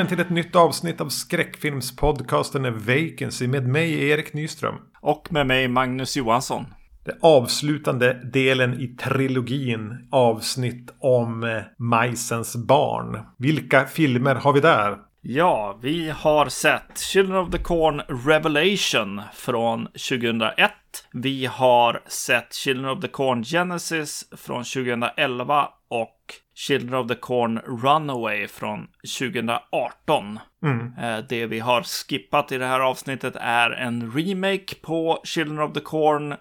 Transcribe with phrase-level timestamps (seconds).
[0.00, 4.74] Välkommen till ett nytt avsnitt av skräckfilmspodcasten Vacancy med mig Erik Nyström.
[5.00, 6.66] Och med mig Magnus Johansson.
[7.04, 13.18] Det avslutande delen i trilogin avsnitt om eh, Majsens barn.
[13.38, 14.96] Vilka filmer har vi där?
[15.22, 20.70] Ja, vi har sett Children of the Corn Revelation från 2001.
[21.12, 26.19] Vi har sett Children of the Corn Genesis från 2011 och
[26.66, 28.88] Children of the Corn Runaway från
[29.18, 30.38] 2018.
[30.62, 30.92] Mm.
[30.98, 35.72] Eh, Det vi har skippat i det här avsnittet är en remake på Children of
[35.72, 36.34] the Corn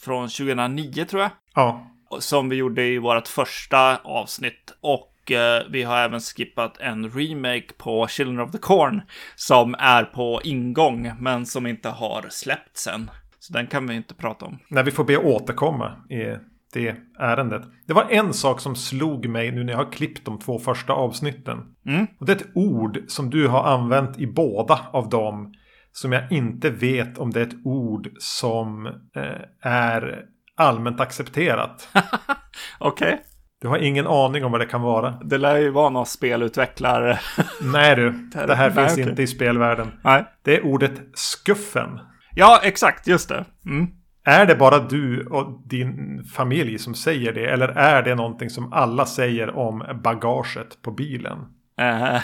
[0.00, 1.30] från 2009 tror jag.
[1.54, 1.86] Ja,
[2.18, 4.72] Som vi gjorde i vårt första avsnitt.
[4.80, 9.02] Och eh, vi har även skippat en remake på Children of the Corn.
[9.36, 13.10] Som är på ingång men som inte har släppts än.
[13.38, 14.58] Så den kan vi inte prata om.
[14.68, 17.62] när vi får be återkomma i det ärendet.
[17.86, 20.92] Det var en sak som slog mig nu när jag har klippt de två första
[20.92, 21.58] avsnitten.
[21.86, 22.06] Mm.
[22.20, 25.54] Och det är ett ord som du har använt i båda av dem.
[25.92, 30.24] Som jag inte vet om det är ett ord som eh, är
[30.56, 31.88] allmänt accepterat.
[32.78, 33.22] Okej.
[33.60, 35.10] Du har ingen aning om vad det kan vara.
[35.10, 37.18] Det lär ju vara någon spelutvecklare.
[37.62, 39.10] Nej du, det här Nej, finns okej.
[39.10, 39.92] inte i spelvärlden.
[40.04, 40.24] Nej.
[40.42, 42.00] Det är ordet skuffen.
[42.34, 43.06] Ja, exakt.
[43.06, 43.44] Just det.
[43.66, 43.88] Mm.
[44.24, 47.46] Är det bara du och din familj som säger det?
[47.46, 51.38] Eller är det någonting som alla säger om bagaget på bilen?
[51.78, 52.22] Eh,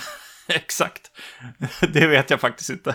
[0.48, 1.10] exakt.
[1.92, 2.94] Det vet jag faktiskt inte.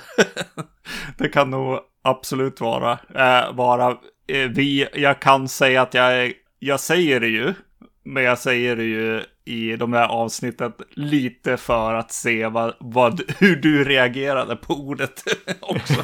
[1.17, 2.91] det kan nog absolut vara.
[3.15, 3.89] Eh, vara
[4.27, 7.53] eh, vi, jag kan säga att jag, jag säger det ju.
[8.05, 13.21] Men jag säger det ju i de här avsnittet lite för att se vad, vad,
[13.39, 15.23] hur du reagerade på ordet
[15.61, 16.03] också.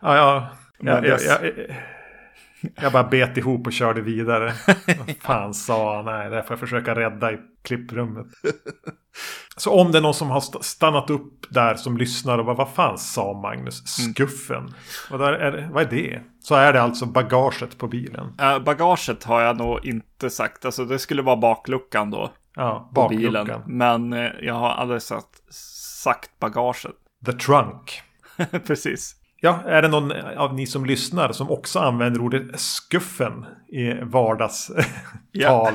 [0.00, 0.48] Ja, ja.
[0.78, 1.52] Jag, jag, jag,
[2.74, 4.52] jag bara bet ihop och körde vidare.
[5.20, 6.04] Fan sa han?
[6.04, 8.26] Nej, det får jag försöka rädda i klipprummet.
[9.56, 12.56] Så om det är någon som har st- stannat upp där som lyssnar och bara
[12.56, 13.86] vad fan sa Magnus?
[13.86, 14.74] Skuffen?
[15.10, 16.22] Vad, där är, vad är det?
[16.40, 18.34] Så är det alltså bagaget på bilen.
[18.40, 20.64] Eh, bagaget har jag nog inte sagt.
[20.64, 22.32] Alltså det skulle vara bakluckan då.
[22.54, 23.32] Ja, På bilen.
[23.32, 23.62] bakluckan.
[23.66, 26.92] Men eh, jag har aldrig sagt, sagt bagaget.
[27.26, 28.02] The trunk.
[28.66, 29.16] Precis.
[29.44, 34.84] Ja, är det någon av ni som lyssnar som också använder ordet skuffen i vardagstal
[35.32, 35.72] Ja.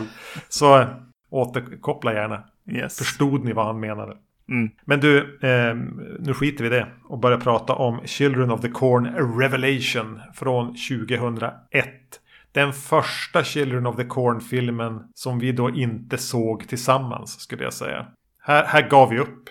[0.49, 0.85] så
[1.29, 2.43] återkoppla gärna.
[2.71, 2.97] Yes.
[2.97, 4.17] Förstod ni vad han menade?
[4.49, 4.69] Mm.
[4.85, 5.75] Men du, eh,
[6.19, 9.05] nu skiter vi i det och börjar prata om Children of the Corn
[9.39, 11.51] Revelation från 2001.
[12.51, 18.05] Den första Children of the Corn-filmen som vi då inte såg tillsammans skulle jag säga.
[18.41, 19.49] Här, här gav vi upp.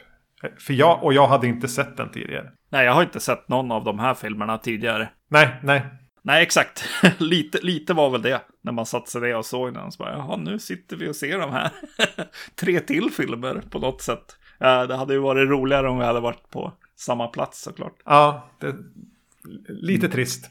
[0.59, 2.53] För jag, och jag hade inte sett den tidigare.
[2.69, 5.09] Nej, jag har inte sett någon av de här filmerna tidigare.
[5.28, 5.82] Nej, nej,
[6.27, 6.84] Nej, exakt.
[7.19, 8.41] lite, lite var väl det.
[8.62, 9.93] När man satte sig ner och såg den.
[9.93, 11.71] Så bara, jaha, nu sitter vi och ser de här.
[12.55, 14.37] Tre till filmer på något sätt.
[14.59, 17.94] Det hade ju varit roligare om vi hade varit på samma plats såklart.
[18.05, 18.75] Ja, det,
[19.69, 20.50] lite trist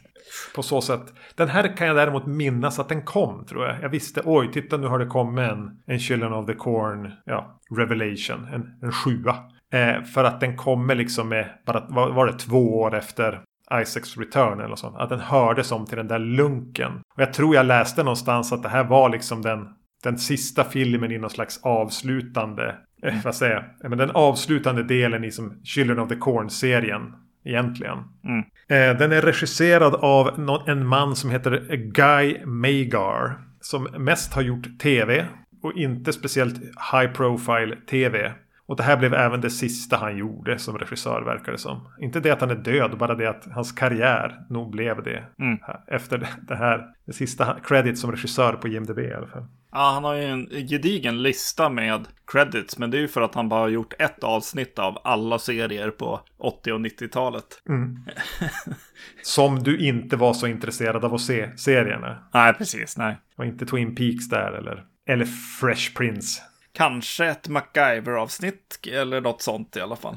[0.56, 1.14] på så sätt.
[1.36, 3.82] Den här kan jag däremot minnas att den kom tror jag.
[3.82, 7.60] Jag visste, oj, titta nu har det kommit en, en Children of the Corn, ja,
[7.78, 9.36] Revelation, en, en sjua.
[9.76, 13.42] Eh, för att den kommer liksom med, bara, var, var det två år efter
[13.82, 14.98] Isaacs Return eller sånt.
[14.98, 16.92] Att den hördes om till den där lunken.
[17.16, 19.68] Och jag tror jag läste någonstans att det här var liksom den,
[20.04, 24.84] den sista filmen i någon slags avslutande, eh, vad säger jag, Ja, men den avslutande
[24.84, 27.14] delen i som Children of the Corn-serien
[27.46, 27.98] egentligen.
[28.24, 28.40] Mm.
[28.70, 33.38] Eh, den är regisserad av nå- en man som heter Guy Magar.
[33.62, 35.26] Som mest har gjort tv
[35.64, 36.56] och inte speciellt
[36.92, 38.34] high profile tv.
[38.68, 41.88] Och det här blev även det sista han gjorde som regissör verkar det som.
[42.00, 45.24] Inte det att han är död, bara det att hans karriär nog blev det.
[45.40, 45.58] Mm.
[45.88, 49.46] Efter det- här, det sista credit som regissör på IMDB i alla fall.
[49.72, 52.78] Ja, han har ju en gedigen lista med credits.
[52.78, 55.90] Men det är ju för att han bara har gjort ett avsnitt av alla serier
[55.90, 57.46] på 80 och 90-talet.
[59.24, 62.18] Som du inte var så intresserad av att se serierna.
[62.34, 62.98] Nej, precis.
[62.98, 63.18] Nej.
[63.36, 65.26] Var inte Twin Peaks där eller, eller
[65.60, 66.42] Fresh Prince.
[66.76, 70.16] Kanske ett MacGyver-avsnitt eller något sånt i alla fall.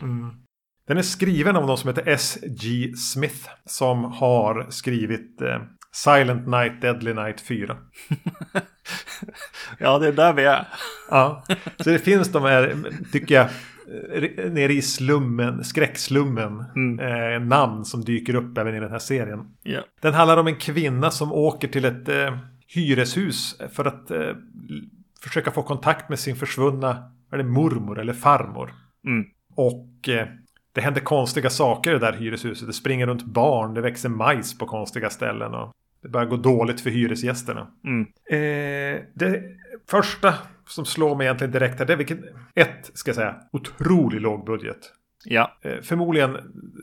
[0.88, 2.92] Den är skriven av någon som heter S.G.
[2.96, 3.48] Smith.
[3.64, 5.62] Som har skrivit eh,
[5.92, 7.76] Silent Night, Deadly Night 4.
[9.78, 10.66] Ja, det är där vi är.
[11.10, 11.44] Ja,
[11.78, 12.76] så det finns de här,
[13.12, 16.60] tycker jag, eh, nere i slummen, skräckslummen.
[17.00, 19.40] Eh, namn som dyker upp även i den här serien.
[19.62, 19.80] Ja.
[20.00, 24.30] Den handlar om en kvinna som åker till ett eh, hyreshus för att eh,
[25.22, 28.74] försöka få kontakt med sin försvunna det mormor eller farmor.
[29.06, 29.26] Mm.
[29.54, 30.28] Och eh,
[30.72, 32.66] det händer konstiga saker i det där hyreshuset.
[32.66, 35.54] Det springer runt barn, det växer majs på konstiga ställen.
[35.54, 37.66] Och det börjar gå dåligt för hyresgästerna.
[37.84, 38.06] Mm.
[38.30, 39.42] Eh, det
[39.90, 40.34] första
[40.66, 42.20] som slår mig egentligen direkt här, det är vilket,
[42.54, 44.78] ett, ska jag säga, otroligt låg budget.
[45.24, 45.58] Ja.
[45.62, 46.36] Eh, förmodligen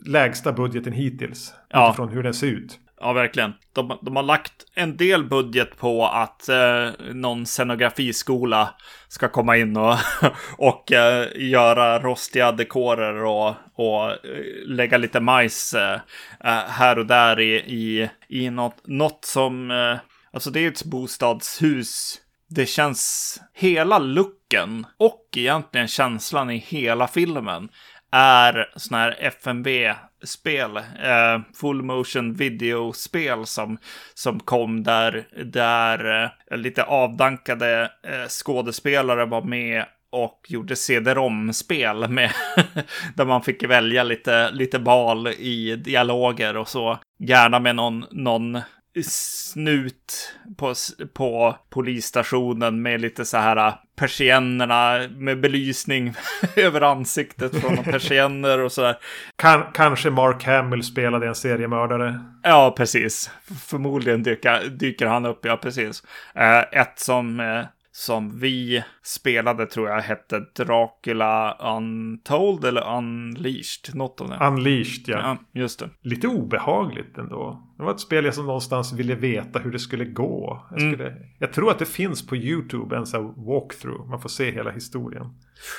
[0.06, 1.54] lägsta budgeten hittills.
[1.68, 1.88] Ja.
[1.88, 2.78] Utifrån hur den ser ut.
[3.00, 3.54] Ja, verkligen.
[3.72, 8.74] De, de har lagt en del budget på att eh, någon scenografiskola
[9.08, 9.96] ska komma in och,
[10.58, 14.18] och eh, göra rostiga dekorer och, och eh,
[14.66, 16.00] lägga lite majs eh,
[16.44, 19.70] eh, här och där i, i, i något, något som...
[19.70, 19.98] Eh,
[20.32, 22.20] alltså det är ett bostadshus.
[22.48, 23.40] Det känns...
[23.54, 27.68] Hela looken och egentligen känslan i hela filmen
[28.16, 33.78] är sådana här FMV-spel, eh, full motion video-spel som,
[34.14, 42.32] som kom där, där eh, lite avdankade eh, skådespelare var med och gjorde CD-ROM-spel med
[43.14, 46.98] där man fick välja lite, lite val i dialoger och så.
[47.18, 48.60] Gärna med någon, någon
[49.04, 50.74] snut på,
[51.14, 56.14] på polisstationen med lite så här persiennerna med belysning
[56.56, 58.96] över ansiktet från persienner och så där.
[59.36, 62.20] Kan, kanske Mark Hamill spelade en seriemördare.
[62.42, 63.30] Ja, precis.
[63.66, 66.02] Förmodligen dyker, dyker han upp, ja precis.
[66.34, 67.64] Eh, ett som eh,
[67.98, 73.94] som vi spelade tror jag hette Dracula Untold eller Unleashed.
[73.94, 74.38] Något av det.
[74.46, 75.18] Unleashed, ja.
[75.18, 75.90] Ja, just det.
[76.02, 77.62] Lite obehagligt ändå.
[77.76, 80.66] Det var ett spel jag som någonstans ville veta hur det skulle gå.
[80.70, 84.08] Jag, skulle, jag tror att det finns på YouTube en sån här walkthrough.
[84.10, 85.26] Man får se hela historien.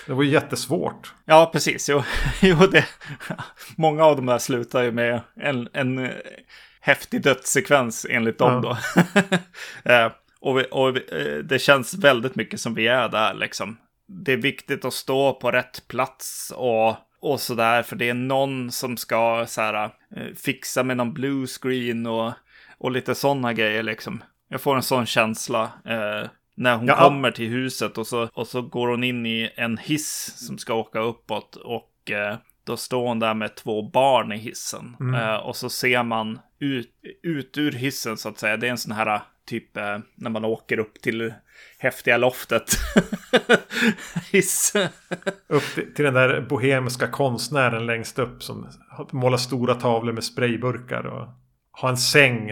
[0.07, 1.13] Det var ju jättesvårt.
[1.25, 1.89] Ja, precis.
[1.89, 2.03] Jo,
[2.41, 2.85] jo det,
[3.75, 6.11] många av de där slutar ju med en, en eh,
[6.81, 8.77] häftig dödssekvens enligt dem Ja.
[9.83, 9.89] då.
[10.39, 13.77] Och vi, och vi, eh, det känns väldigt mycket som vi är där liksom.
[14.07, 17.83] Det är viktigt att stå på rätt plats och, och sådär.
[17.83, 19.83] För det är någon som ska så här,
[20.15, 22.33] eh, fixa med någon blue screen och,
[22.77, 24.23] och lite sådana grejer liksom.
[24.49, 25.63] Jag får en sån känsla.
[25.85, 26.95] Eh, när hon Ja.
[26.95, 30.73] kommer till huset och så, och så går hon in i en hiss som ska
[30.73, 31.55] åka uppåt.
[31.55, 34.95] Och eh, då står hon där med två barn i hissen.
[35.15, 36.91] Eh, och så ser man ut,
[37.23, 38.57] ut ur hissen så att säga.
[38.57, 41.33] Det är en sån här typ eh, när man åker upp till
[41.79, 42.65] häftiga loftet.
[45.47, 48.67] Upp till, till den där bohemiska konstnären längst upp som
[49.11, 51.27] målar stora tavlor med sprayburkar och
[51.71, 52.51] har en säng.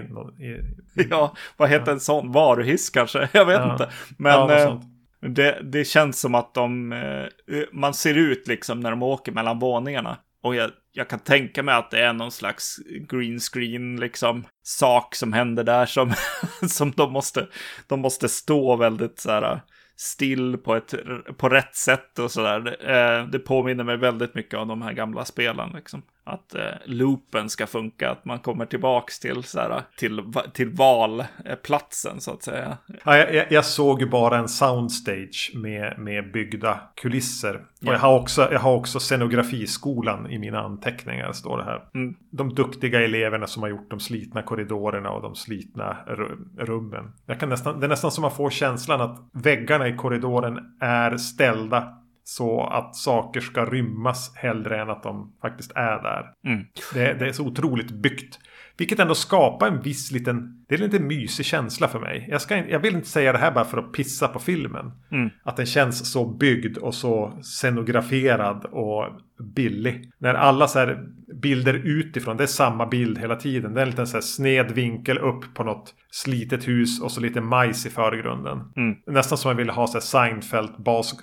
[1.10, 2.32] Ja, vad heter en sån?
[2.32, 3.30] Varuhiss kanske?
[3.34, 3.72] Jag vet Ja.
[3.72, 3.84] inte.
[3.84, 8.80] ja, Men något eh, det, det känns som att de, eh, man ser ut liksom
[8.80, 10.18] när de åker mellan våningarna.
[10.46, 15.16] Och jag, jag kan tänka mig att det är någon slags green screen liksom sak
[15.16, 16.14] som händer där som,
[16.68, 17.48] som de måste,
[17.88, 19.62] de måste stå väldigt så här
[19.96, 20.94] still på, ett,
[21.38, 22.90] på rätt sätt och sådär.
[22.90, 26.02] Eh, det påminner mig väldigt mycket om de här gamla spelen liksom.
[26.28, 30.22] Att eh, loopen ska funka, att man kommer tillbaks till, så här, till,
[30.54, 32.78] till valplatsen så att säga.
[33.06, 37.62] Ja, jag, jag- såg bara en soundstage med, med byggda kulisser.
[37.80, 37.88] Ja.
[37.90, 41.84] Och jag har, också, jag har också scenografiskolan i mina anteckningar, står det här.
[41.96, 42.16] Mm.
[42.32, 47.12] De duktiga eleverna som har gjort de slitna korridorerna och de slitna ru- rummen.
[47.26, 51.18] Jag kan nästan, det är nästan som man får känslan att väggarna i korridoren är
[51.18, 56.32] ställda så att saker ska rymmas hellre än att de faktiskt är där.
[56.46, 56.66] Mm.
[56.94, 58.40] Det, det är så otroligt byggt.
[58.78, 60.66] Vilket ändå skapar en viss liten...
[60.68, 62.28] Det är en lite mysig känsla för mig.
[62.30, 64.92] Jag, ska, jag vill inte säga det här bara för att pissa på filmen.
[65.12, 65.30] Mm.
[65.44, 69.10] Att den känns så byggd och så scenograferad och
[69.56, 70.12] billig.
[70.18, 71.08] När alla så här
[71.42, 73.74] bilder utifrån, det är samma bild hela tiden.
[73.74, 77.22] Det är en liten så här sned vinkel upp på något slitet hus och så
[77.22, 78.60] lite majs i förgrunden.
[78.76, 78.96] Mm.
[79.08, 81.14] Nästan som jag ville ha så här Seinfeld-bas...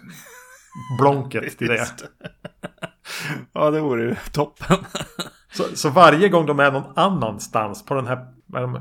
[0.98, 1.86] Blonket till det.
[3.52, 4.76] Ja, det vore ju toppen.
[5.52, 8.26] Så, så varje gång de är någon annanstans på den här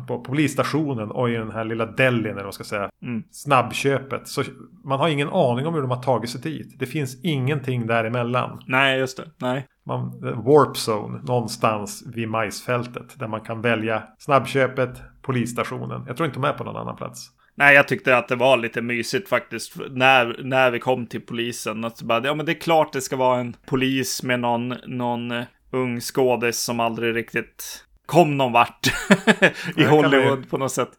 [0.08, 2.90] på polisstationen och i den här lilla delin eller vad man ska säga.
[3.02, 3.24] Mm.
[3.32, 4.28] Snabbköpet.
[4.28, 4.44] Så
[4.84, 6.80] man har ingen aning om hur de har tagit sig dit.
[6.80, 8.62] Det finns ingenting däremellan.
[8.68, 9.24] Nej, just det.
[9.38, 9.68] Nej.
[9.86, 13.20] Man, warp zone någonstans vid majsfältet.
[13.20, 16.04] Där man kan välja snabbköpet, polisstationen.
[16.08, 17.30] Jag tror inte de är på någon annan plats.
[17.56, 21.86] Nej, jag tyckte att det var lite mysigt faktiskt när, när vi kom till polisen.
[21.86, 25.32] Att bara, ja, men det är klart det ska vara en polis med någon, någon
[25.32, 28.88] eh, ung skådis som aldrig riktigt kom någon vart
[29.76, 30.92] i Hollywood på något sätt.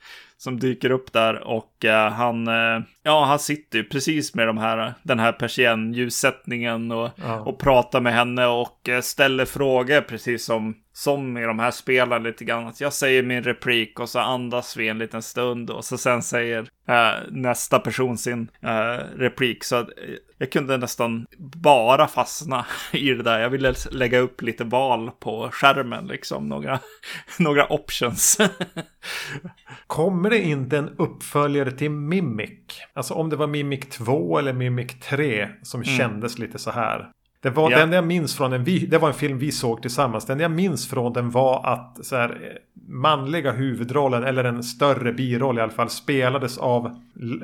[0.43, 4.59] Som dyker upp där och eh, han, eh, ja, han sitter ju precis med de
[4.59, 7.41] här, den här persiennljussättningen och, Ja.
[7.41, 12.23] och pratar med henne och eh, ställer frågor precis som, som i de här spelen
[12.23, 12.67] lite grann.
[12.67, 16.23] Att jag säger min replik och så andas vi en liten stund och så sen
[16.23, 19.65] säger eh, nästa person sin eh, replik.
[19.65, 19.95] Så att, eh,
[20.39, 21.27] jag kunde nästan
[21.63, 23.39] bara fastna i det där.
[23.39, 26.79] Jag ville lägga upp lite val på skärmen, liksom några,
[27.39, 28.39] några options.
[29.87, 32.51] Kommer det inte en uppföljare till Mimic?
[32.93, 35.99] Alltså om det var Mimic 2 eller Mimic 3 som mm.
[35.99, 37.11] kändes lite så här.
[37.43, 37.79] Det var ja.
[37.79, 40.27] den jag minns från en, det var en film vi såg tillsammans.
[40.27, 42.59] Den jag minns från den var att så här,
[42.89, 47.03] manliga huvudrollen, eller en större biroll i alla fall, spelades av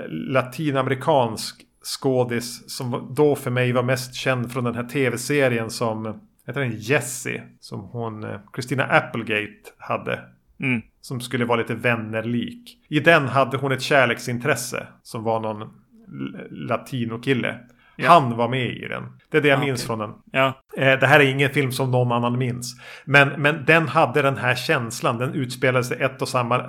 [0.08, 6.60] latinamerikansk skådis som då för mig var mest känd från den här tv-serien som heter
[6.60, 10.20] den Jessie som hon eh, Christina Applegate hade.
[10.60, 10.82] Mm.
[11.00, 12.78] Som skulle vara lite vännerlik.
[12.88, 15.68] I den hade hon ett kärleksintresse som var någon
[16.50, 17.58] latinokille.
[17.96, 18.08] Ja.
[18.10, 19.02] Han var med i den.
[19.30, 19.86] Det är det jag ja, minns okay.
[19.86, 20.10] från den.
[20.32, 20.46] Ja.
[20.76, 22.76] Eh, det här är ingen film som någon annan minns.
[23.04, 25.18] Men, men den hade den här känslan.
[25.18, 26.64] Den utspelade sig ett och samma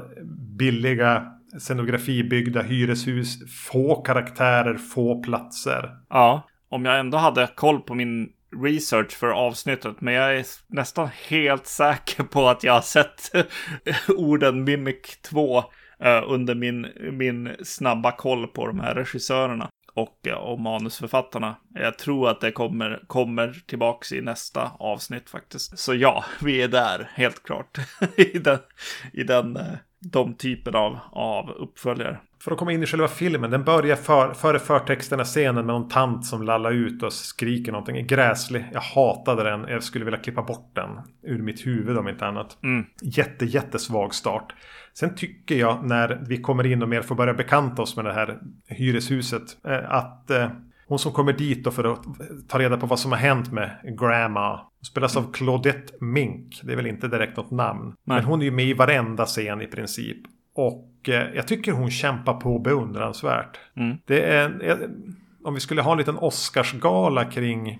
[0.57, 1.25] billiga
[1.59, 3.53] scenografibyggda hyreshus.
[3.69, 5.89] Få karaktärer, få platser.
[6.09, 8.29] Ja, om jag ändå hade koll på min
[8.63, 13.31] research för avsnittet, men jag är nästan helt säker på att jag har sett
[14.07, 15.57] orden Mimic 2
[16.03, 21.55] eh, under min, min snabba koll på de här regissörerna och, eh, och manusförfattarna.
[21.73, 25.79] Jag tror att det kommer, kommer tillbaks i nästa avsnitt faktiskt.
[25.79, 27.77] Så ja, vi är där helt klart
[28.17, 28.59] i den,
[29.13, 29.63] i den eh,
[29.99, 32.19] de typen av, av uppföljare.
[32.43, 33.51] För att komma in i själva filmen.
[33.51, 38.07] Den börjar för, före förtexterna scenen med någon tant som lallar ut och skriker någonting.
[38.07, 38.65] Gräslig.
[38.73, 39.65] Jag hatade den.
[39.67, 40.89] Jag skulle vilja klippa bort den
[41.23, 42.57] ur mitt huvud om inte annat.
[42.63, 42.85] Mm.
[43.01, 44.53] Jätte, jättesvag start.
[44.93, 48.13] Sen tycker jag när vi kommer in och mer får börja bekanta oss med det
[48.13, 49.65] här hyreshuset.
[49.67, 50.49] Eh, att eh,
[50.89, 51.99] hon som kommer dit då för att
[52.47, 54.59] ta reda på vad som har hänt med Grandma.
[54.91, 56.61] Spelas av Claudette Mink.
[56.63, 57.85] Det är väl inte direkt något namn.
[57.85, 58.17] Nej.
[58.17, 60.17] Men hon är ju med i varenda scen i princip.
[60.55, 63.59] Och eh, jag tycker hon kämpar på beundransvärt.
[63.75, 63.97] Mm.
[64.05, 64.89] Det är,
[65.43, 67.79] om vi skulle ha en liten Oscarsgala kring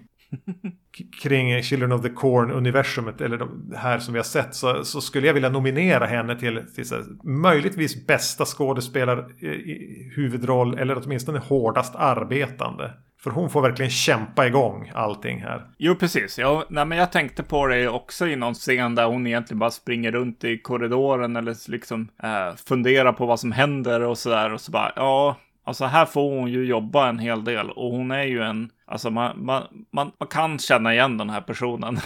[1.21, 3.37] kring Children of the Corn-universumet, eller
[3.69, 6.87] det här som vi har sett, så, så, skulle jag vilja nominera henne till, till
[6.87, 12.93] så, möjligtvis bästa skådespelare eh, i huvudroll, eller åtminstone hårdast arbetande.
[13.23, 15.67] För hon får verkligen kämpa igång allting här.
[15.77, 16.39] Jo, precis.
[16.39, 19.71] Jag, nej, men jag tänkte på det också i någon scen där hon egentligen bara
[19.71, 24.53] springer runt i korridoren eller liksom eh, funderar på vad som händer och sådär.
[24.53, 25.37] Och så bara, ja,
[25.69, 29.09] Alltså här får hon ju jobba en hel del och hon är ju en, alltså
[29.09, 31.97] man, man, man, man kan känna igen den här personen.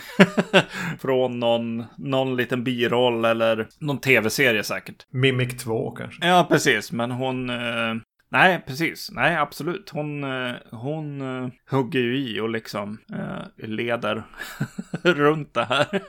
[1.00, 5.06] Från någon, någon liten biroll eller någon tv-serie säkert.
[5.10, 6.28] Mimic 2 kanske.
[6.28, 6.92] Ja, precis.
[6.92, 7.96] Men hon, eh,
[8.32, 9.10] nej, precis.
[9.12, 9.90] Nej, absolut.
[9.90, 14.24] Hon, eh, hon eh, hugger ju i och liksom eh, leder
[15.04, 15.88] runt det här.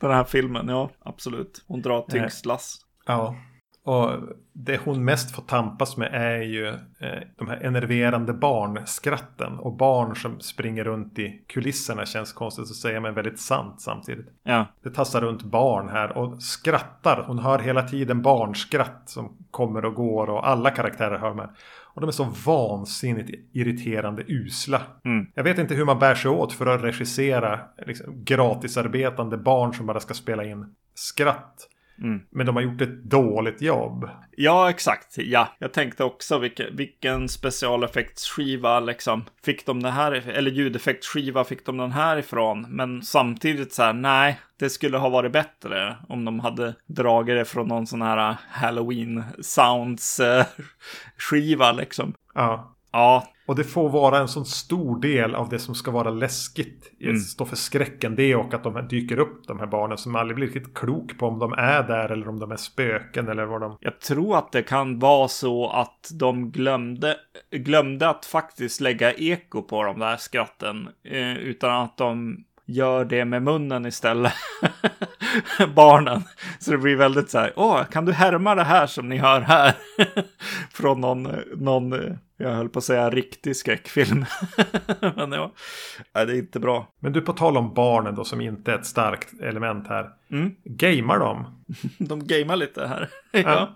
[0.00, 1.64] den här filmen, ja, absolut.
[1.66, 2.76] Hon drar tyngst lass.
[3.06, 3.36] Ja.
[3.88, 4.10] Och
[4.52, 9.58] det hon mest får tampas med är ju eh, de här enerverande barnskratten.
[9.58, 14.26] Och barn som springer runt i kulisserna känns konstigt att säga men väldigt sant samtidigt.
[14.42, 14.66] Ja.
[14.82, 17.24] Det tassar runt barn här och skrattar.
[17.26, 21.48] Hon hör hela tiden barnskratt som kommer och går och alla karaktärer hör med.
[21.94, 24.82] Och de är så vansinnigt irriterande usla.
[25.04, 25.26] Mm.
[25.34, 29.86] Jag vet inte hur man bär sig åt för att regissera liksom, gratisarbetande barn som
[29.86, 31.68] bara ska spela in skratt.
[32.02, 32.20] Mm.
[32.30, 34.08] Men de har gjort ett dåligt jobb.
[34.36, 35.18] Ja, exakt.
[35.18, 41.66] Ja, jag tänkte också vilken, vilken specialeffektsskiva liksom fick de det här, eller ljudeffektsskiva fick
[41.66, 42.66] de den här ifrån.
[42.68, 47.44] Men samtidigt så här, nej, det skulle ha varit bättre om de hade dragit det
[47.44, 50.46] från någon sån här Halloween sounds eh,
[51.18, 52.14] skiva liksom.
[52.34, 52.74] Ja.
[52.92, 56.92] Ja, och det får vara en sån stor del av det som ska vara läskigt.
[57.00, 57.16] Mm.
[57.16, 58.14] Stå för skräcken.
[58.16, 61.26] Det och att de dyker upp de här barnen som aldrig blir riktigt klok på
[61.26, 63.78] om de är där eller om de är spöken eller vad de...
[63.80, 67.16] Jag tror att det kan vara så att de glömde,
[67.50, 70.88] glömde att faktiskt lägga eko på de där skratten.
[71.04, 74.32] Eh, utan att de gör det med munnen istället.
[75.74, 76.22] Barnen.
[76.58, 79.40] Så det blir väldigt så här, åh, kan du härma det här som ni hör
[79.40, 79.74] här?
[80.70, 84.24] Från någon, någon, jag höll på att säga riktig skräckfilm.
[85.16, 85.52] Men ja,
[86.12, 86.88] det är inte bra.
[87.00, 90.10] Men du, på tal om barnen då, som inte är ett starkt element här.
[90.30, 90.54] Mm.
[90.64, 91.64] Gamar de?
[91.98, 93.08] de gamar lite här.
[93.32, 93.68] ja.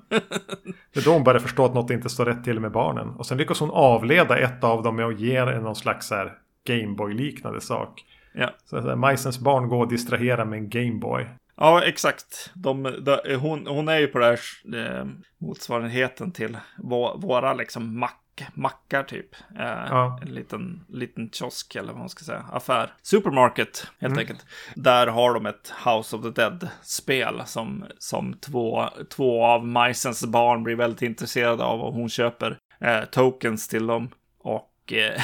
[0.92, 3.08] Det är då hon börjar förstå att något inte står rätt till med barnen.
[3.08, 6.32] Och sen lyckas hon avleda ett av dem med att ge någon slags här
[6.64, 8.04] Gameboy-liknande sak.
[8.34, 8.50] Ja.
[8.64, 11.26] Så att Majsens barn går och distraherar med en Gameboy.
[11.56, 12.50] Ja, exakt.
[12.54, 14.40] De, de, hon, hon är ju på det här
[14.74, 15.06] eh,
[15.38, 18.21] motsvarigheten till vå, våra liksom mack,
[18.54, 19.34] mackar typ.
[19.58, 20.18] Eh, ja.
[20.22, 22.44] En liten, liten kiosk eller vad man ska säga.
[22.52, 22.94] Affär.
[23.02, 24.18] Supermarket helt mm.
[24.18, 24.46] enkelt.
[24.74, 30.62] Där har de ett House of the Dead-spel som, som två, två av Majsens barn
[30.62, 34.08] blir väldigt intresserade av och hon köper eh, tokens till dem.
[34.38, 35.22] Och eh,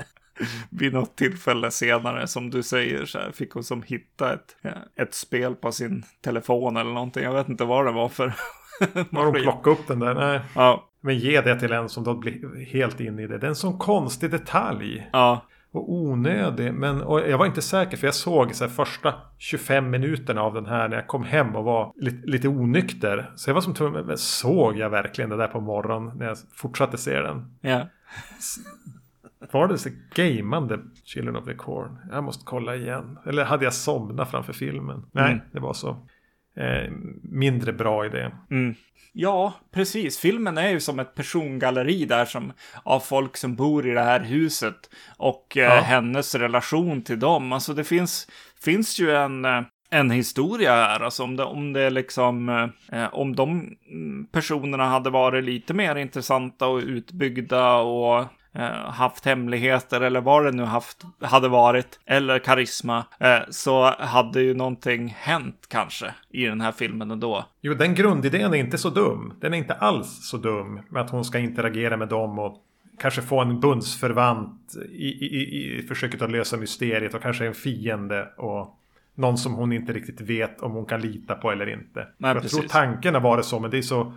[0.70, 4.56] vid något tillfälle senare, som du säger, så här, fick hon som hitta ett,
[4.96, 7.24] ett spel på sin telefon eller någonting.
[7.24, 8.34] Jag vet inte vad det var för
[9.12, 10.14] Har de plockat upp den där?
[10.14, 10.40] Nej.
[10.54, 13.38] Ja, Men ge det till en som då blir helt inne i det.
[13.38, 15.08] Det är en sån konstig detalj.
[15.12, 15.44] Ja.
[15.72, 16.74] Och onödig.
[16.74, 20.54] Men och jag var inte säker för jag såg så här, första 25 minuterna av
[20.54, 23.32] den här när jag kom hem och var lite, lite onykter.
[23.36, 26.96] Så jag var som tvungen, såg jag verkligen det där på morgonen när jag fortsatte
[26.98, 27.58] se den?
[27.60, 27.86] Ja.
[29.52, 31.98] Var det så gamande Children of the Corn?
[32.10, 33.18] Jag måste kolla igen.
[33.26, 35.06] Eller hade jag somnat framför filmen?
[35.12, 35.44] Nej, Mm.
[35.52, 35.96] det var så.
[36.56, 36.90] Eh,
[37.22, 38.30] mindre bra idé.
[38.50, 38.74] Mm.
[39.12, 40.18] Ja, precis.
[40.18, 42.52] Filmen är ju som ett persongalleri där som
[42.82, 45.80] av folk som bor i det här huset och eh, Ja.
[45.80, 47.52] hennes relation till dem.
[47.52, 48.28] Alltså det finns,
[48.64, 51.00] finns ju en, eh, en historia här.
[51.00, 52.48] Alltså om det, om det liksom,
[52.92, 53.50] eh, om de
[53.90, 58.26] mm, personerna hade varit lite mer intressanta och utbyggda och eh,
[58.86, 64.54] haft hemligheter eller vad det nu haft, hade varit, eller karisma, eh, så hade ju
[64.54, 67.44] någonting hänt kanske i den här filmen ändå.
[67.60, 69.32] Jo, den grundidén är inte så dum.
[69.40, 72.56] Den är inte alls så dum med att hon ska interagera med dem och
[72.98, 78.28] kanske få en bundsförvant i, i, i, försöket att lösa mysteriet och kanske en fiende
[78.36, 78.76] och
[79.14, 82.06] någon som hon inte riktigt vet om hon kan lita på eller inte.
[82.18, 82.72] Nej, jag tror precis.
[82.72, 84.12] tanken har varit så, men det är så,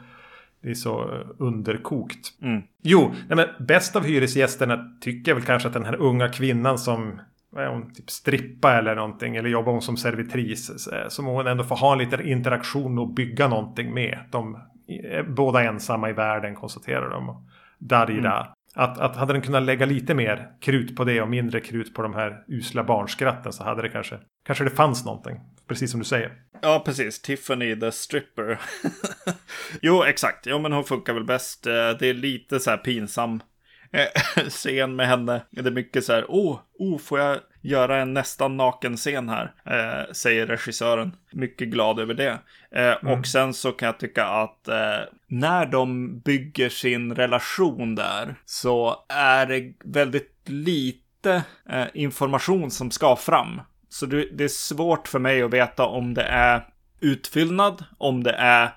[0.63, 2.33] det är så eh, underkokt.
[2.41, 2.61] Mm.
[2.81, 6.77] Jo, nej men bäst av hyresgästerna tycker jag väl kanske att den här unga kvinnan
[6.77, 7.19] som
[7.55, 9.35] är hon, typ strippa eller någonting.
[9.35, 10.87] Eller jobbar hon som servitris.
[10.87, 14.19] eh, Som hon ändå får ha en liten interaktion och bygga någonting med.
[14.31, 17.29] De är båda ensamma i världen konstaterar de.
[17.29, 17.41] Och
[17.79, 18.47] Darira.
[18.75, 22.01] Att, att hade den kunnat lägga lite mer krut på det och mindre krut på
[22.01, 25.39] de här usla barnskratten så hade det kanske, kanske det fanns någonting.
[25.67, 26.33] Precis som du säger.
[26.61, 27.21] Ja, precis.
[27.21, 28.59] Tiffany the stripper.
[29.81, 30.45] jo, exakt.
[30.45, 31.67] Jo, men hon funkar väl bäst.
[31.67, 33.43] Eh, Det är lite så här pinsam
[33.91, 35.41] eh, scen med henne.
[35.49, 39.53] Det är mycket så här, oh, oh, får jag göra en nästan naken scen här?
[39.65, 41.15] Eh, säger regissören.
[41.31, 42.39] Mycket glad över det.
[42.71, 48.35] Eh, Och sen så kan jag tycka att eh, när de bygger sin relation där
[48.45, 53.61] så är det väldigt lite eh, information som ska fram.
[53.93, 56.67] Så det, är svårt för mig att veta om det är
[56.99, 58.69] utfyllnad, om det är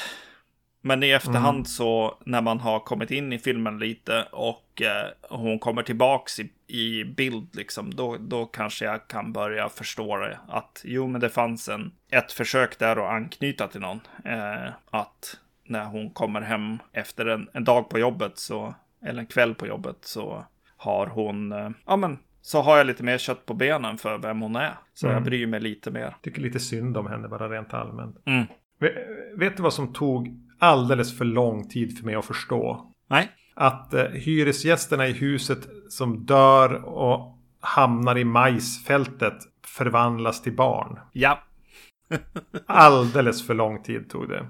[0.84, 5.58] Men i efterhand så när man har kommit in i filmen lite och eh, hon
[5.58, 10.38] kommer tillbaks i, i bild liksom, då, då kanske jag kan börja förstå det.
[10.48, 14.00] Att jo, men det fanns en, ett försök där att anknyta till någon.
[14.24, 19.26] Eh, att när hon kommer hem efter en, en dag på jobbet så, eller en
[19.26, 20.44] kväll på jobbet så
[20.84, 24.40] har hon, eh, ja men, så har jag lite mer kött på benen för vem
[24.40, 24.74] hon är.
[24.94, 25.24] Så jag Mm.
[25.24, 26.16] bryr mig lite mer.
[26.22, 28.16] Tycker lite synd om henne bara rent allmänt.
[28.26, 28.44] Mm.
[28.80, 28.92] Vet,
[29.36, 32.92] vet du vad som tog alldeles för lång tid för mig att förstå?
[33.08, 39.34] Nej, Att eh, hyresgästerna i huset som dör och hamnar i majsfältet
[39.66, 40.98] förvandlas till barn.
[41.12, 41.38] ja,
[42.66, 44.46] Alldeles för lång tid tog det.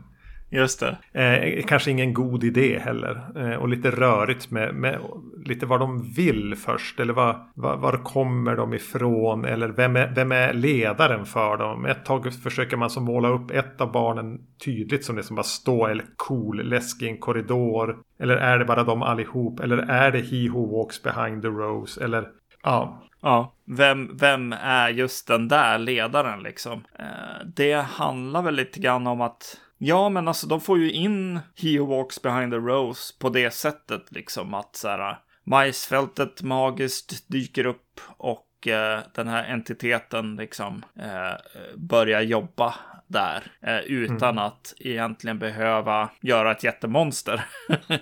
[0.52, 1.20] Just det.
[1.20, 3.26] Eh, kanske ingen god idé heller.
[3.36, 4.98] Eh, och lite rörigt med, med
[5.44, 7.00] lite vad de vill först.
[7.00, 9.44] Eller vad, vad, var kommer de ifrån?
[9.44, 11.86] Eller vem är, vem är ledaren för dem?
[11.86, 15.42] Ett tag försöker man så måla upp ett av barnen tydligt som det som bara
[15.42, 17.98] står eller cool, läskig i en korridor.
[18.18, 19.60] Eller är det bara de allihop?
[19.60, 22.04] Eller är det he who walks behind the rose?
[22.04, 22.28] Eller
[22.62, 26.84] ja, Ja, vem, vem är just den där ledaren liksom?
[26.98, 31.40] Eh, det handlar väl lite grann om att Ja, men alltså de får ju in
[31.56, 37.28] He Who Walks Behind the Rose på det sättet liksom att så här majsfältet magiskt
[37.28, 41.34] dyker upp och eh, den här entiteten liksom eh,
[41.76, 42.74] börjar jobba
[43.06, 47.44] där eh, utan att egentligen behöva göra ett jättemonster.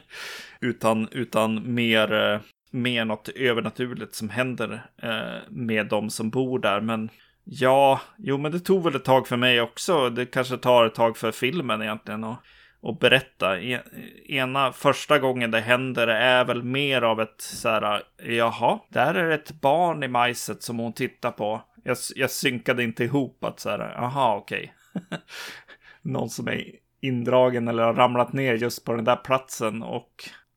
[0.60, 2.40] utan, utan mer, eh,
[2.70, 6.80] mer något övernaturligt som händer eh, med de som bor där.
[6.80, 7.10] Men
[7.50, 10.10] ja, jo, men det tog väl ett tag för mig också.
[10.10, 12.42] Det kanske tar ett tag för filmen egentligen att
[12.82, 13.60] och berätta.
[13.60, 13.82] E-
[14.28, 19.30] Ena första gången det händer är väl mer av ett så här, jaha, där är
[19.30, 21.62] ett barn i majset som hon tittar på.
[21.84, 24.74] Jag, jag synkade inte ihop att så här, jaha, okej.
[26.02, 26.64] Någon som är
[27.00, 30.10] indragen eller har ramlat ner just på den där platsen och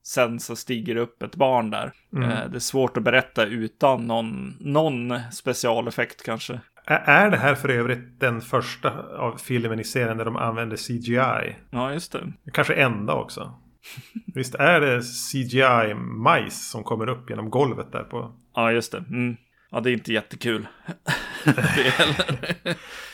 [0.06, 1.94] sen så stiger det upp ett barn där.
[2.16, 2.30] Mm.
[2.30, 6.60] Eh, Det är svårt att berätta utan någon, någon specialeffekt kanske.
[6.86, 11.56] Är det här för övrigt den första av filmen i serien där de använder CGI?
[11.70, 12.34] Ja, just det.
[12.54, 13.60] Kanske enda också.
[14.36, 18.36] Visst är det CGI-majs som kommer upp genom golvet där på...
[18.56, 18.98] Ja, just det.
[18.98, 19.36] Mm.
[19.72, 20.68] Ja, det är inte jättekul.
[21.44, 21.52] det
[21.90, 22.56] heller.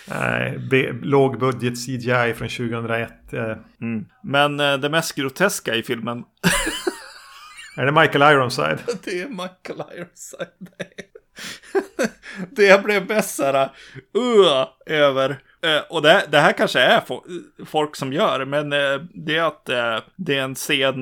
[0.10, 3.34] Nej, lågbudget CGI från 2001.
[3.34, 3.58] Eh.
[3.82, 4.06] Mm.
[4.24, 6.24] Men eh, det mest groteska i filmen.
[7.78, 8.80] är det Michael Ironside?
[9.04, 10.70] det är Michael Ironside.
[12.52, 13.70] det blev mest såhär,
[14.18, 15.30] uh, över.
[15.66, 17.02] Uh, och det, det, här kanske är
[17.66, 21.02] folk som gör, men uh, det är att uh, det är en scen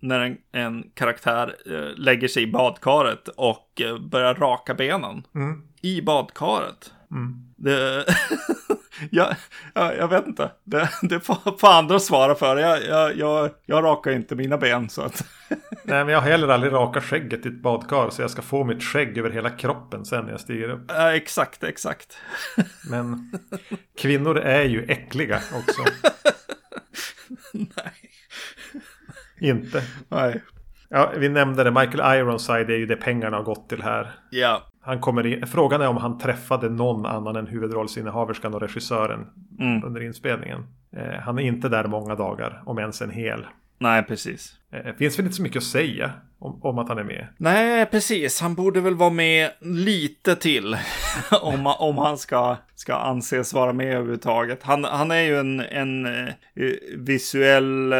[0.00, 1.56] när en, en karaktär
[1.96, 5.26] lägger sig i badkaret och börjar raka benen.
[5.34, 5.62] Mm.
[5.82, 6.92] I badkaret.
[7.10, 7.54] Mm.
[7.56, 8.04] Det,
[9.10, 9.34] jag,
[9.74, 10.50] jag, jag, vet inte.
[10.64, 12.56] Det, det får, får andra svara för.
[12.56, 15.26] Jag, jag, jag, jag rakar inte mina ben så att...
[15.84, 18.10] Nej, men jag har heller aldrig rakat skägget i ett badkar.
[18.10, 20.84] Så jag ska få mitt skägg över hela kroppen sen när jag stiger upp.
[20.88, 22.18] Ja, exakt, exakt.
[22.90, 23.32] Men
[23.98, 25.82] kvinnor är ju äckliga också.
[27.52, 27.92] Nej.
[29.40, 29.82] Inte.
[30.08, 30.42] Nej.
[30.88, 31.70] Ja, vi nämnde det.
[31.70, 34.12] Michael Ironside är ju det pengarna har gått till här.
[34.30, 34.62] Ja.
[34.84, 39.26] Han kommer in, frågan är om han träffade någon annan än huvudrollsinnehaverskan och regissören
[39.60, 39.84] mm.
[39.84, 40.66] under inspelningen.
[40.96, 43.46] Eh, han är inte där många dagar, om ens en hel.
[43.78, 44.52] Nej, precis.
[44.72, 47.26] Eh, finns väl inte så mycket att säga om, om, att han är med.
[47.36, 48.40] Nej, precis.
[48.40, 50.76] Han borde väl vara med lite till.
[51.42, 54.62] om, om han ska, ska anses vara med överhuvudtaget.
[54.62, 56.30] Han, han är ju en, en uh,
[56.96, 57.94] visuell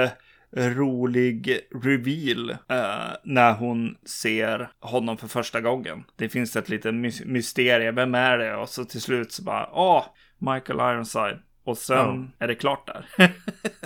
[0.56, 6.04] rolig reveal uh, när hon ser honom för första gången.
[6.16, 7.94] Det finns ett litet my mysterium.
[7.94, 8.56] Vem är det?
[8.56, 10.04] Och så till slut så bara, åh,
[10.38, 11.38] Michael Ironside.
[11.64, 11.96] Och sen
[12.38, 12.44] ja.
[12.44, 13.30] är det klart där.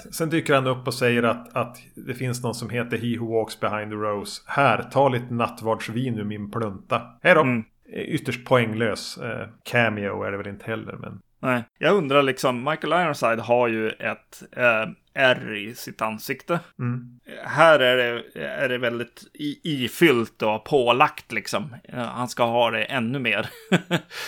[0.12, 3.32] sen dyker han upp och säger att, att det finns någon som heter He Who
[3.32, 4.42] Walks Behind the Rose.
[4.46, 7.02] Här, ta lite nattvardsvin ur min plunta.
[7.22, 7.40] Hej då!
[7.40, 7.64] Mm.
[7.92, 9.18] Ytterst poänglös.
[9.18, 10.92] Eh, cameo är det väl inte heller.
[10.92, 11.20] Men...
[11.42, 14.86] Nej, jag undrar liksom, Michael Ironside har ju ett eh,
[15.18, 16.60] R i sitt ansikte.
[16.78, 17.20] Mm.
[17.44, 19.24] Här är det, är det väldigt
[19.64, 21.76] ifyllt och pålagt liksom.
[21.92, 23.50] Han ska ha det ännu mer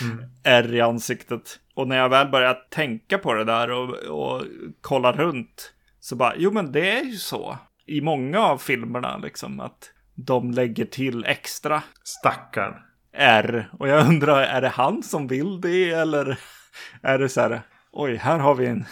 [0.01, 0.23] mm.
[0.43, 1.59] R i ansiktet.
[1.73, 4.43] Och när jag väl börjar tänka på det där och, och
[4.81, 7.57] kolla runt så bara, jo men det är ju så.
[7.85, 11.83] I många av filmerna liksom att de lägger till extra.
[12.03, 12.73] Stackarn.
[13.13, 13.69] R.
[13.79, 16.39] Och jag undrar, är det han som vill det eller
[17.01, 18.85] är det så här, oj, här har vi en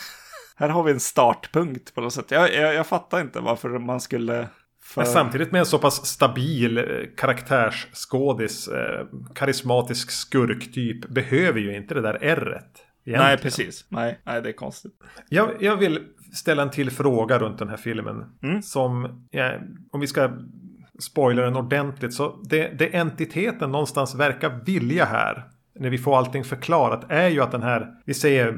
[0.59, 2.31] här har vi en startpunkt på något sätt.
[2.31, 4.47] Jag, jag, jag fattar inte varför man skulle...
[4.83, 5.03] För...
[5.03, 6.83] Samtidigt med en så pass stabil eh,
[7.17, 12.85] karaktärsskådis, eh, karismatisk skurktyp, behöver ju inte det där ärret.
[13.05, 13.85] Nej, precis.
[13.89, 14.93] Nej, nej, det är konstigt.
[15.29, 15.99] Jag, jag vill
[16.33, 18.25] ställa en till fråga runt den här filmen.
[18.43, 18.61] Mm.
[18.61, 19.53] Som, ja,
[19.91, 20.31] om vi ska
[20.99, 25.43] spoila den ordentligt, så det, det entiteten någonstans verkar vilja här,
[25.79, 28.51] när vi får allting förklarat, är ju att den här, vi säger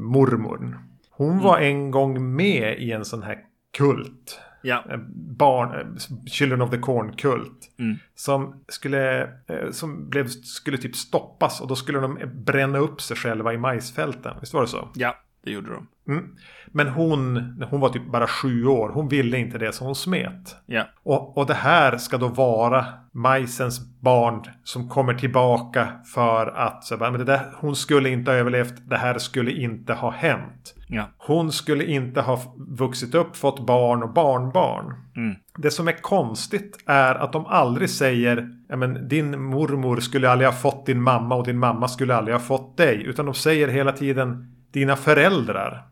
[0.00, 0.76] mormorn,
[1.22, 1.44] hon mm.
[1.44, 3.38] var en gång med i en sån här
[3.76, 4.40] kult.
[4.62, 4.84] Ja.
[4.90, 7.70] Eh, barn, eh, Children of the Corn-kult.
[7.78, 7.96] Mm.
[8.14, 13.16] Som, skulle, eh, som blev, skulle typ stoppas och då skulle de bränna upp sig
[13.16, 14.36] själva i majsfälten.
[14.40, 14.88] Visst var det så?
[14.94, 15.86] Ja, det gjorde de.
[16.08, 16.36] Mm.
[16.66, 17.36] Men hon,
[17.70, 20.56] hon var typ bara sju år, hon ville inte det så hon smet.
[20.66, 20.84] Ja.
[21.02, 26.96] Och, och det här ska då vara majsens barn som kommer tillbaka för att så
[26.96, 30.74] bara, men det där, hon skulle inte ha överlevt, det här skulle inte ha hänt.
[30.88, 31.04] Ja.
[31.18, 34.94] Hon skulle inte ha vuxit upp, fått barn och barnbarn.
[35.16, 35.34] Mm.
[35.56, 40.56] Det som är konstigt är att de aldrig säger men, din mormor skulle aldrig ha
[40.56, 43.02] fått din mamma och din mamma skulle aldrig ha fått dig.
[43.02, 45.91] Utan de säger hela tiden dina föräldrar.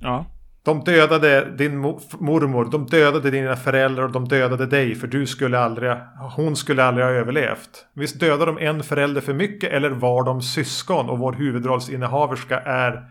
[0.00, 0.26] Ja.
[0.68, 1.78] De dödade din
[2.18, 5.92] mormor, de dödade dina föräldrar och de dödade dig för du skulle aldrig,
[6.36, 7.86] hon skulle aldrig ha överlevt.
[7.94, 13.02] Visst dödade de en förälder för mycket eller var de syskon och vår huvudrollsinnehaverska är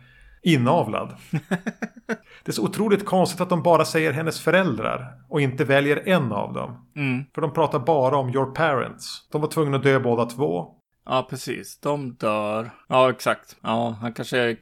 [0.43, 1.15] inavlad?
[2.43, 6.31] det är så otroligt konstigt att de bara säger hennes föräldrar och inte väljer en
[6.31, 6.87] av dem.
[6.95, 7.25] Mm.
[7.35, 9.27] För de pratar bara om your parents.
[9.31, 10.67] De var tvungna att dö båda två.
[11.05, 11.79] Ja, precis.
[11.79, 12.69] De dör.
[12.87, 13.55] Ja, exakt.
[13.61, 14.57] Ja, han kanske är...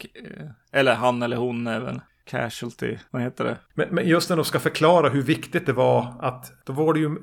[0.72, 2.98] Eller han eller hon är väl casualty.
[3.12, 3.58] Vad heter det?
[3.74, 7.00] Men, men, just när de ska förklara hur viktigt det var att då var det
[7.00, 7.16] ju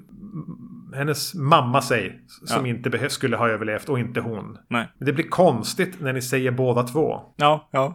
[0.95, 2.75] hennes mamma sig som ja.
[2.75, 4.59] inte skulle ha överlevt och inte hon.
[4.69, 4.89] Nej.
[4.99, 7.21] Men det blir konstigt när ni säger båda två.
[7.37, 7.95] Ja, ja.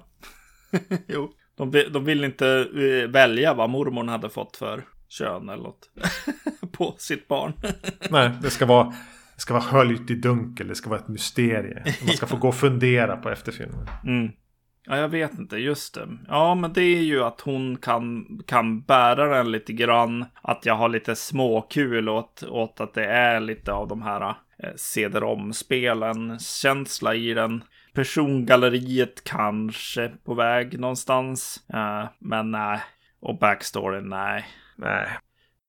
[1.07, 1.31] jo.
[1.57, 5.89] De, de vill inte eh, välja vad mormor hade fått för kön eller något
[6.71, 7.53] på sitt barn.
[8.09, 8.93] Nej, det ska vara
[9.35, 11.95] det ska vara höljt i dunkel, det ska vara ett mysterie.
[12.05, 13.87] Man ska få gå och fundera på efterfilmen.
[14.03, 14.31] Mm.
[14.89, 16.07] Ja, jag vet inte, just det.
[16.27, 20.25] Ja, men det är ju att hon kan, kan bära den lite grann.
[20.41, 24.69] Att jag har lite småkul åt, åt att det är lite av de här eh,
[24.75, 27.63] cd-rom-spelen, känsla i den.
[27.93, 31.63] Persongalleriet kanske på väg någonstans.
[31.73, 32.79] Eh, men nej.
[33.19, 34.45] Och backstoryn, nej.
[34.75, 35.07] Nej.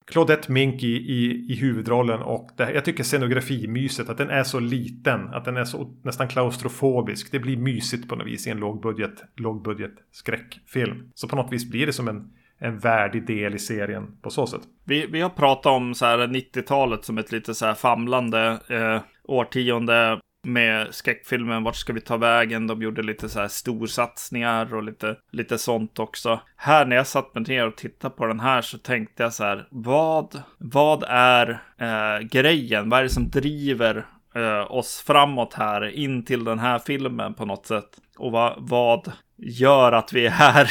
[0.09, 4.61] Claudette Mink i, i, i huvudrollen och det, jag tycker scenografimyset att den är så
[4.61, 7.33] liten att den är så nästan klaustrofobisk.
[7.33, 11.11] Det blir mysigt på något vis i en lågbudget, lågbudget skräckfilm.
[11.15, 14.47] Så på något vis blir det som en, en värdig del i serien på så
[14.47, 14.63] sätt.
[14.85, 19.01] Vi, vi har pratat om så här 90-talet som ett lite så här famlande eh,
[19.25, 22.67] årtionde med skräckfilmen Vart ska vi ta vägen?
[22.67, 26.41] De gjorde lite så här storsatsningar och lite, lite sånt också.
[26.57, 29.45] Här när jag satt mig ner och tittade på den här så tänkte jag så
[29.45, 29.67] här.
[29.71, 32.91] Vad, vad är eh, grejen?
[32.91, 37.45] Vad är det som driver eh, oss framåt här in till den här filmen på
[37.45, 37.89] något sätt?
[38.19, 40.71] Och vad, vad gör att vi är här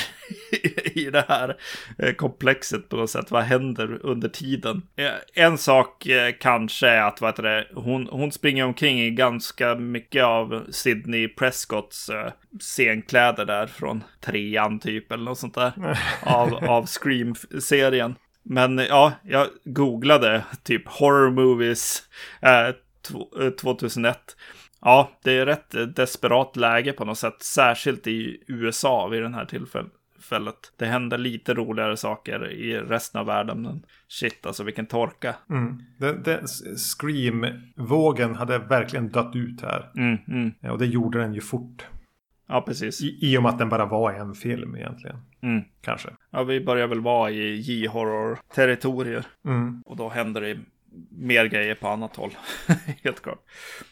[0.93, 1.57] i det här
[1.97, 3.31] eh, komplexet på något sätt.
[3.31, 4.81] Vad händer under tiden?
[4.95, 9.75] Eh, en sak eh, kanske är att vad det, hon, hon springer omkring i ganska
[9.75, 12.09] mycket av Sidney Prescotts
[12.59, 15.73] scenkläder där från trean typ eller något sånt där.
[16.21, 18.15] av, av Scream-serien.
[18.43, 22.03] Men ja, jag googlade typ horror movies
[22.41, 22.75] eh,
[23.61, 24.35] 2001.
[24.81, 29.45] Ja, det är rätt desperat läge på något sätt, särskilt i USA vid den här
[29.45, 30.73] tillfället.
[30.77, 33.61] Det händer lite roligare saker i resten av världen.
[33.61, 35.35] Men shit, alltså vilken torka.
[35.49, 35.81] Mm.
[36.77, 39.91] Scream-vågen hade verkligen dött ut här.
[39.95, 40.51] Mm, mm.
[40.59, 41.85] Ja, och det gjorde den ju fort.
[42.47, 43.01] Ja, precis.
[43.01, 45.17] I, I och med att den bara var en film egentligen.
[45.41, 45.63] Mm.
[45.81, 46.09] Kanske.
[46.31, 49.25] Ja, vi börjar väl vara i J-horror-territorier.
[49.45, 49.81] Mm.
[49.85, 50.57] Och då händer det
[51.11, 52.31] mer grejer på annat håll.
[53.03, 53.39] Helt klart.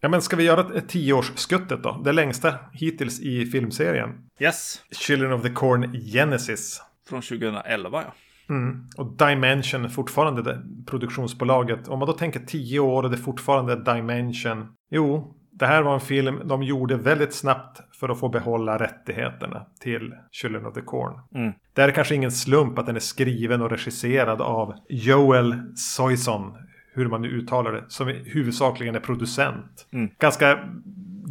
[0.02, 2.02] Ja, men ska vi göra ett tioårsskuttet då?
[2.04, 4.10] Det längsta hittills i filmserien.
[4.40, 4.82] Yes.
[4.92, 6.82] Children of the Corn Genesis.
[7.10, 8.14] Från 2011 ja.
[8.50, 8.90] Mm.
[8.98, 11.88] Och Dimension är fortfarande det produktionsbolaget.
[11.88, 14.68] Om man då tänker tio år och det är fortfarande Dimension.
[14.92, 19.66] Jo, det här var en film de gjorde väldigt snabbt för att få behålla rättigheterna
[19.80, 21.20] till Children of the Corn.
[21.36, 21.54] Mm.
[21.74, 26.58] Det är kanske ingen slump att den är skriven och regisserad av Joel Soyson
[26.96, 29.88] hur man nu uttalar det, som huvudsakligen är producent.
[29.92, 30.10] Mm.
[30.20, 30.60] Ganska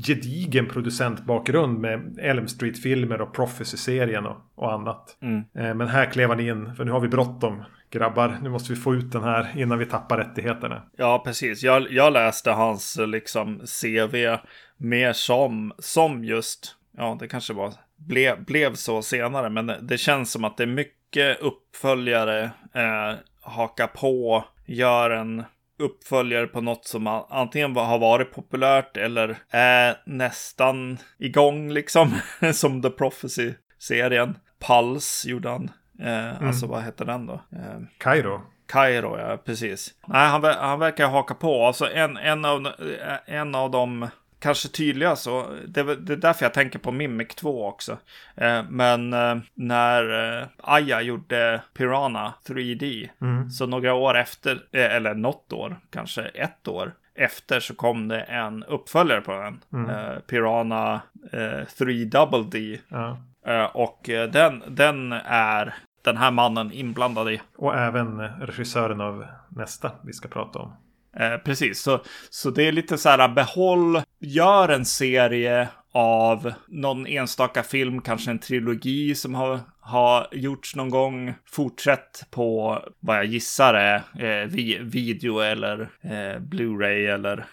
[0.07, 5.17] gedigen producentbakgrund med Elm Street-filmer och Prophecy-serien och, och, annat.
[5.23, 5.45] Mm.
[5.55, 7.63] Eh, men här klev han in, för nu har vi bråttom.
[7.91, 10.83] Grabbar, nu måste vi få ut den här innan vi tappar rättigheterna.
[10.97, 11.63] Ja, precis.
[11.63, 14.37] Jag, jag läste hans liksom CV
[14.77, 20.33] mer som, som just, ja, det kanske var, blev, blev så senare, men det känns
[20.33, 22.43] som att det är mycket uppföljare,
[22.75, 25.45] eh, haka på, gör en
[25.79, 32.15] uppföljare på något som antingen har varit populärt eller är nästan igång liksom.
[32.53, 34.39] som The Prophecy-serien.
[34.67, 35.71] Pulse gjorde han.
[36.01, 36.47] Eh, mm.
[36.49, 37.35] Alltså vad heter den då?
[37.35, 38.41] Eh, Kairo.
[38.67, 39.95] Kairo, ja precis.
[40.07, 41.67] Nej, han, han verkar haka på.
[41.67, 42.69] Alltså en, en, av,
[43.27, 44.09] en av de
[44.45, 45.47] kanske tydliga så.
[45.69, 47.99] Det, det är därför jag tänker på Mimic 2 också.
[48.37, 53.51] Eh, men eh, när eh, Aya gjorde Piranha 3D, mm.
[53.51, 58.21] så några år efter, eh, eller något år, kanske ett år efter så kom det
[58.21, 59.61] en uppföljare på den.
[59.73, 59.91] Mm.
[59.91, 61.01] Eh, Piranha
[61.79, 62.79] 3 eh, Double D.
[62.89, 63.19] Ja.
[63.75, 64.01] och
[64.33, 67.41] den, den är den här mannen inblandad i.
[67.57, 70.73] Och även regissören av nästa vi ska prata om.
[71.21, 77.07] Eh, precis, så, så det är lite så här behåll, gör en serie av någon
[77.07, 81.35] enstaka film, kanske en trilogi som har, har gjorts någon gång.
[81.47, 87.47] Fortsätt på vad jag gissar är eh, vi, video eller eh, Blu-ray eller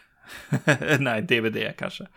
[1.00, 2.08] nej, DVD kanske.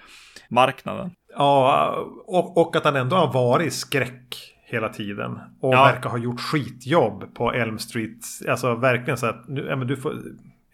[0.48, 1.10] Marknaden.
[1.36, 1.90] Ja,
[2.26, 5.38] och, och att han ändå har varit skräck hela tiden.
[5.60, 5.84] Och ja.
[5.84, 8.18] verkar ha gjort skitjobb på Elm Street.
[8.48, 10.14] Alltså verkligen så att nu, ja, men du får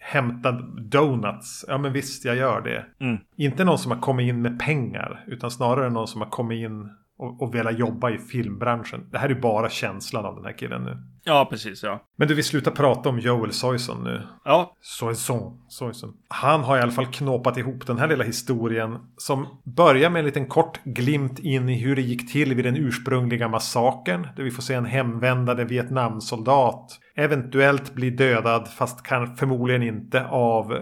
[0.01, 0.51] hämta
[0.91, 1.65] donuts.
[1.67, 2.85] Ja men visst, jag gör det.
[3.05, 3.17] Mm.
[3.35, 5.23] Inte någon som har kommit in med pengar.
[5.27, 9.09] Utan snarare någon som har kommit in och, och velat jobba i filmbranschen.
[9.11, 10.97] Det här är bara känslan av den här killen nu.
[11.23, 11.83] Ja, precis.
[11.83, 12.01] ja.
[12.15, 14.21] Men du vill sluta prata om Joel Soyson nu.
[14.45, 14.75] Ja.
[14.81, 15.61] Soyson.
[15.67, 16.13] Soyson.
[16.27, 18.97] Han har i alla fall knåpat ihop den här lilla historien.
[19.17, 22.77] Som börjar med en liten kort glimt in i hur det gick till vid den
[22.77, 24.27] ursprungliga massakern.
[24.35, 26.99] Där vi får se en hemvändande Vietnamsoldat.
[27.15, 30.79] Eventuellt bli dödad fast kan förmodligen inte av eh,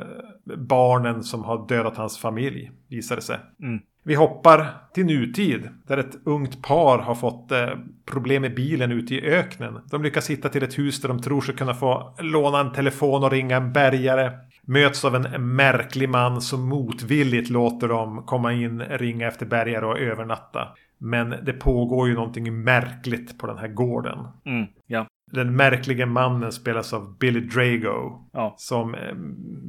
[0.58, 2.72] barnen som har dödat hans familj.
[2.90, 3.40] Visar det sig.
[3.64, 3.80] Mm.
[4.04, 7.70] Vi hoppar till nutid där ett ungt par har fått eh,
[8.06, 9.82] problem med bilen ute i öknen.
[9.92, 13.24] De lyckas hitta till ett hus där de tror sig kunna få låna en telefon
[13.24, 14.32] och ringa en bärgare.
[14.62, 20.00] Möts av en märklig man som motvilligt låter dem komma in, ringa efter bärgare och
[20.00, 20.68] övernatta.
[21.00, 24.28] Men det pågår ju någonting märkligt på den här gården.
[24.46, 25.08] Mm, ja.
[25.32, 28.30] Den märkliga mannen spelas av Billy Drago.
[28.32, 28.56] Ja.
[28.58, 29.16] Som eh,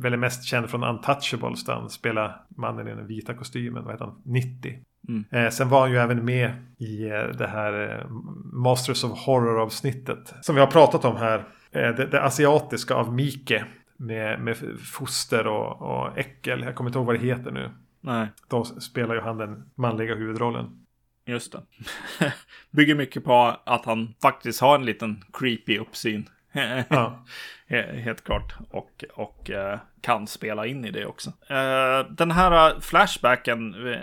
[0.02, 1.64] väl är mest känd från Untouchables.
[1.64, 3.84] Där han spelar mannen i den vita kostymen.
[3.84, 4.22] Vad heter han?
[4.24, 4.78] 90.
[5.08, 5.24] Mm.
[5.30, 8.10] Eh, sen var han ju även med i eh, det här eh,
[8.52, 10.34] Masters of Horror avsnittet.
[10.40, 11.38] Som vi har pratat om här
[11.70, 13.64] eh, det, det asiatiska av Mike.
[13.96, 14.56] Med, med
[14.92, 16.62] foster och, och äckel.
[16.62, 17.70] Jag kommer inte ihåg vad det heter nu.
[18.00, 20.79] Nej, Då spelar ju han den manliga huvudrollen.
[21.30, 21.62] Just det.
[22.70, 26.28] Bygger mycket på att han faktiskt har en liten creepy uppsyn.
[26.88, 27.24] Ja.
[27.70, 28.54] He- Helt klart.
[28.70, 31.32] Och, och eh, kan spela in i det också.
[31.48, 33.98] Eh, den här flashbacken eh,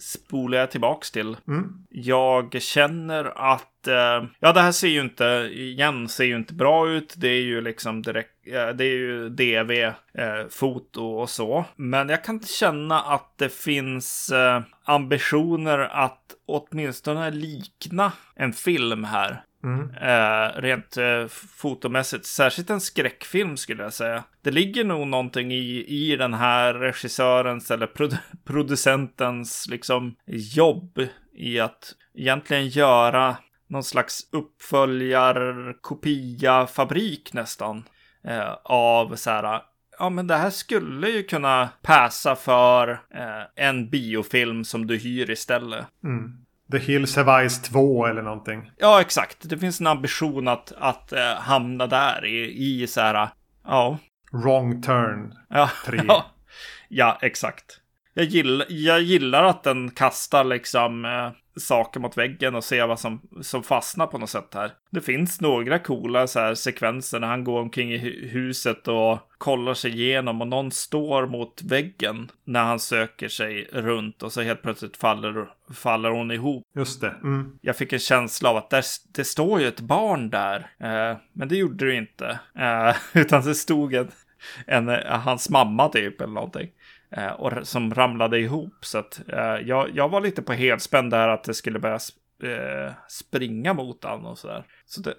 [0.00, 1.36] spolar jag tillbaks till.
[1.48, 1.72] Mm.
[1.90, 3.70] Jag känner att,
[4.40, 7.14] ja det här ser ju inte, igen, ser ju inte bra ut.
[7.16, 8.30] Det är ju liksom direkt,
[8.74, 9.92] det är ju DV,
[10.50, 11.64] foto och så.
[11.76, 14.32] Men jag kan känna att det finns
[14.84, 19.42] ambitioner att åtminstone likna en film här.
[19.64, 19.90] Mm.
[19.90, 22.26] Eh, rent eh, fotomässigt.
[22.26, 24.24] Särskilt en skräckfilm skulle jag säga.
[24.42, 31.00] Det ligger nog någonting i, i den här regissörens eller produ- producentens liksom jobb
[31.34, 33.36] i att egentligen göra
[33.68, 37.84] någon slags uppföljar-kopia-fabrik nästan.
[38.24, 39.62] Eh, av så här,
[39.98, 45.30] ja men det här skulle ju kunna passa för eh, en biofilm som du hyr
[45.30, 45.86] istället.
[46.04, 46.44] Mm.
[46.74, 48.70] The Hills Have Eyes 2 eller någonting.
[48.78, 49.36] Ja, exakt.
[49.48, 53.28] Det finns en ambition att, att eh, hamna där i, i så här,
[53.64, 53.98] ja.
[54.32, 55.34] Wrong Turn.
[55.48, 56.00] Ja, Tre.
[56.08, 56.24] ja,
[56.88, 57.80] ja exakt.
[58.14, 63.00] Jag gillar, jag gillar att den kastar liksom eh, saker mot väggen och ser vad
[63.00, 64.70] som, som fastnar på något sätt här.
[64.90, 69.18] Det finns några coola så här sekvenser när han går omkring i hu- huset och
[69.38, 74.42] kollar sig igenom och någon står mot väggen när han söker sig runt och så
[74.42, 76.62] helt plötsligt faller, faller hon ihop.
[76.76, 77.14] Just det.
[77.22, 77.58] Mm.
[77.60, 80.58] Jag fick en känsla av att där, det står ju ett barn där.
[80.78, 82.38] Eh, men det gjorde det inte.
[82.58, 84.10] Eh, utan det stod en,
[84.66, 86.70] en, eh, hans mamma typ eller någonting.
[87.16, 88.74] Eh, och som ramlade ihop.
[88.80, 91.98] Så att eh, jag, jag var lite på helspänn där att det skulle börja
[92.42, 94.64] eh, springa mot han och sådär.
[94.86, 95.14] Så det,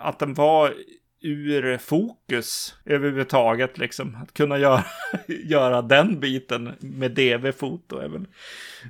[0.00, 0.74] att den var
[1.22, 4.18] ur fokus överhuvudtaget liksom.
[4.22, 4.84] Att kunna göra,
[5.26, 8.26] göra den biten med DV-foto är väl,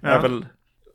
[0.02, 0.20] är Ja.
[0.20, 0.46] väl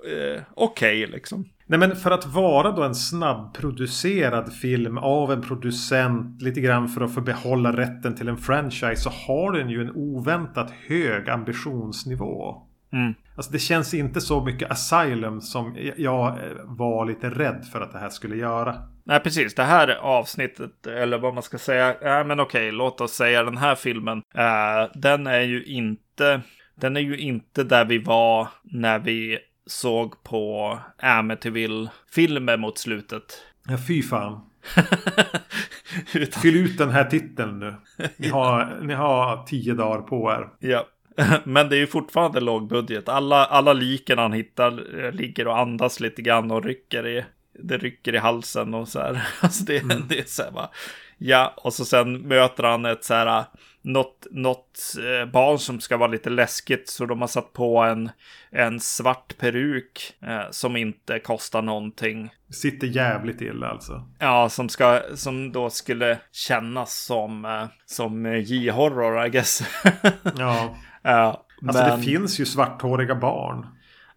[0.05, 1.45] eh, okej liksom.
[1.67, 7.01] Nej men för att vara då en snabbproducerad film av en producent lite grann för
[7.01, 12.61] att få behålla rätten till en franchise så har den ju en oväntat hög ambitionsnivå.
[12.93, 13.13] Mm.
[13.35, 17.91] Alltså det känns inte så mycket Asylum som jag eh, var lite rädd för att
[17.91, 18.75] det här skulle göra.
[19.03, 19.55] Nej, precis.
[19.55, 21.95] Det här avsnittet, eller vad man ska säga.
[22.01, 24.21] Ja, men okej, låt oss säga den här filmen.
[24.35, 26.41] eh, den är ju inte,
[26.75, 33.41] den är ju inte där vi var när vi såg på Amityville-filmer mot slutet.
[33.67, 34.41] Ja, fy fan.
[36.13, 37.75] Utan, Fyll ut den här titeln nu.
[38.17, 40.69] Ni har, ni har tio dagar på er.
[40.69, 40.88] ja.
[41.43, 43.10] Men det är ju fortfarande låg budget.
[43.10, 47.25] Alla, alla liken han hittar eh, ligger och andas lite grann och rycker i,
[47.60, 49.28] det rycker i halsen och så här.
[49.39, 50.69] Alltså det, det är så här bara,
[51.17, 53.43] ja, och så sen möter han ett så här,
[53.82, 56.89] något, något eh, barn som ska vara lite läskigt.
[56.89, 58.10] Så de har satt på en,
[58.51, 62.30] en svart peruk eh, som inte kostar någonting.
[62.49, 64.08] Sitter jävligt illa alltså.
[64.19, 69.62] Ja, som, ska, som då skulle kännas som, eh, som eh, J-horror, I guess.
[70.38, 70.75] Ja.
[71.04, 73.65] Ja, Alltså men- det finns ju svarthåriga barn.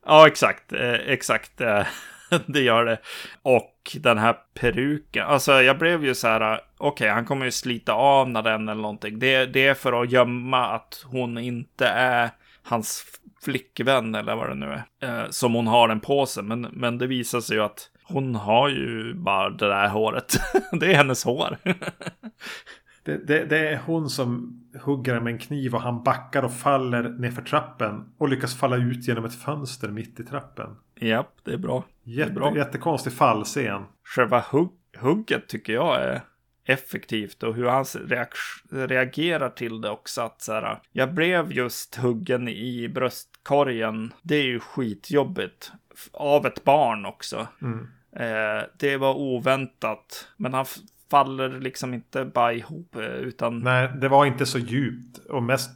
[0.07, 0.73] Ja, exakt.
[0.73, 1.61] Eh, exakt.
[2.47, 2.99] Det gör det.
[3.43, 5.27] Och den här peruken.
[5.27, 6.61] Alltså, jag blev ju så här.
[6.79, 9.19] Okej, han kommer ju slita av när den eller någonting.
[9.19, 12.31] Det, det är för att gömma att hon inte är
[12.63, 13.05] hans
[13.43, 15.23] flickvän eller vad det nu är.
[15.23, 16.43] Eh, som hon har den på sig.
[16.43, 20.37] Men, men det visar sig ju att hon har ju bara det där håret.
[20.81, 21.57] det är hennes hår.
[23.05, 27.03] Det, det, det är hon som hugger med en kniv och han backar och faller
[27.03, 28.13] nerför trappen.
[28.19, 30.77] Och lyckas falla ut genom ett fönster mitt i trappen.
[31.01, 31.85] Japp, det är bra.
[32.09, 32.57] Jätte, bra.
[32.57, 33.85] jättekonstig fallscen.
[34.05, 36.21] själva hugg, hugget tycker jag är
[36.65, 37.85] effektivt och hur han
[38.71, 40.21] reagerar till det också.
[40.21, 44.13] Att så här, jag blev just huggen i bröstkorgen.
[44.23, 45.73] Det är ju skitjobbigt.
[46.13, 47.47] Av ett barn också.
[47.63, 47.89] Mm.
[48.13, 50.29] Eh, det var oväntat.
[50.37, 50.67] Men han
[51.11, 53.59] faller liksom inte bara ihop eh, utan...
[53.59, 55.19] Nej, det var inte så djupt.
[55.19, 55.71] Och mest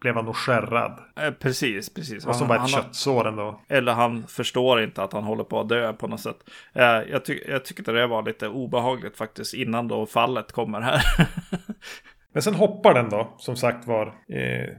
[0.00, 1.00] blev han nog skärrad.
[1.16, 2.22] Eh, precis, precis.
[2.22, 3.60] Det var som bara ett köttsår ändå.
[3.68, 6.36] Eller han förstår inte att han håller på att dö på något sätt.
[6.72, 11.02] Eh, jag, ty jag tyckte det var lite obehagligt faktiskt innan då fallet kommer här.
[12.32, 14.74] Men sen hoppar den då, som sagt var, eh,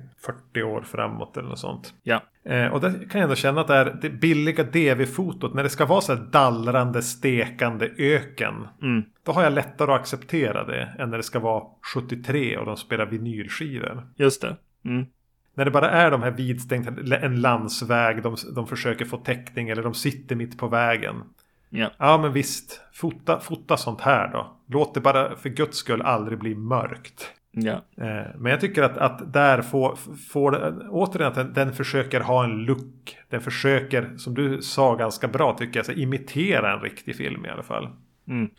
[0.51, 1.93] 40 år framåt eller något sånt.
[2.03, 5.63] ja, Eh, och där kan jag ändå känna att det är det billiga DV-fotot, när
[5.63, 8.67] det ska vara så här dallrande, stekande öken.
[8.81, 9.03] Mm.
[9.23, 11.63] Då har jag lättare att acceptera det än när det ska vara
[11.95, 14.07] 73 och de spelar vinylskivor.
[14.15, 14.55] just det.
[14.85, 15.05] Mm.
[15.53, 19.83] När det bara är de här vidstänkta, en landsväg, de, de försöker få täckning eller
[19.83, 21.23] de sitter mitt på vägen.
[21.69, 21.91] Ja.
[21.97, 24.57] Ja men visst, fota, fota sånt här då.
[24.67, 27.33] Låt det bara för guds skull aldrig bli mörkt.
[27.51, 27.73] Ja.
[27.97, 29.95] Eh, Men jag tycker att, att där får,
[30.29, 33.17] får återigen att den, den försöker ha en look.
[33.29, 37.49] Den försöker, som du sa ganska bra tycker jag, så imitera en riktig film i
[37.49, 37.89] alla fall.
[38.27, 38.49] Mm.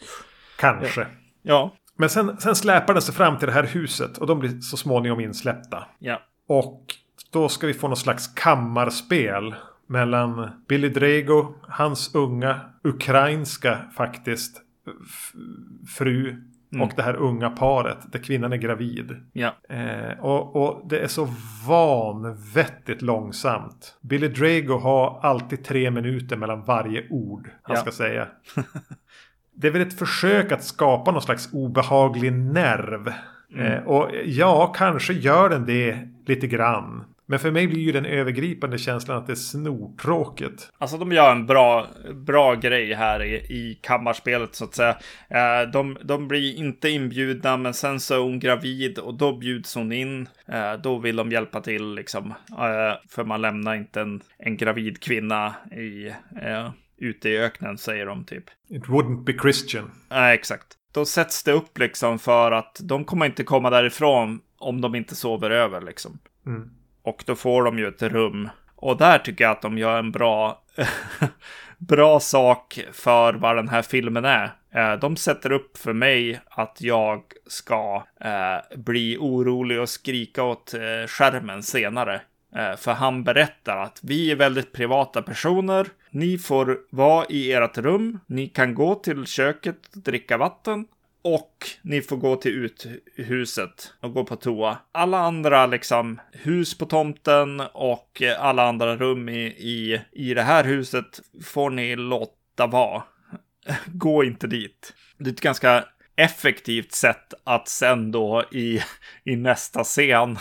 [0.59, 1.07] Kanske.
[1.43, 1.73] Ja.
[2.01, 4.77] Men sen, sen släpar den sig fram till det här huset och de blir så
[4.77, 5.85] småningom insläppta.
[5.99, 6.23] Ja.
[6.49, 6.85] Och
[7.33, 9.55] då ska vi få någon slags kammarspel
[9.87, 14.63] mellan Billy Drago, hans unga ukrainska faktiskt
[15.97, 16.43] fru
[16.81, 19.17] och det här unga paret där kvinnan är gravid.
[19.33, 19.55] Ja.
[19.69, 21.29] Eh, och, och det är så
[21.69, 23.97] vanvettigt långsamt.
[24.01, 27.83] Billy Drago har alltid tre minuter mellan varje ord han Ja.
[27.83, 28.29] ska säga.
[29.61, 33.13] det är väl ett försök att skapa någon slags obehaglig nerv.
[33.57, 37.05] Eh, och ja, kanske gör den det lite grann.
[37.27, 40.71] Men för mig blir ju den övergripande känslan att det är snortråkigt.
[40.79, 44.97] Alltså de gör en bra, bra grej här i, i kammarspelet så att säga.
[45.29, 49.75] Eh, de, de blir inte inbjudna men sen så är hon gravid och då bjuds
[49.75, 50.29] hon in.
[50.49, 52.35] Eh, då vill de hjälpa till liksom.
[52.51, 56.07] Eh, för man lämnar inte en, en gravid kvinna i,
[56.43, 58.45] eh, ute i öknen säger de typ.
[58.69, 59.91] It wouldn't be Christian.
[60.09, 60.67] Nej, exakt.
[60.93, 65.17] Då sätts det upp liksom för att de kommer inte komma därifrån om de inte
[65.17, 66.19] sover över liksom.
[66.47, 66.71] Mm.
[67.03, 68.49] Och då får de ju ett rum.
[68.77, 70.63] Och där tycker jag att de gör en bra,
[71.79, 74.53] bra sak för vad den här filmen är.
[74.75, 80.75] Eh, De sätter upp för mig att jag ska eh, bli orolig och skrika åt
[80.75, 82.21] eh, skärmen senare.
[82.57, 85.87] Eh, för han berättar att vi är väldigt privata personer.
[86.11, 88.21] Ni får vara i ert rum.
[88.27, 90.87] Ni kan gå till köket och dricka vatten.
[91.23, 94.79] Och ni får gå till uthuset och gå på toa.
[94.93, 100.65] Alla andra liksom hus på tomten och alla andra rum i, i, i det här
[100.65, 103.03] huset får ni låta vara.
[103.87, 104.95] Gå inte dit.
[105.19, 105.85] Det är ett ganska
[106.19, 108.81] effektivt sätt att sen då i,
[109.25, 110.39] i nästa scen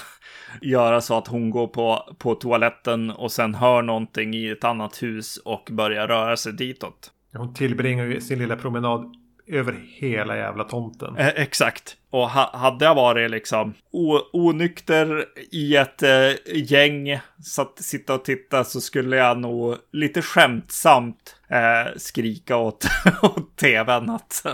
[0.61, 5.03] göra så att hon går på, på toaletten och sen hör någonting i ett annat
[5.03, 7.11] hus och börjar röra sig ditåt.
[7.34, 9.15] Hon tillbringar ju sin lilla promenad
[9.47, 11.17] över hela jävla tomten.
[11.17, 11.97] Eh, exakt.
[12.09, 18.25] Och ha, hade jag varit liksom o, onykter i ett eh, gäng, satt, sitta och
[18.25, 22.85] titta så skulle jag nog lite skämtsamt eh, skrika åt,
[23.21, 24.45] åt tvn att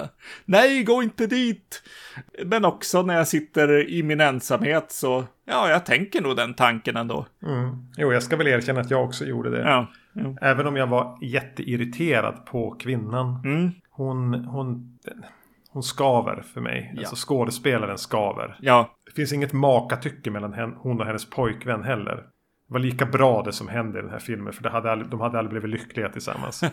[0.46, 1.84] nej, gå inte dit.
[2.46, 6.98] Men också när jag sitter i min ensamhet så, ja, jag tänker nog den tanken
[6.98, 7.26] ändå.
[7.44, 7.88] Mm.
[7.98, 9.62] Jo, jag ska väl erkänna att jag också gjorde det.
[9.62, 9.88] Ja.
[10.42, 13.42] Även om jag var jätteirriterad på kvinnan.
[13.46, 13.72] Mm.
[13.90, 15.00] Hon, hon,
[15.70, 16.92] hon skaver för mig.
[16.96, 17.00] Ja.
[17.00, 18.58] Alltså skådespelaren skaver.
[18.60, 22.24] Ja, Det finns inget makatycke mellan hon och hennes pojkvän heller.
[22.68, 24.54] Det var lika bra det som hände i den här filmen.
[24.54, 26.64] För det hade aldrig, de hade aldrig blivit lyckliga tillsammans.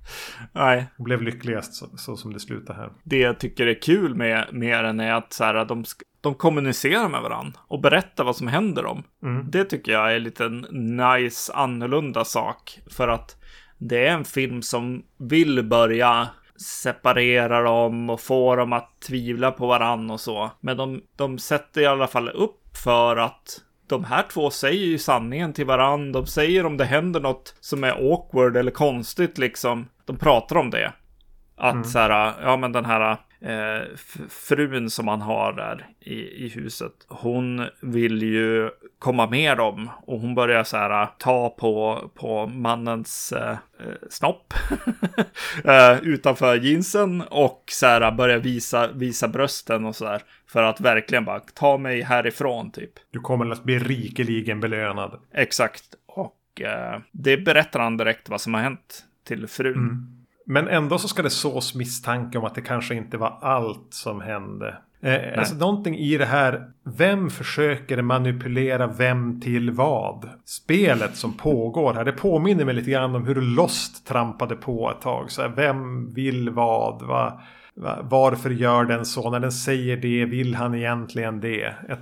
[0.52, 0.86] nej.
[0.96, 2.90] De blev lyckligast så, så som det slutar här.
[3.04, 5.84] det jag tycker är kul med, med den är att så här, de,
[6.20, 9.02] de kommunicerar med varandra och berättar vad som händer dem.
[9.22, 9.50] Mm.
[9.50, 10.60] Det tycker jag är lite en
[10.96, 12.80] nice, annorlunda sak.
[12.90, 13.36] För att
[13.78, 19.66] det är en film som vill börja separera dem och få dem att tvivla på
[19.66, 20.50] varandra och så.
[20.60, 24.98] Men de, de sätter i alla fall upp för att de här två säger ju
[24.98, 26.20] sanningen till varandra.
[26.20, 29.88] De säger om det händer något som är awkward eller konstigt liksom.
[30.04, 30.92] De pratar om det.
[31.56, 33.10] Att så här, ja men den här
[33.40, 33.86] eh,
[34.28, 36.92] frun som han har där i, i huset.
[37.08, 43.32] Hon vill ju komma med dem och hon börjar så här ta på, på mannens
[43.32, 43.56] eh,
[44.10, 44.54] snopp
[45.64, 50.22] eh, utanför jeansen och så här börjar visa, visa brösten och så där.
[50.46, 52.92] För att verkligen bara ta mig härifrån typ.
[53.10, 55.20] Du kommer att bli rikeligen belönad.
[55.34, 55.84] Exakt.
[56.06, 60.14] Och eh, det berättar han direkt vad som har hänt till frun.
[60.46, 64.20] Men ändå så ska det sås misstanke om att det kanske inte var allt som
[64.20, 64.76] hände.
[65.00, 66.70] Eh, alltså någonting i det här.
[66.96, 70.28] Vem försöker manipulera vem till vad?
[70.44, 72.04] Spelet som pågår här.
[72.04, 75.30] Det påminner mig lite grann om hur Lost trampade på ett tag.
[75.30, 77.02] Så här, vem vill vad?
[77.02, 77.40] Va,
[77.74, 79.30] va, varför gör den så?
[79.30, 81.74] När den säger det, vill han egentligen det?
[81.88, 81.98] Jag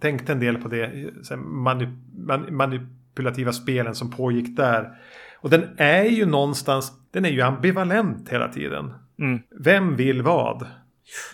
[0.00, 1.10] tänkte en del på det.
[1.22, 1.88] Så här, mani,
[2.26, 4.90] man, manipulativa spelen som pågick där.
[5.40, 8.94] Och den är ju någonstans, den är ju ambivalent hela tiden.
[9.18, 9.40] Mm.
[9.60, 10.66] Vem vill vad?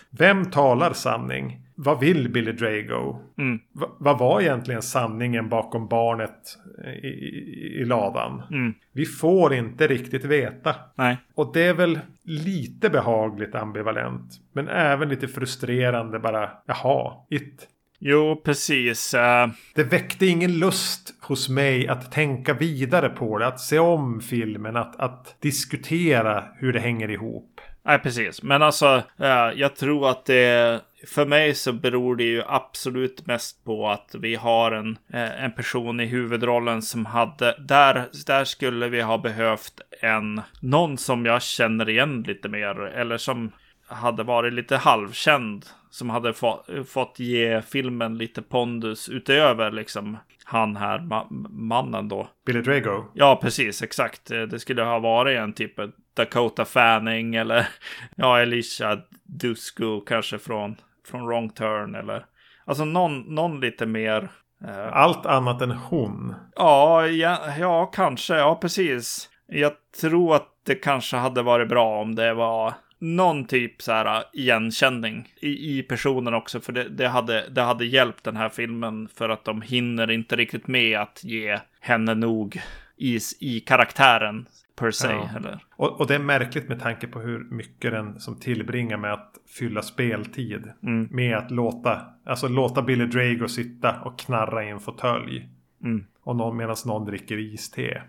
[0.09, 1.61] Vem talar sanning?
[1.75, 3.19] Vad vill Billy Drago?
[3.37, 3.59] Mm.
[3.73, 6.57] Va, vad var egentligen sanningen bakom barnet
[7.03, 8.41] i, i, i ladan?
[8.51, 8.73] Mm.
[8.91, 10.75] Vi får inte riktigt veta.
[10.95, 11.17] Nej.
[11.35, 14.31] Och det är väl lite behagligt ambivalent.
[14.53, 16.49] Men även lite frustrerande bara.
[16.65, 17.67] Jaha, it,
[17.99, 19.13] Jo, precis.
[19.13, 19.53] Uh...
[19.75, 23.47] Det väckte ingen lust hos mig att tänka vidare på det.
[23.47, 24.75] Att se om filmen.
[24.75, 27.54] Att, att diskutera hur det hänger ihop.
[27.85, 28.43] Nej, precis.
[28.43, 30.81] Men alltså, eh, jag tror att det...
[31.07, 35.51] För mig så beror det ju absolut mest på att vi har en, eh, en
[35.51, 37.55] person i huvudrollen som hade...
[37.59, 40.41] Där, där skulle vi ha behövt en...
[40.59, 42.79] Någon som jag känner igen lite mer.
[42.79, 43.51] Eller som
[43.87, 50.17] hade varit lite halvkänd som hade få, fått ge filmen lite pondus utöver liksom
[50.47, 52.27] han här ma mannen då.
[52.45, 53.03] Billy Drago?
[53.13, 54.25] Ja, precis, exakt.
[54.25, 57.67] Det skulle ha varit en typ av Dakota Fanning eller
[58.15, 60.75] ja, Alicia Dusko kanske från,
[61.07, 62.25] från Wrong Turn eller
[62.65, 64.29] alltså någon, någon lite mer.
[64.67, 64.93] Eh...
[64.93, 66.35] Allt annat än hon?
[66.55, 68.35] Ja, ja, ja, kanske.
[68.35, 69.29] Ja, precis.
[69.47, 69.71] Jag
[70.01, 75.29] tror att det kanske hade varit bra om det var någon typ så här igenkänning
[75.39, 76.59] i, i personen också.
[76.59, 80.35] För det, det, hade, det hade hjälpt den här filmen för att de hinner inte
[80.35, 82.61] riktigt med att ge henne nog
[82.97, 85.07] i, i karaktären per se.
[85.07, 85.29] Ja.
[85.35, 85.59] Eller?
[85.75, 89.35] Och, och, det är märkligt med tanke på hur mycket den som tillbringar med att
[89.57, 90.63] fylla speltid.
[90.83, 91.07] Mm.
[91.11, 95.49] Med att låta, alltså låta Billy Drago sitta och knarra i en fåtölj.
[95.85, 96.05] Mm.
[96.23, 98.01] Och någon, medan någon dricker iste.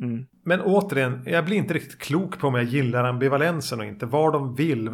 [0.00, 0.26] Mm.
[0.44, 4.06] Men återigen, jag blir inte riktigt klok på om jag gillar ambivalensen och inte.
[4.06, 4.90] Vad de vill.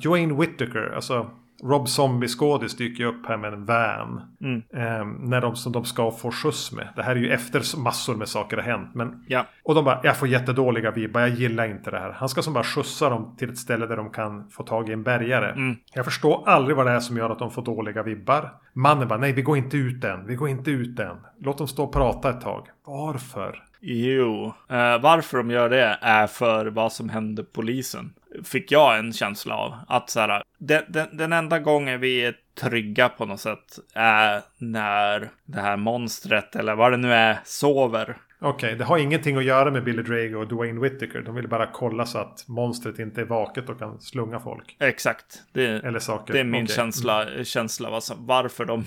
[0.00, 1.30] Joanne Whittaker, alltså
[1.62, 4.22] Rob Zombie-skådis dyker ju upp här med en van.
[4.40, 4.62] Mm.
[4.74, 6.88] Eh, när de, som de ska få skjuts med.
[6.96, 8.94] Det här är ju efter massor med saker har hänt.
[8.94, 9.46] Men, ja.
[9.64, 12.12] Och de bara, jag får jättedåliga vibbar, jag gillar inte det här.
[12.12, 14.92] Han ska som bara skjutsa dem till ett ställe där de kan få tag i
[14.92, 15.50] en bärgare.
[15.50, 15.76] Mm.
[15.94, 18.54] Jag förstår aldrig vad det är som gör att de får dåliga vibbar.
[18.72, 21.16] Mannen bara, nej vi går inte ut än, vi går inte ut än.
[21.38, 22.66] Låt dem stå och prata ett tag.
[22.84, 23.62] Varför?
[23.80, 28.12] Jo, eh, varför de gör det är för vad som hände polisen.
[28.44, 32.34] Fick jag en känsla av att så här, den, den, den enda gången vi är
[32.60, 38.16] trygga på något sätt är när det här monstret eller vad det nu är sover.
[38.42, 41.22] Okej, okay, det har ingenting att göra med Billy Drago och Dwayne Whittaker.
[41.22, 44.76] De vill bara kolla så att monstret inte är vaket och kan slunga folk.
[44.80, 45.42] Exakt.
[45.52, 46.32] Det, Eller saker.
[46.32, 46.76] det är min okay.
[46.76, 48.84] känsla, känsla alltså, varför de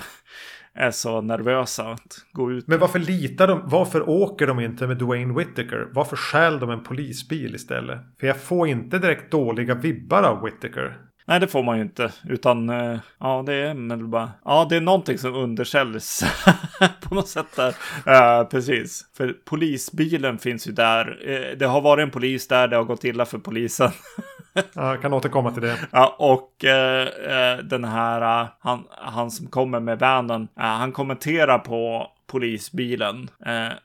[0.75, 2.67] är så nervösa att gå ut.
[2.67, 3.61] Men varför litar de?
[3.65, 5.87] Varför åker de inte med Dwayne Whittaker?
[5.91, 7.99] Varför stjäl de en polisbil istället?
[8.19, 10.97] För jag får inte direkt dåliga vibbar av Whittaker.
[11.25, 12.11] Nej, det får man ju inte.
[12.29, 14.31] Utan, eh, ja, det är väl bara...
[14.45, 16.23] Ja, det är någonting som undersäljs
[17.01, 17.75] på något sätt där.
[18.07, 19.05] Uh, precis.
[19.17, 21.29] För polisbilen finns ju där.
[21.29, 23.91] Uh, det har varit en polis där, det har gått illa för polisen.
[24.73, 25.77] ja, jag kan återkomma till det.
[25.91, 33.29] Ja, och uh, den här, han, han som kommer med vanen, han kommenterar på polisbilen,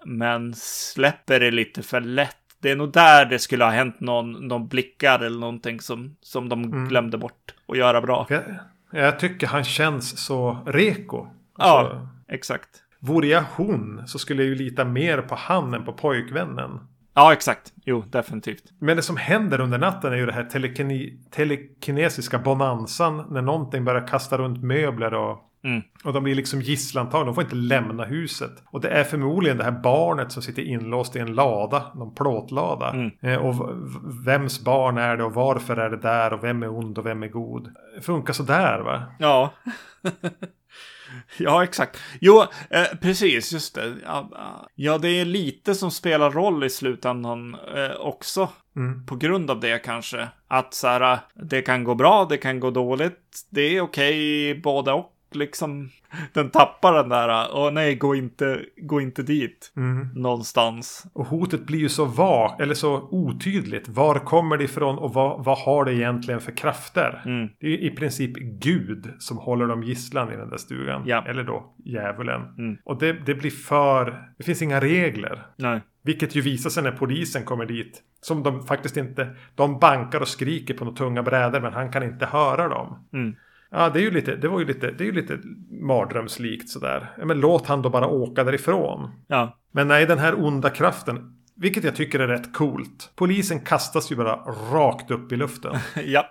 [0.04, 4.32] men släpper det lite för lätt det är nog där det skulle ha hänt någon,
[4.32, 6.88] någon blickar eller någonting som, som de mm.
[6.88, 8.26] glömde bort att göra bra.
[8.28, 8.42] Jag,
[8.90, 11.26] jag tycker han känns så reko.
[11.54, 12.68] Alltså, ja, exakt.
[13.00, 16.80] Vore jag hon så skulle jag ju lita mer på han än på pojkvännen.
[17.18, 17.72] Ja, exakt.
[17.84, 18.62] Jo, definitivt.
[18.78, 23.24] Men det som händer under natten är ju det här telekine telekinesiska bonansan.
[23.30, 25.82] När någonting börjar kasta runt möbler och Mm.
[26.04, 27.26] Och de blir liksom gisslantagna.
[27.26, 28.50] De får inte lämna huset.
[28.66, 31.92] Och det är förmodligen det här barnet som sitter inlåst i en lada.
[31.94, 32.90] Någon plåtlada.
[32.90, 33.10] Mm.
[33.20, 33.54] Eh, och
[34.26, 37.22] vems barn är det och varför är det där och vem är ond och vem
[37.22, 37.74] är god.
[37.94, 39.02] Det funkar sådär va?
[39.18, 39.52] Ja.
[41.39, 42.01] Ja, exakt.
[42.20, 43.95] Jo, eh, precis, just det.
[44.05, 44.31] Ja,
[44.74, 48.49] ja, det är lite som spelar roll i slutändan eh, också.
[48.76, 49.07] Mm.
[49.07, 50.29] På grund av det kanske.
[50.49, 53.47] Att så här, det kan gå bra, det kan gå dåligt.
[53.51, 55.91] Det är okej okay, både och liksom
[56.33, 59.72] den tappar den där, åh nej, gå inte, gå inte dit.
[59.76, 60.09] Mm.
[60.14, 61.07] Någonstans.
[61.12, 63.89] Och hotet blir ju så vagt, eller så otydligt.
[63.89, 67.22] Var kommer det ifrån och vad, vad har det egentligen för krafter?
[67.24, 67.49] Mm.
[67.61, 71.03] Det är i princip Gud som håller dem gisslan i den där stugan.
[71.07, 71.24] Ja.
[71.26, 72.41] Eller då djävulen.
[72.59, 72.76] Mm.
[72.85, 75.47] Och det, det blir för, det finns inga regler.
[75.57, 75.81] Nej.
[76.03, 78.03] Vilket ju visar sig när polisen kommer dit.
[78.20, 82.03] Som de faktiskt inte, de bankar och skriker på några tunga brädor men han kan
[82.03, 83.07] inte höra dem.
[83.12, 83.37] Mm.
[83.70, 85.38] Ja, det är ju lite, det var ju lite, det är ju lite
[85.70, 87.10] mardrömslikt sådär.
[87.18, 89.10] Ja, men låt han då bara åka därifrån.
[89.26, 89.56] Ja.
[89.72, 93.12] Men nej, den här onda kraften, vilket jag tycker är rätt coolt.
[93.16, 94.36] Polisen kastas ju bara
[94.72, 95.76] rakt upp i luften.
[96.04, 96.24] ja.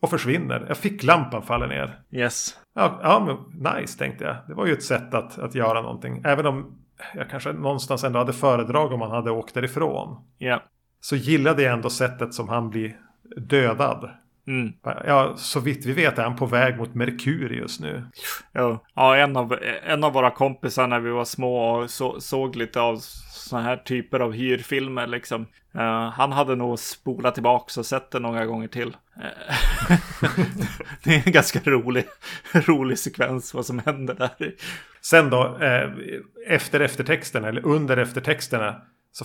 [0.00, 0.66] Och försvinner.
[0.68, 2.00] Ja, ficklampan faller ner.
[2.10, 2.58] Yes.
[2.74, 4.36] Ja, ja men nice tänkte jag.
[4.48, 6.22] Det var ju ett sätt att, att göra någonting.
[6.24, 6.78] Även om
[7.14, 10.24] jag kanske någonstans ändå hade föredrag om han hade åkt därifrån.
[10.38, 10.62] Ja.
[11.00, 12.96] Så gillade jag ändå sättet som han blir
[13.36, 14.10] dödad.
[14.46, 14.72] Mm.
[14.82, 18.04] Ja, så vitt vi vet är han på väg mot Merkurius nu.
[18.54, 18.78] Jo.
[18.94, 22.80] Ja, en av, en av våra kompisar när vi var små och så, såg lite
[22.80, 22.96] av
[23.32, 25.46] sådana här typer av hyrfilmer liksom.
[25.74, 28.88] Uh, han hade nog spolat tillbaka och sett det några gånger till.
[28.88, 29.98] Uh,
[31.04, 32.04] det är en ganska rolig,
[32.52, 34.54] rolig sekvens vad som händer där.
[35.00, 35.90] Sen då, eh,
[36.46, 38.82] efter eftertexterna, eller under eftertexterna,
[39.12, 39.24] så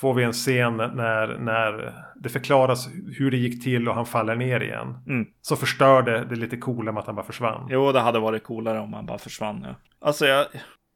[0.00, 2.88] får vi en scen när, när det förklaras
[3.18, 4.98] hur det gick till och han faller ner igen.
[5.06, 5.26] Mm.
[5.42, 7.68] Så förstör det det lite coola med att han bara försvann.
[7.70, 9.66] Jo, det hade varit coolare om han bara försvann.
[9.68, 9.74] Ja.
[10.00, 10.46] Alltså, jag,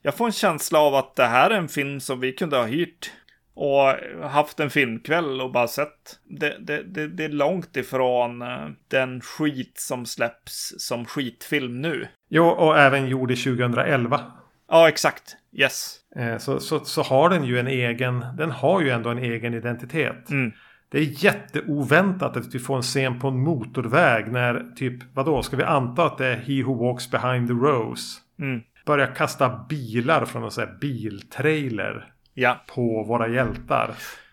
[0.02, 2.64] jag får en känsla av att det här är en film som vi kunde ha
[2.64, 3.12] hyrt
[3.54, 3.88] och
[4.30, 6.18] haft en filmkväll och bara sett.
[6.24, 12.08] Det, det, det, det är långt ifrån uh, den skit som släpps som skitfilm nu.
[12.28, 14.20] Jo, och även gjord i 2011.
[14.68, 15.36] Ja, exakt.
[15.52, 15.96] Yes.
[16.16, 19.54] Eh, så, så, så har den ju en egen, den har ju ändå en egen
[19.54, 20.30] identitet.
[20.30, 20.52] Mm.
[20.88, 25.56] Det är jätteoväntat att vi får en scen på en motorväg när typ, vadå, ska
[25.56, 28.20] vi anta att det är He Who Walks Behind the Rose?
[28.38, 28.60] Mm.
[28.86, 32.64] Börjar kasta bilar från en sån här biltrailer Ja.
[32.74, 33.90] på våra hjältar.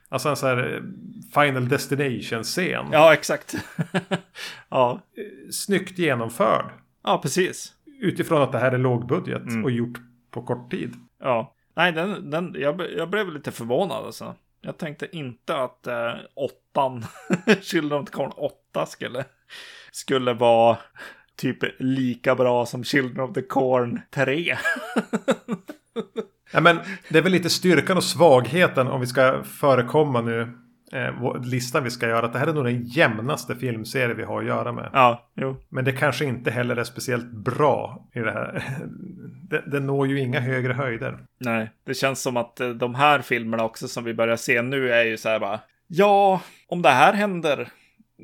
[0.09, 0.81] Alltså en sån här eh,
[1.43, 2.85] Final Destination-scen.
[2.91, 3.55] Ja, exakt.
[4.69, 5.01] ja.
[5.51, 6.65] Snyggt genomförd.
[7.03, 7.73] ja, precis.
[8.01, 9.63] Utifrån att det här är lågbudget Mm.
[9.63, 9.97] och gjort
[10.31, 10.93] på kort tid.
[11.19, 11.55] Ja.
[11.75, 14.35] Nej, den, den, jag, jag blev lite förvånad alltså.
[14.61, 17.05] Jag tänkte inte att eh, åttan,
[17.61, 19.25] Children of the Corn 8 skulle,
[19.91, 20.77] skulle vara
[21.35, 24.57] typ lika bra som Children of the Corn 3.
[26.51, 30.57] Ja, men det är väl lite styrkan och svagheten om vi ska förekomma nu
[30.91, 32.25] eh, listan vi ska göra.
[32.25, 34.89] Att det här är nog den jämnaste filmserie vi har att göra med.
[34.93, 35.55] ja, jo.
[35.69, 38.63] Men det kanske inte heller är speciellt bra i det här.
[39.49, 41.17] Det, det når ju inga högre höjder.
[41.37, 44.91] Nej, det känns som att eh, de här filmerna också som vi börjar se nu
[44.91, 45.59] är ju så här bara.
[45.87, 47.67] Ja, om det här händer,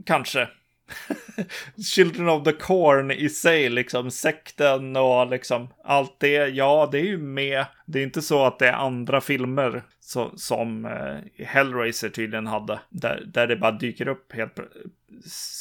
[0.05, 0.47] kanske.
[1.95, 6.47] Children of the Corn i sig, liksom sekten och liksom allt det.
[6.47, 7.65] Ja, det är ju med.
[7.85, 12.79] Det är inte så att det är andra filmer så, som eh, Hellraiser tydligen hade.
[12.89, 14.59] Där, där det bara dyker upp helt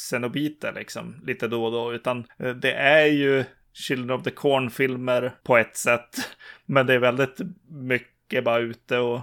[0.09, 1.93] Cenobiter liksom lite då och då.
[1.93, 6.35] Utan eh, det är ju Children of the Corn-filmer på ett sätt.
[6.65, 7.37] Men det är väldigt
[7.69, 9.21] mycket bara ute och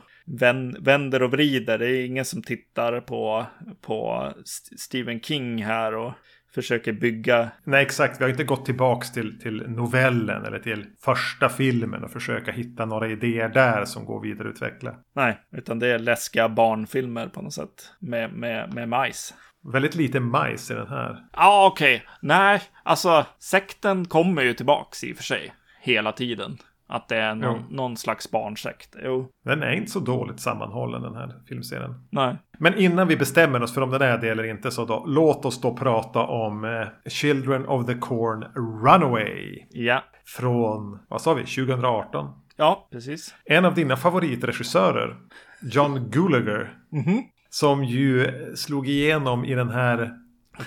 [0.80, 1.78] vänder och vrider.
[1.78, 3.46] Det är ingen som tittar på,
[3.80, 6.12] på St- Stephen King här och
[6.54, 7.50] försöker bygga.
[7.64, 8.20] Nej, exakt.
[8.20, 12.84] Vi har inte gått tillbaks till, till novellen eller till första filmen och försöka hitta
[12.84, 14.94] några idéer där som går vidareutveckla.
[15.14, 19.34] Nej, utan det är läskiga barnfilmer på något sätt med, med, med majs.
[19.72, 21.16] Väldigt lite majs i den här.
[21.32, 22.02] Ja, okej.
[22.22, 26.58] Nej, alltså sekten kommer ju tillbaks i och för sig hela tiden.
[26.95, 28.97] Att det är någon, någon slags barnsekt.
[29.05, 31.95] Jo, Den är inte så dåligt sammanhållen den här filmserien.
[32.11, 32.36] nej.
[32.59, 35.45] Men innan vi bestämmer oss för om den är det eller inte så då, låt
[35.45, 38.45] oss då prata om eh, Children of the Corn
[38.84, 39.66] Runaway.
[39.70, 42.30] Ja, Från, vad sa vi, 2018.
[42.57, 43.34] ja, precis.
[43.45, 45.16] En av dina favoritregissörer,
[45.62, 46.78] John Gulager.
[46.93, 47.22] Mhm.
[47.51, 48.26] Som ju
[48.57, 50.11] slog igenom i den här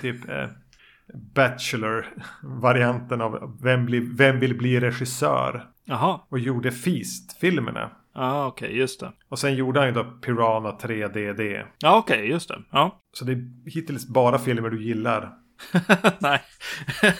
[0.00, 0.46] typ eh,
[1.34, 5.64] Bachelor-varianten av vem, blir, vem vill bli regissör?
[5.88, 7.90] Jaha, Och gjorde Feast-filmerna.
[8.14, 9.12] ja, okej, just det.
[9.28, 11.64] Och sen gjorde han ju då Piranha 3DD.
[11.78, 12.62] Ja, okej, just det.
[12.70, 13.00] Ja.
[13.12, 15.32] Så det är hittills bara filmer du gillar.
[16.18, 16.40] nej.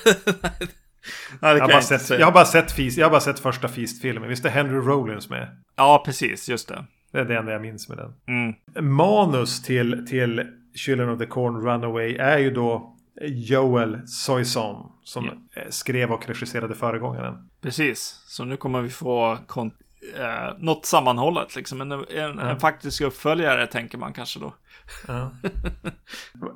[1.41, 4.29] Nej, Jag har, sett, jag, har bara sett Feast, jag har bara sett första Feast-filmen.
[4.29, 5.49] Visst är Henry Rollins med?
[5.77, 6.85] Ja, precis, just det.
[7.13, 8.13] Det är det enda jag minns med den.
[8.29, 8.95] Mm.
[8.97, 10.43] Manus till, till
[10.75, 14.93] Children of the Corn Runaway är ju då Joel Soisson.
[15.07, 17.49] Som eh, skrev och regisserade föregångaren.
[17.61, 21.81] Precis, så nu kommer vi få eh, något sammanhållet, liksom.
[21.81, 24.55] En, en, en faktisk uppföljare tänker man kanske då.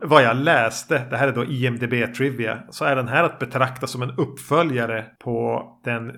[0.03, 2.63] Vad jag läste, det här är då IMDB Trivia.
[2.71, 6.15] Så är den här att betrakta som en uppföljare på den eh,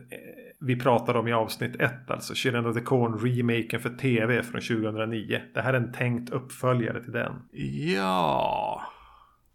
[0.60, 2.10] vi pratade om i avsnitt 1.
[2.10, 5.40] Alltså Children of the Corn remaken för tv från 2009.
[5.54, 7.32] Det här är en tänkt uppföljare till den.
[7.94, 8.82] Ja.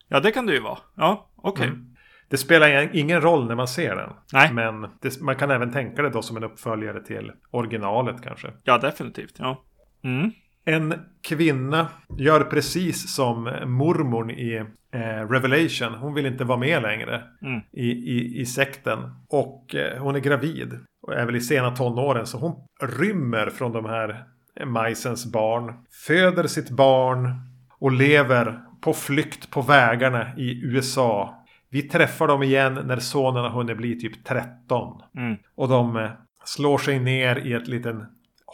[0.07, 0.78] Ja, det kan det ju vara.
[0.95, 1.67] Ja, okej.
[1.67, 1.96] Mm.
[2.30, 4.09] Det spelar ingen- roll när man ser den.
[4.34, 4.53] Nej.
[4.53, 8.47] Men det, man kan även tänka det då som en uppföljare till originalet kanske.
[8.63, 9.36] Ja, definitivt.
[9.39, 9.63] Ja.
[10.03, 10.32] Mm.
[10.65, 14.55] En kvinna gör precis som mormorn i
[14.93, 14.99] eh,
[15.30, 15.93] Revelation.
[15.93, 17.59] Hon vill inte vara med längre Mm.
[17.71, 18.99] i, i, i sekten.
[19.30, 20.80] Och eh, hon är gravid.
[21.01, 22.25] Och är väl i sena tonåren.
[22.25, 22.55] Så hon
[22.99, 24.23] rymmer från de här
[24.65, 25.73] majsens barn.
[26.07, 27.36] Föder sitt barn.
[27.80, 31.36] Och lever på flykt på vägarna i USA.
[31.70, 35.01] Vi träffar dem igen när sonen har hunnit bli typ 13.
[35.18, 35.38] Mm.
[35.55, 36.09] Och de eh,
[36.43, 38.05] slår sig ner i ett liten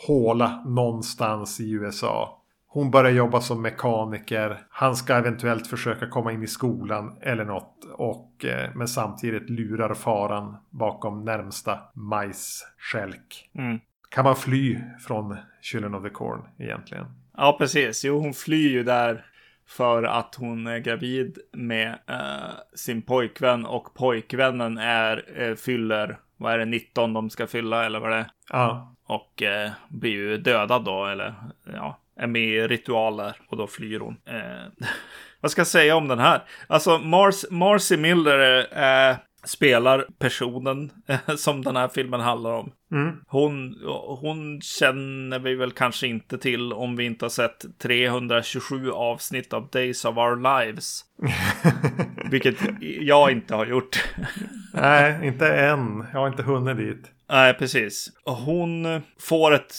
[0.08, 2.40] håla någonstans i USA.
[2.68, 4.60] Hon börjar jobba som mekaniker.
[4.70, 7.86] Han ska eventuellt försöka komma in i skolan eller något.
[7.94, 13.50] Och, eh, men samtidigt lurar faran bakom närmsta majsskälk.
[13.56, 13.80] Mm.
[14.10, 17.06] Kan man fly från Children of the Corn egentligen?
[17.38, 18.06] Ja, precis.
[18.06, 19.26] Jo, hon flyr ju där
[19.68, 26.54] för att hon är gravid med eh, sin pojkvän och pojkvännen är, eh, fyller, vad
[26.54, 28.26] är det, 19 de ska fylla eller vad det är.
[28.50, 28.96] Ja.
[29.06, 31.36] Och eh, blir ju dödad då, eller
[31.74, 34.18] ja, är med i ritualer och då flyr hon.
[34.26, 34.88] Eh,
[35.42, 36.44] vad ska jag säga om den här?
[36.68, 42.72] Alltså, Mars, Marcy Miller eh, spelar personen eh, som den här filmen handlar om.
[42.92, 43.16] Mm.
[43.28, 43.76] Hon,
[44.22, 49.70] hon känner vi väl kanske inte till om vi inte har sett 327 avsnitt av
[49.70, 51.02] Days of Our Lives.
[52.32, 54.04] Vilket jag inte har gjort.
[54.74, 56.06] Nej, inte än.
[56.14, 57.12] Jag har inte hunnit dit.
[57.30, 58.10] Nej, precis.
[58.26, 59.76] Hon får ett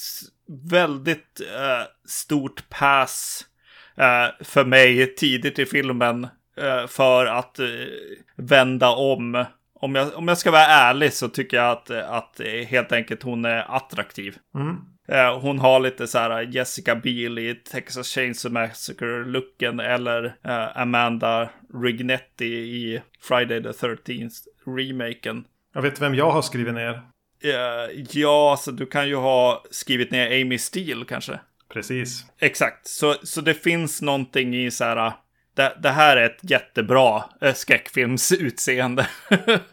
[0.71, 3.47] väldigt eh, stort pass
[3.97, 6.29] eh, för mig tidigt i filmen
[6.89, 7.67] för att eh,
[8.37, 9.45] vända om.
[9.81, 13.45] Om jag, om jag ska vara ärlig så tycker jag att, att helt enkelt hon
[13.45, 14.37] är attraktiv.
[14.55, 14.77] Mm.
[15.09, 21.51] Eh, Hon har lite så här Jessica Biel i Texas Chainsaw Massacre-looken eller eh, Amanda
[21.75, 24.35] Rignetti i Friday the 13th
[24.67, 25.45] remaken.
[25.75, 27.03] Jag vet vem jag har skrivit ner.
[27.45, 31.41] Eh, ja, så du kan ju ha skrivit ner Amy Steele kanske.
[31.73, 32.25] Precis.
[32.39, 35.13] Exakt, så, så det finns någonting i så här.
[35.55, 39.07] Det, det här är ett jättebra eh, skräckfilmsutseende.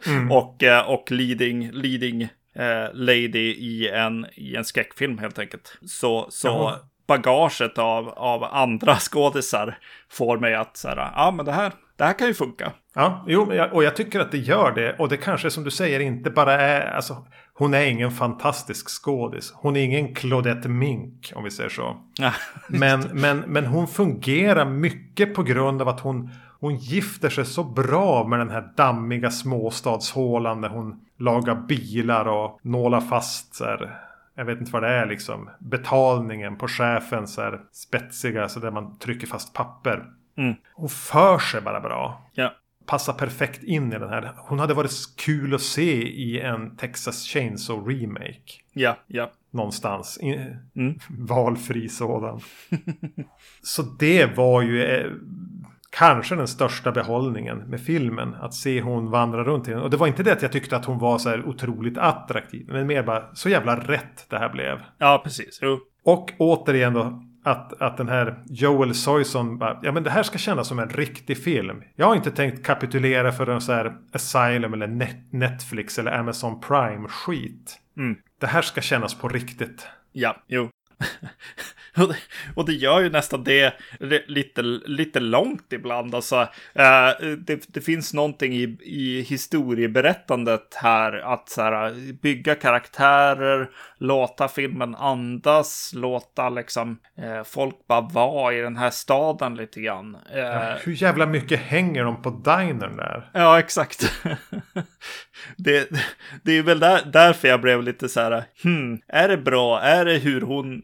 [0.07, 0.31] Mm.
[0.31, 2.21] och, eh, och leading, leading
[2.55, 5.77] eh, lady i en, i en skräckfilm helt enkelt.
[5.87, 6.75] Så, så Jaha.
[7.07, 9.77] bagaget av, av andra skådisar
[10.09, 12.71] får mig att så här, ja men det här, det här kan ju funka.
[12.95, 14.95] Ja, jo, och jag tycker att det gör det.
[14.99, 16.91] Och det kanske som du säger inte bara är...
[16.91, 19.53] Alltså, hon är ingen fantastisk skådis.
[19.55, 21.97] Hon är ingen Claudette Mink, om vi säger så.
[22.17, 22.33] Ja,
[22.67, 26.29] Men, men, men hon fungerar mycket på grund av att hon,
[26.59, 32.59] hon gifter sig så bra med den här dammiga småstadshålan när hon lagar bilar och
[32.61, 33.99] nålar fast så här,
[34.35, 35.49] jag vet inte vad det är liksom.
[35.59, 40.05] Betalningen på chefen så här spetsiga så där man trycker fast papper.
[40.37, 40.55] Mm.
[40.73, 42.21] Hon för sig bara bra.
[42.33, 42.53] ja.
[42.91, 44.33] Passar perfekt in i den här.
[44.37, 48.41] Hon hade varit kul att se i en Texas Chainsaw remake.
[48.73, 49.31] ja, ja.
[49.51, 50.19] Någonstans.
[50.75, 50.99] Mm.
[51.09, 52.39] Valfri sådan.
[53.63, 55.11] Så det var ju eh,
[55.91, 58.35] kanske den största behållningen med filmen.
[58.35, 59.81] Att se hon vandra runt i den.
[59.81, 62.65] Och det var inte det att jag tyckte att hon var så här otroligt attraktiv.
[62.69, 64.79] Men mer bara så jävla rätt det här blev.
[64.97, 65.59] Ja, precis.
[65.61, 65.79] Jo.
[66.03, 67.23] Och återigen då.
[67.43, 70.89] Att, att den här Joel Soyson bara, ja men det här ska kännas som en
[70.89, 71.83] riktig film.
[71.95, 76.59] Jag har inte tänkt kapitulera för en så här Asylum eller Net- Netflix eller Amazon
[76.61, 77.79] Prime skit.
[77.97, 78.15] Mm.
[78.39, 79.87] Det här ska kännas på riktigt.
[80.11, 80.69] Ja, jo.
[82.55, 86.15] och, det, gör ju nästan det li- lite, lite långt ibland.
[86.15, 86.35] Alltså,
[86.73, 91.33] eh, det, det finns någonting i, i historieberättandet här.
[91.33, 98.61] Att så här, bygga karaktärer, låta filmen andas, låta liksom eh, folk bara vara i
[98.61, 100.17] den här staden lite grann.
[100.33, 103.29] Eh, Hur jävla mycket hänger de på dinern där?
[103.33, 104.11] Ja, exakt.
[105.57, 105.89] det,
[106.43, 109.81] det är väl där, därför jag blev lite så här, hmm, är det bra?
[109.81, 110.81] Är det hur hon,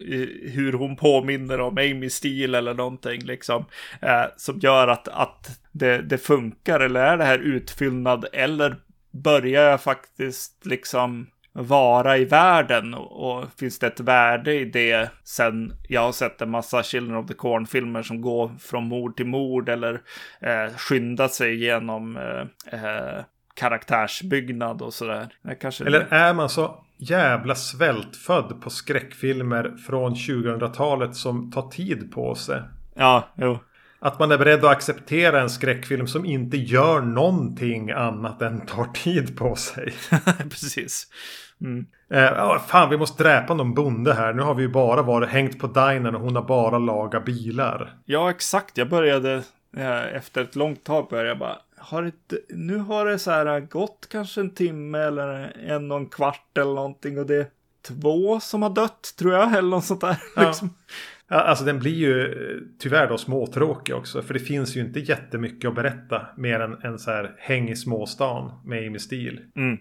[0.54, 3.66] hur hon påminner om Amy Steele eller någonting liksom,
[4.02, 6.80] eh, som gör att, att det, det funkar?
[6.80, 8.26] Eller är det här utfyllnad?
[8.34, 8.76] Eller
[9.12, 15.10] börjar jag faktiskt liksom vara i världen och, och finns det ett värde i det
[15.24, 19.26] sen jag har sett en massa Children of the Corn-filmer som går från mord till
[19.26, 20.02] mord eller
[20.42, 23.24] eh, skyndar sig genom eh, eh,
[23.54, 25.28] karaktärsbyggnad och sådär.
[25.88, 32.62] Eller är man så jävla svältfödd på skräckfilmer från 2000-talet som tar tid på sig?
[32.96, 33.60] Ja, jo.
[34.00, 38.86] Att man är beredd att acceptera en skräckfilm som inte gör någonting annat än tar
[38.86, 39.94] tid på sig.
[40.38, 41.08] Precis.
[41.62, 41.86] Mm.
[42.10, 44.34] Eh, fan, vi måste dräpa någon bonde här.
[44.34, 47.94] Nu har vi ju bara varit hängt på dinern och hon har bara lagat bilar.
[48.06, 48.78] Ja, exakt.
[48.78, 49.44] Jag började
[49.78, 51.58] eh, efter ett långt tag började jag bara.
[51.90, 56.10] Har det, nu har det så här gått kanske en timme eller en och en
[56.10, 57.48] kvart eller någonting och det är
[57.88, 60.18] två som har dött tror jag eller något sånt där.
[60.36, 60.48] Ja.
[60.48, 60.70] Liksom.
[61.30, 62.36] Ja, Alltså den blir ju
[62.80, 64.22] tyvärr då småtråkig också.
[64.22, 66.28] För det finns ju inte jättemycket att berätta.
[66.38, 69.42] Mer än en så här häng i småstan med Amy Steele.
[69.56, 69.78] Mm.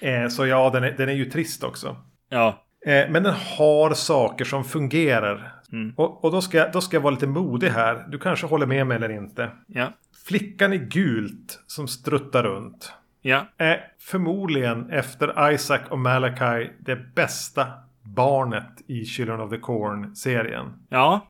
[0.00, 1.96] Eh, så ja, den är, den är ju trist också.
[2.28, 5.52] Ja, Eh, men den har saker som fungerar.
[5.72, 5.94] Mm.
[5.96, 8.06] Och, och då, ska, då ska jag vara lite modig här.
[8.08, 9.50] Du kanske håller med mig eller inte.
[9.66, 9.92] ja,
[10.30, 12.92] Flickan i gult som struttar runt.
[13.22, 17.66] ja, Är förmodligen efter Isaac och Malachi det bästa
[18.02, 20.72] barnet i Children of the Corn-serien.
[20.88, 21.26] ja,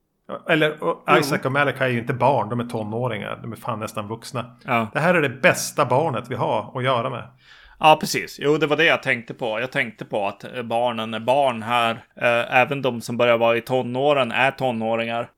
[0.48, 3.38] Eller och Isaac och Malachi är ju inte barn, de är tonåringar.
[3.42, 4.56] De är fan nästan vuxna.
[4.64, 4.86] Ja.
[4.92, 7.28] Det här är det bästa barnet vi har att göra med.
[7.82, 8.38] Ja, precis.
[8.42, 9.60] Jo, det var det jag tänkte på.
[9.60, 11.90] Jag tänkte på att eh, barnen är barn här.
[12.16, 15.30] Eh, även de som börjar vara i tonåren är tonåringar.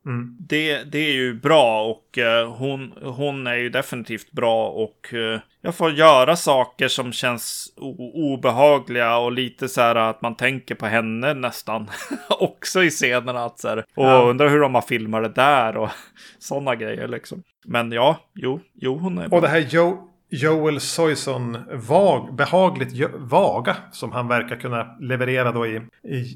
[0.49, 5.41] Det, det är ju bra och eh, hon, hon är ju definitivt bra och eh,
[5.61, 7.73] jag får göra saker som känns
[8.15, 11.91] obehagliga och lite så här att man tänker på henne nästan
[12.29, 13.45] också i scenerna.
[13.45, 14.23] Att så här, och Ja.
[14.23, 15.89] undrar hur de har filmat det där och
[16.39, 17.43] sådana grejer liksom.
[17.65, 19.37] Men ja, jo, jo, hon är bra.
[19.37, 21.59] Och det här jo Joel Soyson
[21.89, 25.81] vag, behagligt vaga som han verkar kunna leverera då i,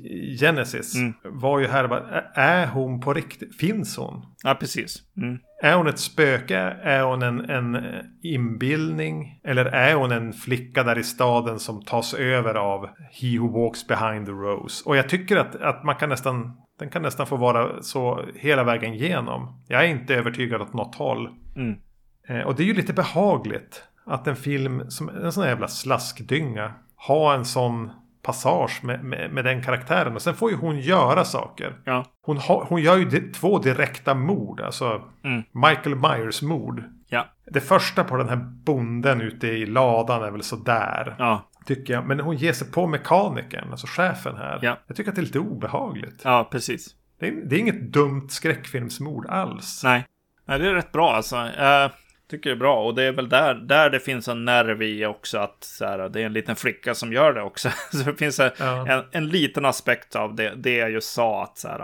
[0.05, 0.95] i Genesis.
[1.25, 3.57] Var ju här bara, är hon på riktigt?
[3.57, 4.23] Finns hon?
[4.43, 5.03] Ja, precis.
[5.17, 5.39] Mm.
[5.63, 6.59] Är hon ett spöke?
[6.83, 7.83] Är hon en, en eh,
[8.23, 9.41] inbildning?
[9.45, 13.87] Eller är hon en flicka där i staden som tas över av He Who Walks
[13.87, 14.83] Behind the Rose?
[14.87, 18.65] Och jag tycker att, att man kan nästan den kan nästan få vara så hela
[18.65, 19.65] vägen igenom.
[19.69, 21.29] Jag är inte övertygad åt något håll.
[21.57, 21.79] Mm.
[22.27, 25.69] Eh, och det är ju lite behagligt att en film som en sån här jävla
[25.69, 27.91] slaskdynga har en sån
[28.23, 30.15] passage med, med, med den karaktären.
[30.15, 31.77] Och sen får ju hon göra saker.
[31.85, 32.05] Ja.
[32.23, 34.61] Hon, har, hon gör ju di- två direkta mord.
[34.61, 35.43] Alltså Mm.
[35.53, 36.83] Michael Myers mord.
[37.09, 37.27] Ja.
[37.47, 41.15] Det första på den här bonden ute i ladan är väl sådär.
[41.19, 41.49] Ja.
[41.67, 42.07] Tycker jag.
[42.07, 44.59] Men hon ger sig på mekanikern, alltså chefen här.
[44.63, 44.77] Ja.
[44.87, 46.21] Jag tycker att det är lite obehagligt.
[46.25, 46.87] Ja, precis.
[47.21, 49.81] Det, är, det är inget dumt skräckfilmsmord alls.
[49.85, 50.07] Nej.
[50.45, 51.37] Nej, det är rätt bra alltså.
[51.59, 51.91] Jag
[52.31, 52.85] tycker det är bra.
[52.85, 55.39] Och det är väl där, där det finns en nerv i också.
[55.39, 57.69] Att så här, det är en liten flicka som gör det också.
[57.91, 58.89] Så det finns en, Ja.
[58.89, 61.43] en, en liten aspekt av det, det jag just sa.
[61.43, 61.81] Att så här,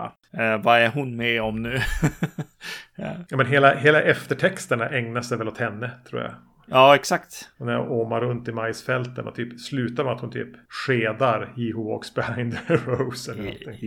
[0.53, 1.79] eh, vad är hon med om nu?
[2.95, 3.11] ja.
[3.29, 6.31] Ja, men hela, hela eftertexterna ägnar sig väl åt henne, tror jag.
[6.67, 7.49] ja, exakt.
[7.57, 11.39] Och när hon åmar runt i majsfälten och typ slutar med att hon typ skedar
[11.55, 13.77] He Who Walks Behind the Rose eller någonting.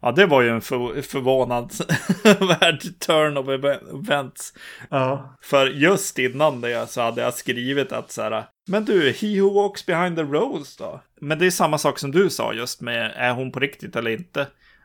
[0.00, 4.52] Ja, det var ju en för, förvånansvärd turn of eve- events.
[4.90, 5.34] Ja.
[5.42, 9.54] För just innan det så hade jag skrivit att så här, men du, He Who
[9.62, 11.00] Walks Behind the Rose då?
[11.20, 14.10] Men det är samma sak som du sa just med, är hon på riktigt eller
[14.10, 14.40] inte?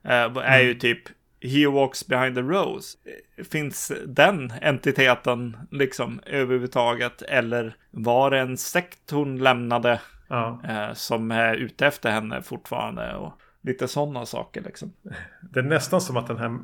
[0.05, 1.01] Eh, är ju typ,
[1.41, 2.97] He Walks Behind the Rose.
[3.37, 7.21] Eh, Finns den entiteten liksom överhuvudtaget?
[7.21, 10.61] Eller var det en sekt hon lämnade ja.
[10.67, 13.15] eh, som är ute efter henne fortfarande?
[13.15, 13.33] Och
[13.63, 14.93] lite sådana saker liksom.
[15.41, 16.57] Det är nästan som att den här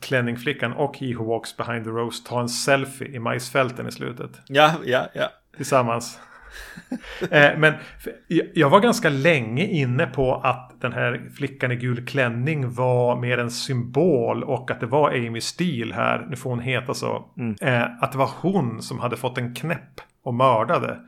[0.00, 4.30] klänningflickan och He Who Walks Behind the Rose tar en selfie i majsfälten i slutet.
[4.46, 5.28] Ja, ja, ja.
[5.56, 6.18] Tillsammans.
[7.30, 7.74] eh, men
[8.54, 13.38] jag- var ganska länge inne på att den här flickan i gul klänning var mer
[13.38, 17.24] en symbol och att det var Amy Steele här, nu får hon heta så.
[17.60, 20.98] Eh, att det var hon som hade fått en knäpp och mördade.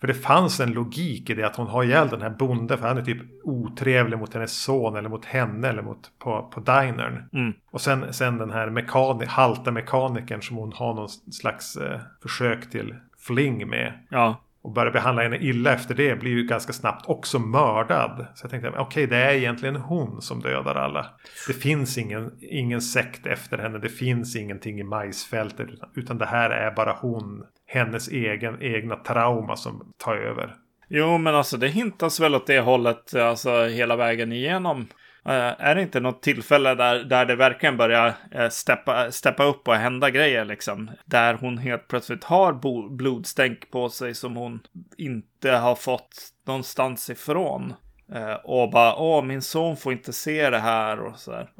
[0.00, 2.88] För det fanns en logik i det att hon har ihjäl den här bonden för
[2.88, 7.28] han är typ otrevlig mot hennes son eller mot henne eller mot på, på dinern.
[7.32, 7.52] Mm.
[7.70, 12.70] Och sen, sen den här mekani- halta mekanikern som hon har någon slags eh, försök
[12.70, 13.92] till fling med.
[14.10, 18.26] Ja, Och börjar behandla henne illa efter det blir ju ganska snabbt också mördad.
[18.34, 21.06] Så jag tänkte, okej det är egentligen hon som dödar alla.
[21.46, 23.78] Det finns ingen, ingen sekt efter henne.
[23.78, 25.68] Det finns ingenting i majsfältet.
[25.70, 27.44] Utan, utan det här är bara hon.
[27.72, 30.54] Hennes egen, egna trauma som tar över.
[30.88, 34.86] Jo, men alltså det hintas väl åt det hållet alltså hela vägen igenom.
[35.24, 39.68] Eh, är det inte något tillfälle där, där det verkligen börjar uh, steppa, steppa upp
[39.68, 40.90] och hända grejer liksom?
[41.04, 44.60] Där hon helt plötsligt har bo- blodstänk på sig som hon
[44.98, 46.14] inte har fått
[46.46, 47.74] någonstans ifrån.
[48.14, 51.50] Eh, och bara, åh, min son får inte se det här och så där.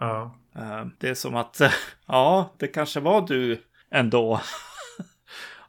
[0.57, 1.61] Eh, det är som att,
[2.07, 4.41] ja, det kanske var du ändå.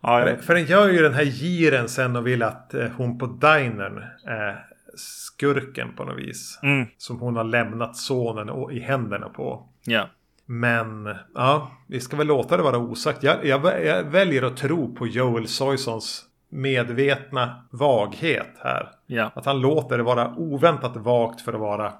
[0.01, 3.25] Ja, För, den gör ju den här giren sen och vill att eh, hon på
[3.25, 6.59] dinern är skurken på något vis.
[6.63, 9.69] Mm, Som hon har lämnat sonen i händerna på.
[9.85, 10.09] ja.
[10.45, 13.23] Men ja, vi ska väl låta det vara osagt.
[13.23, 18.89] Jag, jag, jag väljer att tro på Joel Soysons medvetna vaghet här.
[19.07, 19.31] Ja.
[19.35, 21.93] Att han låter det vara oväntat vagt för att vara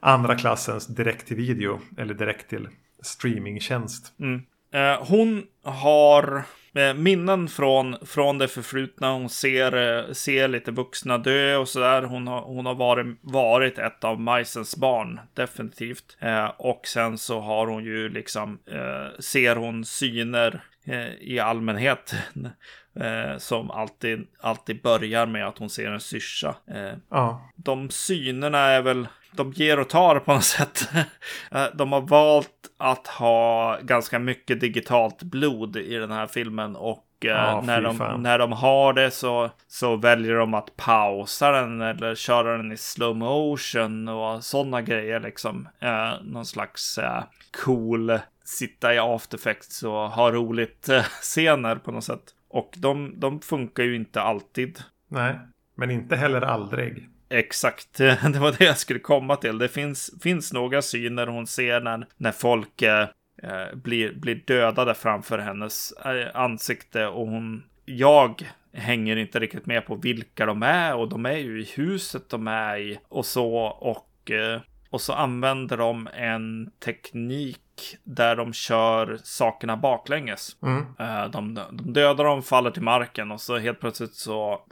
[0.00, 1.80] andra klassens direkt till video.
[1.96, 2.68] Eller direkt till
[3.02, 4.12] streamingtjänst.
[4.20, 4.42] Mm.
[4.72, 6.42] Eh, hon har eh,
[6.78, 9.12] Eh, minnen från, från det förflutna.
[9.12, 12.02] Hon ser, eh, ser lite vuxna dö och sådär.
[12.02, 16.16] Hon har, hon har varit, varit ett av Majsens barn, definitivt.
[16.20, 22.14] Eh, och sen så har hon ju liksom, eh, ser hon syner eh, i allmänhet.
[23.00, 26.54] Eh, som alltid, alltid börjar med att hon ser en syrsa.
[26.70, 30.88] Eh, Ja, de synerna är väl, de ger och tar på något sätt.
[31.50, 37.04] Eh, de har valt att ha ganska mycket digitalt blod i den här filmen och
[37.24, 38.22] eh, Ja, när, de, fan.
[38.22, 42.76] när de har det så, så väljer de att pausa den eller köra den i
[42.76, 45.68] slow motion och sådana grejer liksom.
[45.80, 47.22] Eh, någon slags eh,
[47.64, 52.34] cool sitta i after effects och ha roligt eh, scener på något sätt.
[52.48, 54.78] Och de, de funkar ju inte alltid.
[55.08, 55.38] Nej,
[55.74, 57.08] men inte heller aldrig.
[57.28, 59.58] Exakt, det var det jag skulle komma till.
[59.58, 63.08] Det finns, finns några syner hon ser när, när folk eh,
[63.42, 68.42] eh blir, blir dödade framför hennes eh, ansikte och hon, jag
[68.72, 72.48] hänger inte riktigt med på vilka de är och de är ju i huset de
[72.48, 74.60] är i och så och, eh,
[74.90, 80.56] och så använder de en teknik där de kör sakerna baklänges.
[80.62, 80.84] Mm.
[80.98, 84.62] Eh, de, de dödar dem, faller till marken och så helt plötsligt så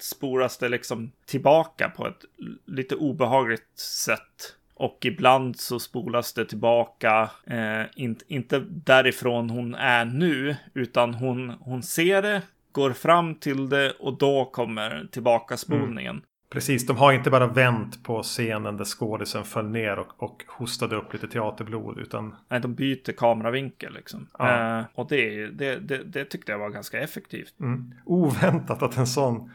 [0.00, 2.24] sporas det liksom tillbaka på ett
[2.66, 4.54] lite obehagligt sätt.
[4.74, 11.50] Och ibland så spolas det tillbaka, eh, in, inte därifrån hon är nu, utan hon,
[11.50, 12.42] hon ser det,
[12.72, 16.10] går fram till det och då kommer tillbaka spolningen.
[16.10, 16.22] Mm.
[16.50, 20.96] Precis, de har inte bara vänt på scenen där skådisen föll ner och, och hostade
[20.96, 21.98] upp lite teaterblod.
[21.98, 22.34] Utan...
[22.48, 24.26] Nej, de byter kameravinkel liksom.
[24.38, 24.78] Ja.
[24.78, 27.60] Eh, och det, det, det, det, tyckte jag var ganska effektivt.
[27.60, 27.94] Mm.
[28.04, 29.50] Oväntat att en sån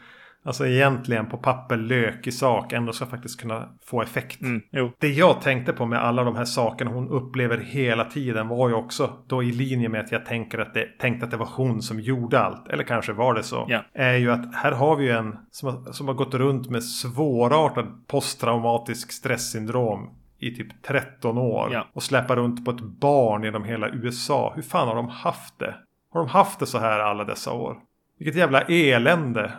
[0.46, 4.42] Alltså egentligen på papper lök i sak ändå ska faktiskt kunna få effekt.
[4.42, 4.62] Mm,
[4.98, 8.74] det jag tänkte på med alla de här sakerna hon upplever hela tiden var ju
[8.74, 11.82] också då i linje med att jag tänker att det, tänkte att det var hon
[11.82, 12.68] som gjorde allt.
[12.68, 13.66] Eller kanske var det så.
[13.70, 13.84] Yeah.
[13.94, 16.84] Är ju att här har vi ju en som har, som har gått runt med
[16.84, 21.70] svårartad posttraumatisk stresssyndrom i typ 13 år.
[21.70, 21.86] Yeah.
[21.92, 24.52] Och släpar runt på ett barn genom hela USA.
[24.56, 25.74] Hur fan har de haft det?
[26.12, 27.76] Har de haft det så här alla dessa år?
[28.18, 29.52] Vilket jävla elände.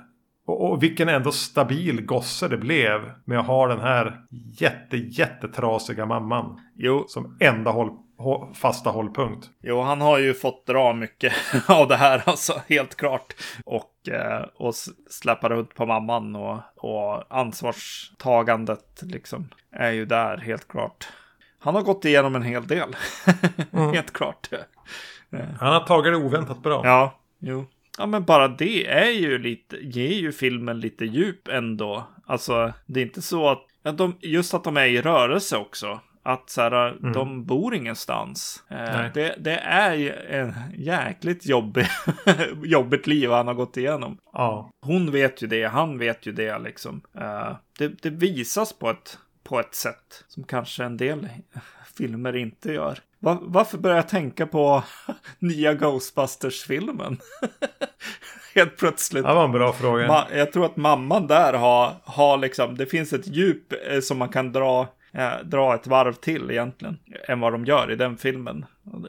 [0.45, 4.21] Och, och vilken ändå stabil gosse det blev med att ha den här
[4.59, 6.61] jätte, jättetrasiga mamman.
[6.75, 7.05] Jo.
[7.07, 7.89] Som enda håll,
[8.53, 9.49] fasta hållpunkt.
[9.61, 11.33] Jo, han har ju fått dra mycket
[11.69, 13.35] av det här, alltså helt klart.
[13.65, 14.73] Och, eh, och
[15.09, 21.07] släppa runt på mamman och, och ansvarstagandet liksom är ju där helt klart.
[21.59, 22.95] Han har gått igenom en hel del.
[23.71, 23.93] mm.
[23.93, 24.49] helt klart.
[25.59, 26.81] Han har tagit det oväntat bra.
[26.83, 27.65] Ja, jo.
[27.97, 32.07] Ja, men bara det är ju lite, ger ju filmen lite djup ändå.
[32.25, 35.99] Alltså, det är inte så att, ja, de, just att de är i rörelse också.
[36.23, 37.13] Att så här, mm.
[37.13, 38.63] de bor ingenstans.
[38.69, 41.87] Eh, det, det, är ju en jäkligt jobbig,
[42.63, 44.17] jobbigt liv han har gått igenom.
[44.33, 44.71] Ja.
[44.81, 47.01] Hon vet ju det, han vet ju det liksom.
[47.17, 51.27] Eh, det, det visas på ett, på ett sätt som kanske en del
[51.97, 52.99] filmer inte gör.
[53.19, 54.83] Var, varför börjar jag tänka på
[55.39, 57.17] nya Ghostbusters-filmen?
[58.55, 59.25] Helt plötsligt.
[59.25, 60.07] Det var en bra fråga.
[60.07, 64.17] Ma jag tror att mamman där har, har liksom, det finns ett djup eh, som
[64.17, 66.97] man kan dra, eh, dra ett varv till egentligen.
[67.27, 68.65] Än vad de gör i den filmen.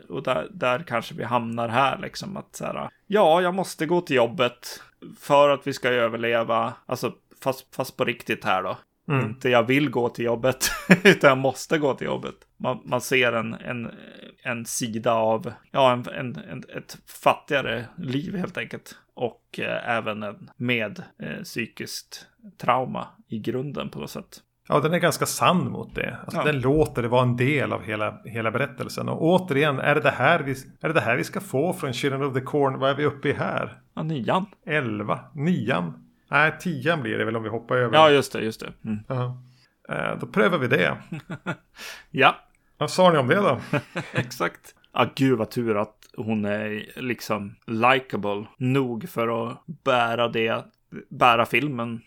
[0.09, 4.01] Och där, där kanske vi hamnar här liksom att så här, ja, jag måste gå
[4.01, 4.83] till jobbet
[5.21, 6.73] för att vi ska överleva.
[6.87, 7.13] Alltså,
[7.43, 8.77] fast, fast på riktigt här då.
[9.09, 9.27] Mm.
[9.27, 10.71] Inte jag vill gå till jobbet,
[11.05, 12.35] utan jag måste gå till jobbet.
[12.57, 13.91] Man, man ser en, en,
[14.43, 18.97] en sida av, ja, en, en, en ett fattigare liv helt enkelt.
[19.15, 22.27] Och eh, även en med eh, psykiskt
[22.59, 24.43] trauma i grunden på något sätt.
[24.69, 26.17] Ja, den är ganska sann mot det.
[26.25, 26.45] Alltså, ja.
[26.45, 29.09] Den låter det vara en del av hela, hela berättelsen.
[29.09, 30.51] Och återigen, är det, det här vi,
[30.81, 32.79] är det det här vi ska få från Children of the Corn?
[32.79, 33.79] Vad är vi uppe i här?
[33.95, 34.47] Ja, nian.
[34.67, 35.21] Elva.
[35.35, 36.06] Nian.
[36.29, 37.95] Nej, tian blir det väl om vi hoppar över.
[37.95, 38.73] Ja, just det, just det.
[38.85, 38.99] Mm.
[39.11, 39.33] Uh.
[40.21, 40.97] Då prövar vi det.
[42.11, 42.37] ja.
[42.79, 43.61] Vad sa ni om det då?
[44.13, 44.75] Exakt.
[44.93, 50.65] Ja, ah, gud vad tur att hon är liksom likable nog för att bära det,
[51.09, 52.01] bära filmen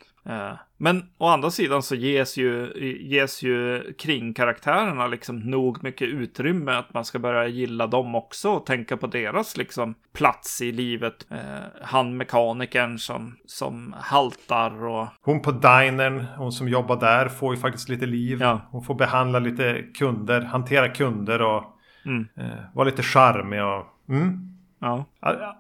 [0.78, 6.94] men å andra sidan så ges ju, ges ju kringkaraktärerna liksom nog mycket utrymme att
[6.94, 11.26] man ska börja gilla dem också och tänka på deras liksom plats i livet.
[11.32, 11.38] Eh,
[11.82, 15.08] han mekanikern som, som haltar och...
[15.22, 18.38] Hon på dinern, hon som jobbar där, får ju faktiskt lite liv.
[18.42, 18.62] Ja.
[18.72, 21.64] Hon får behandla lite kunder, hantera kunder och
[22.06, 22.28] mm.
[22.38, 23.86] eh, vara lite charmig och...
[24.10, 24.46] Mm.
[24.82, 25.06] Ja.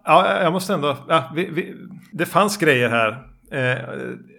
[0.05, 0.97] ja, jag måste ändå...
[1.07, 1.75] Ja, vi, vi,
[2.11, 3.29] det fanns grejer här.
[3.51, 3.77] Eh,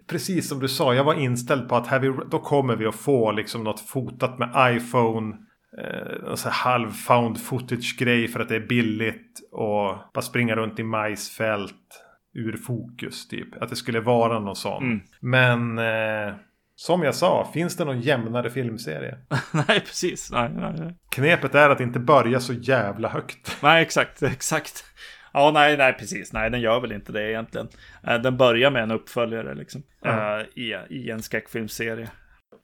[0.06, 2.94] precis som du sa, jag var inställd på att här vi, då kommer vi att
[2.94, 5.36] få liksom något fotat med iPhone.
[5.78, 9.40] Eh, så halv found footage grej för att det är billigt.
[9.52, 12.04] Och bara springa runt i majsfält
[12.34, 13.62] ur fokus typ.
[13.62, 14.82] Att det skulle vara någon sån.
[14.82, 15.00] Mm.
[15.20, 16.34] Men eh,
[16.74, 19.18] som jag sa, finns det någon jämnare filmserie?
[19.52, 20.30] nej, precis.
[20.32, 20.94] Nej, nej, nej.
[21.10, 23.56] Knepet är att inte börja så jävla högt.
[23.62, 24.84] Nej, exakt, exakt.
[25.32, 26.32] Ja, nej, nej, precis.
[26.32, 27.68] Nej, den gör väl inte det egentligen.
[28.06, 29.82] Eh, den börjar med en uppföljare liksom.
[30.04, 30.46] Mm.
[30.54, 32.08] I, I en skräckfilmsserie.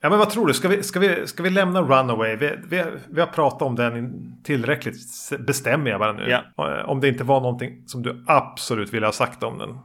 [0.01, 0.55] Ja, men vad tror du?
[0.55, 2.37] Ska vi, ska vi, ska vi lämna Runaway?
[2.37, 4.13] Vi, vi, vi har pratat om den
[4.45, 4.97] tillräckligt,
[5.39, 6.29] bestämmer jag bara nu.
[6.29, 6.79] Ja.
[6.79, 9.79] Eh, om det inte var någonting som du absolut ville ha sagt om den.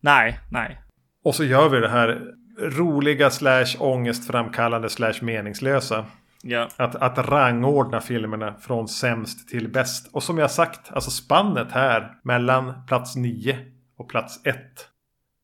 [0.00, 0.78] Nej, nej.
[1.24, 2.20] Och så gör vi det här
[2.60, 6.06] roliga slash ångestframkallande slash meningslösa.
[6.42, 6.68] Ja.
[6.76, 10.14] Att, att rangordna filmerna från sämst till bäst.
[10.14, 13.58] Och som jag sagt, alltså spannet här mellan plats 9
[13.98, 14.56] och plats 1.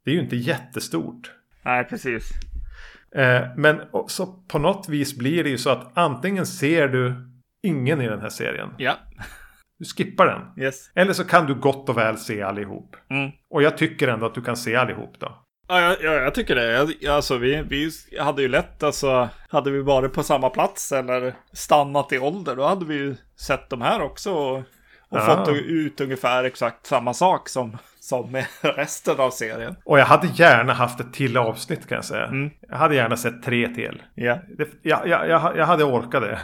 [0.04, 1.32] Det är ju inte jättestort.
[1.64, 2.30] Nej, precis.
[3.14, 7.14] Eh, men så på något vis blir det ju så att antingen ser du
[7.62, 8.68] ingen i den här serien.
[8.78, 8.94] Ja.
[9.78, 10.64] Du skippar den.
[10.64, 10.90] Yes.
[10.94, 12.96] Eller så kan du gott och väl se allihop.
[13.10, 13.30] Mm.
[13.50, 15.43] Och jag tycker ändå att du kan se allihop då.
[15.68, 16.72] Ja, jag, jag, tycker det.
[17.00, 17.90] Jag, alltså, vi, vi
[18.20, 22.66] hade ju lätt, alltså, hade vi varit på samma plats eller stannat i ålder, då
[22.66, 24.56] hade vi ju sett de här också och,
[25.08, 25.20] och Ja.
[25.44, 29.76] fått ut ungefär exakt samma sak som, som med resten av serien.
[29.84, 32.26] Och jag hade gärna haft ett till avsnitt kan jag säga.
[32.26, 32.50] Mm.
[32.68, 34.02] Jag hade gärna sett tre till.
[34.14, 34.38] Ja.
[34.58, 36.40] Det, jag, jag, jag, jag hade orkat det.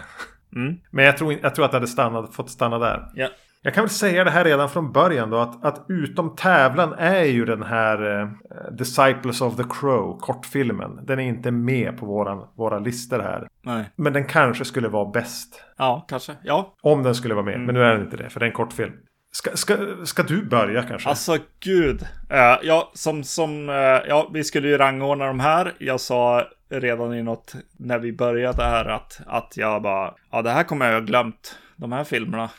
[0.57, 0.77] Mm.
[0.91, 3.09] Men jag tror, jag tror att det hade stannat, fått stanna där.
[3.15, 3.29] Ja.
[3.63, 7.25] Jag kan väl säga det här redan från början då att, att utom tävlan är
[7.25, 8.29] ju den här eh,
[8.73, 11.01] Disciples of the Crow, kortfilmen.
[11.07, 13.49] Den är inte med på våran, våra listor här.
[13.63, 13.85] Nej.
[13.97, 15.65] Men den kanske skulle vara bäst.
[15.79, 16.33] Ja, kanske.
[16.43, 16.75] Ja.
[16.83, 17.59] Om den skulle vara Mm.
[17.61, 17.67] med.
[17.67, 18.93] Men nu är den inte det, för det är en kortfilm.
[19.33, 21.09] Ska, ska, ska du börja kanske?
[21.09, 22.03] Alltså gud.
[22.31, 23.75] Eh, ja, som, som, eh,
[24.09, 25.73] ja, vi skulle ju rangordna de här.
[25.79, 30.51] Jag sa redan i något, när vi började här, att, att jag bara, ja det
[30.51, 32.51] här kommer jag ha glömt, de här filmerna.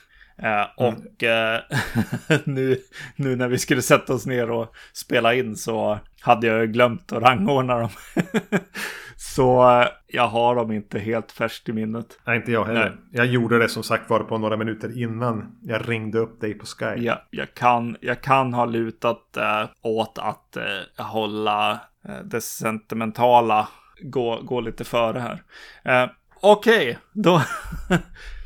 [0.42, 1.60] Eh, och eh,
[2.44, 2.78] nu,
[3.16, 7.24] nu när vi skulle sätta oss ner och spela in så hade jag glömt att
[7.24, 7.90] rangordna dem.
[9.16, 12.20] så eh, jag har dem inte helt färskt i minnet.
[12.26, 12.90] Nej, inte jag heller.
[12.90, 12.98] Nej.
[13.12, 16.66] Jag gjorde det som sagt var på några minuter innan jag ringde upp dig på
[16.66, 16.96] Skype.
[16.96, 21.72] Jag, jag, kan, jag kan ha lutat eh, åt att eh, hålla
[22.06, 23.68] eh, det sentimentala
[24.02, 26.12] gå, gå lite före här.
[26.44, 27.42] Okej, då,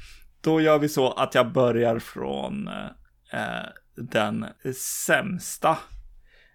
[0.45, 2.85] då gör vi så att jag börjar från eh,
[3.41, 3.65] eh,
[3.97, 4.45] den
[5.05, 5.77] sämsta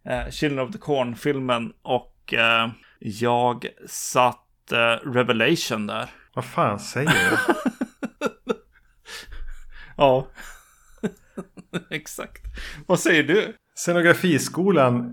[0.05, 2.71] eh, Children of the Corn-filmen och eh,
[3.01, 6.11] jag satt eh, Revelation där.
[6.35, 7.37] Vad fan säger du?
[9.97, 10.27] Ja,
[11.91, 12.43] exakt.
[12.87, 13.55] Vad säger du?
[13.75, 15.13] Scenografiskolan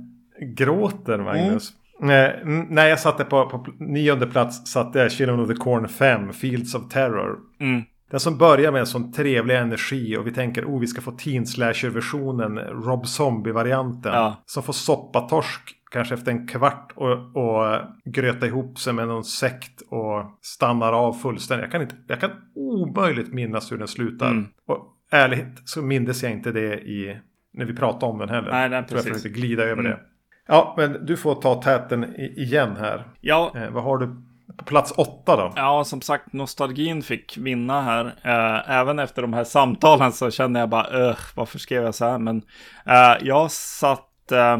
[0.56, 1.74] gråter Magnus.
[2.00, 5.88] Nej, n- när jag satte på, på nionde plats satte jag Children of the Corn
[5.90, 7.38] 5, Fields of Terror.
[7.60, 7.82] Mm.
[8.10, 11.12] Den som börjar med en sån trevlig energi och vi tänker oh vi ska få
[11.12, 14.14] teen slasher-versionen, Rob Zombie-varianten.
[14.14, 14.43] Ja.
[14.45, 19.82] Som får soppatorsk kanske efter en kvart och, och gröta ihop sig med någon sekt
[19.89, 21.64] och stannar av fullständigt.
[21.64, 24.30] Jag kan, inte, jag kan omöjligt minnas hur den slutar.
[24.32, 24.45] Mm.
[24.68, 27.18] Och ärligt så mindes jag inte det i,
[27.53, 28.51] när vi pratade om den heller.
[28.51, 29.22] Nej, nej, tror jag precis.
[29.24, 29.86] försökte glida över Mm.
[29.86, 29.99] det.
[30.47, 33.08] Ja, men du får ta täten igen här.
[33.22, 34.16] Ja, Eh, vad har du
[34.58, 35.54] på plats åtta då?
[35.56, 38.06] Ja, som sagt, nostalgin fick vinna här.
[38.06, 42.06] Eh, även efter de här samtalen så känner jag bara, öh, varför skrev jag så
[42.06, 42.20] här?
[42.20, 42.38] Men
[42.86, 44.58] eh, jag satt eh,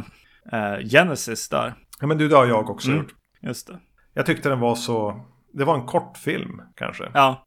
[0.92, 1.74] Genesis där.
[2.02, 3.02] Ja, men du, det har jag också Mm.
[3.02, 3.14] gjort.
[3.42, 3.80] Just det.
[4.14, 5.26] Jag tyckte den var så...
[5.54, 7.04] Det var en kort film kanske.
[7.14, 7.44] Ja,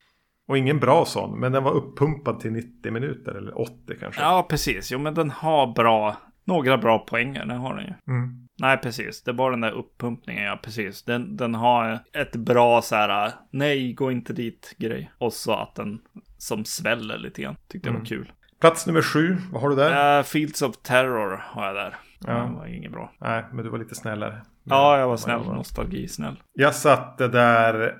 [0.49, 1.41] Och ingen bra sån.
[1.41, 4.21] Men den var uppumpad till 90 minuter eller 80 kanske.
[4.23, 4.93] ja, precis.
[4.93, 7.45] Jo, men den har bra, några bra poänger.
[7.47, 7.95] Det har den ju.
[8.15, 8.47] Mm.
[8.61, 9.23] Nej, precis.
[9.23, 11.03] Det var den där uppumpningen, ja, precis.
[11.03, 15.11] Den, den har ett bra så här, nej, gå inte dit grej.
[15.19, 16.01] Och så att den
[16.39, 17.57] som sväller lite grann.
[17.69, 18.07] Tyckte jag var Mm.
[18.07, 18.33] kul.
[18.61, 19.37] Plats nummer sju.
[19.53, 20.19] Vad har du där?
[20.19, 21.97] Eh, Fields of Terror har jag där.
[22.27, 22.33] Ja.
[22.35, 23.13] Det var inget bra.
[23.21, 24.43] Nej, men du var lite snällare.
[24.65, 25.41] Ja, jag var snäll.
[25.41, 26.43] Nostalgisnäll.
[26.53, 27.95] Jag satte där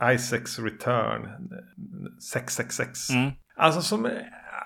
[0.00, 1.28] eh, Isaacs Return.
[2.32, 3.10] 666.
[3.10, 3.30] Mm.
[3.56, 4.06] Alltså som...
[4.06, 4.12] eh,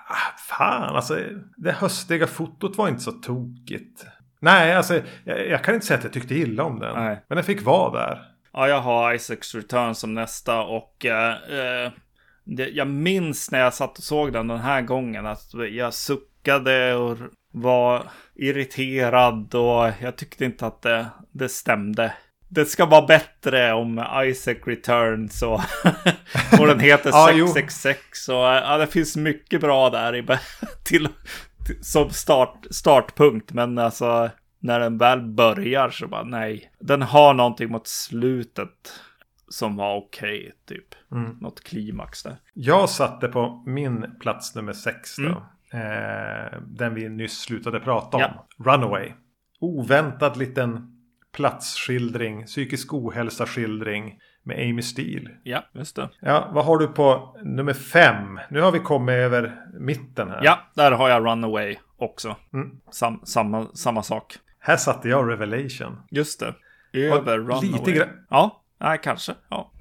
[0.07, 1.19] ah, Fan, alltså
[1.57, 4.05] det höstiga fotot var inte så tokigt.
[4.39, 6.95] Nej, alltså jag, jag kan inte säga att jag tyckte illa om den.
[6.95, 7.23] Nej.
[7.27, 8.21] Men den fick vara där.
[8.53, 11.91] Ja, jag har Isaacs Return som nästa och eh, eh,
[12.43, 16.95] det, jag minns när jag satt och såg den den här gången att jag suckade
[16.95, 17.17] och
[17.53, 18.03] var
[18.35, 22.13] irriterad och jag tyckte inte att det, det stämde.
[22.49, 25.61] Det ska vara bättre om Isaac Returns och,
[26.59, 27.47] och den heter Ja, jo.
[27.47, 30.25] 666 och ja, det finns mycket bra där i,
[30.83, 31.09] till,
[31.81, 34.29] som start, startpunkt men alltså
[34.59, 36.71] när den väl börjar så bara nej.
[36.79, 38.93] Den har någonting mot slutet
[39.49, 40.95] som var okej, typ.
[41.11, 41.37] Mm.
[41.41, 42.37] Något klimax där.
[42.53, 45.23] Jag satte på min plats nummer sex då.
[45.23, 45.41] Mm.
[45.71, 48.23] Eh, den vi nyss slutade prata om.
[48.23, 48.47] Ja.
[48.65, 49.11] Runaway.
[49.59, 50.97] Oväntad liten
[51.31, 52.45] platsskildring.
[52.45, 54.19] Psykisk ohälsa-skildring.
[54.47, 55.29] Med Amy Steele.
[55.43, 56.09] Ja, just det.
[56.19, 58.39] Ja, vad har du på nummer fem?
[58.49, 60.41] Nu har vi kommit över mitten här.
[60.43, 62.35] Ja, där har jag Runaway också.
[62.53, 62.71] Mm.
[62.91, 64.35] Sam, samma, samma sak.
[64.59, 65.99] Här satte jag Revelation.
[66.11, 66.53] Just det.
[66.93, 67.61] Över Runaway.
[67.71, 69.33] lite gra- Ja, nej, kanske.
[69.49, 69.71] Ja.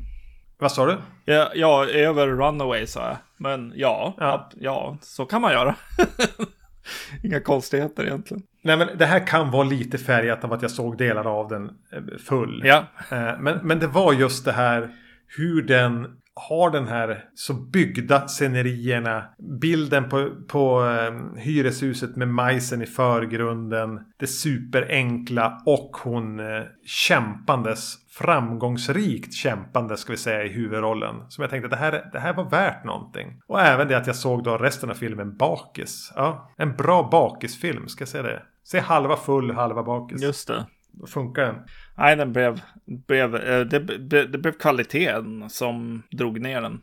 [0.59, 0.97] Vad sa du?
[1.25, 3.17] Ja, ja, över Runaway sa jag.
[3.37, 4.15] Men Ja.
[4.19, 4.51] ja.
[4.61, 5.75] ja så kan man göra.
[7.23, 8.43] Inga konstigheter egentligen.
[8.63, 11.65] Nej men det här kan vara lite färgat av att jag såg delar av den
[11.93, 12.63] eh, full.
[12.65, 14.89] Ja, Eh, Men, men det var just det här
[15.37, 16.07] hur den
[16.37, 19.25] har den här så byggda scenerierna.
[19.61, 24.01] Bilden på, på um, hyreshuset med majsen i förgrunden.
[24.17, 27.95] Det superenkla och hon uh, kämpandes.
[28.11, 31.15] Framgångsrikt kämpande ska vi säga i huvudrollen.
[31.29, 33.41] Som jag tänkte det här, det här var värt någonting.
[33.47, 36.13] Och även det att jag såg då resten av filmen bakis.
[36.17, 38.43] Ja, en bra bakisfilm ska jag säga det.
[38.65, 40.23] Se halva full, halva bakis.
[40.23, 40.67] Just det.
[40.93, 41.57] Då funkar den.
[41.97, 46.81] Nej, den blev, blev det, det, det blev kvaliteten som drog ner den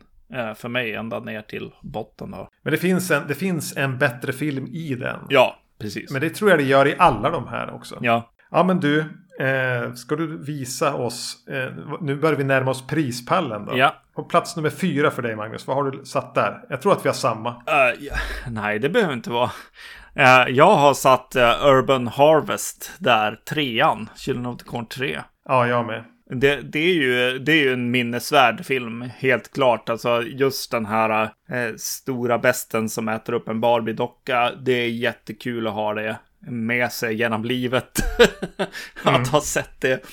[0.56, 2.30] för mig ända ner till botten.
[2.30, 2.48] Då.
[2.62, 5.20] Men det finns, en, det finns en bättre film i den.
[5.28, 6.10] Ja, precis.
[6.10, 7.98] Men det tror jag det gör i alla de här också.
[8.00, 8.30] Ja.
[8.50, 9.04] Ja, men du.
[9.40, 11.48] Eh, ska du visa oss.
[11.48, 13.78] Eh, nu börjar vi närma oss prispallen då.
[13.78, 13.94] Ja.
[14.14, 15.66] På plats nummer fyra för dig Magnus.
[15.66, 16.60] Vad har du satt där?
[16.68, 17.50] Jag tror att vi har samma.
[17.50, 18.14] Uh, ja.
[18.50, 19.50] Nej, det behöver inte vara.
[20.18, 24.08] Uh, jag har satt uh, Urban Harvest där, trean.
[24.16, 25.20] Children of the Corn 3.
[25.48, 26.04] Ja, jag med.
[26.30, 29.88] Det, det, är ju, det är ju en minnesvärd film, helt klart.
[29.88, 34.52] Alltså just den här eh, stora besten som äter upp en Barbie-docka.
[34.62, 36.16] Det är jättekul att ha det
[36.46, 37.98] med sig genom livet.
[39.04, 39.28] att mm.
[39.28, 40.04] ha sett det.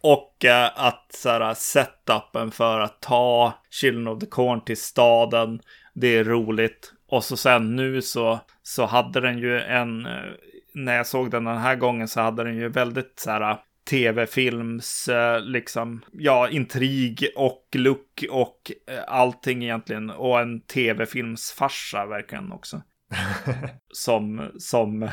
[0.00, 5.60] Och eh, att så här, setupen för att ta Children of the Corn till staden.
[5.94, 6.92] Det är roligt.
[7.08, 10.08] Och så sen nu så, så hade den ju en,
[10.74, 13.58] när jag såg den den här gången så hade den ju väldigt så här
[13.90, 15.08] tv-films,
[15.42, 18.72] liksom, ja, intrig och look och
[19.06, 20.10] allting egentligen.
[20.10, 22.82] Och en tv-filmsfarsa verkligen också.
[23.92, 25.02] som, som,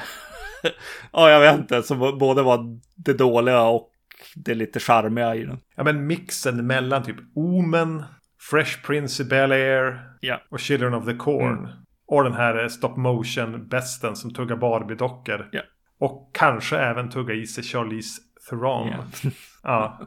[1.11, 3.91] ja, jag vet inte, som både var det dåliga och
[4.35, 5.59] det lite charmiga i den.
[5.75, 8.03] Ja, men mixen mellan typ Omen,
[8.49, 10.41] Fresh Prince i Bel-Air ja.
[10.49, 11.57] och Children of the Corn.
[11.57, 11.71] Mm.
[12.11, 15.49] Och den här stop motion-besten som tuggar Barbie-dockor.
[15.51, 15.61] Ja.
[15.99, 18.87] Och kanske även tugga i sig Charlize Theron.
[18.87, 19.03] Yeah.
[19.63, 20.01] ja.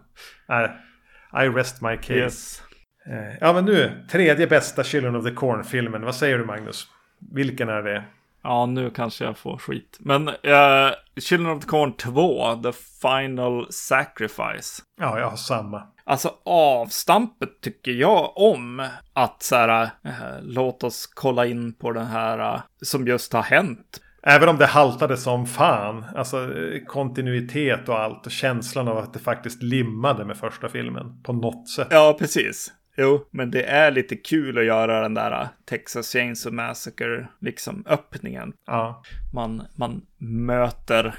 [1.45, 2.15] I rest my case.
[2.15, 2.63] Yes.
[3.41, 6.03] Ja men nu, tredje bästa Children of the Corn-filmen.
[6.03, 6.89] Vad säger du Magnus?
[7.33, 8.05] Vilken är det?
[8.43, 9.99] Ja, nu kanske jag får skit.
[10.01, 14.83] Men uh, Children of the Corn 2, The Final Sacrifice.
[15.01, 15.83] Ja, jag har samma.
[16.07, 18.89] Alltså avstampet tycker jag om.
[19.13, 23.43] Att så här, uh, låt oss kolla in på den här uh, som just har
[23.43, 24.01] hänt.
[24.23, 26.05] Även om det haltade som fan.
[26.15, 26.51] Alltså
[26.87, 28.27] kontinuitet och allt.
[28.27, 31.23] Och känslan av att det faktiskt limmade med första filmen.
[31.23, 31.89] På något sätt.
[31.91, 32.73] Ja, precis.
[32.97, 38.53] Jo, men det är lite kul att göra den där Texas Chainsaw Massacre, liksom öppningen.
[38.67, 39.03] Ja.
[39.33, 41.15] Man, man möter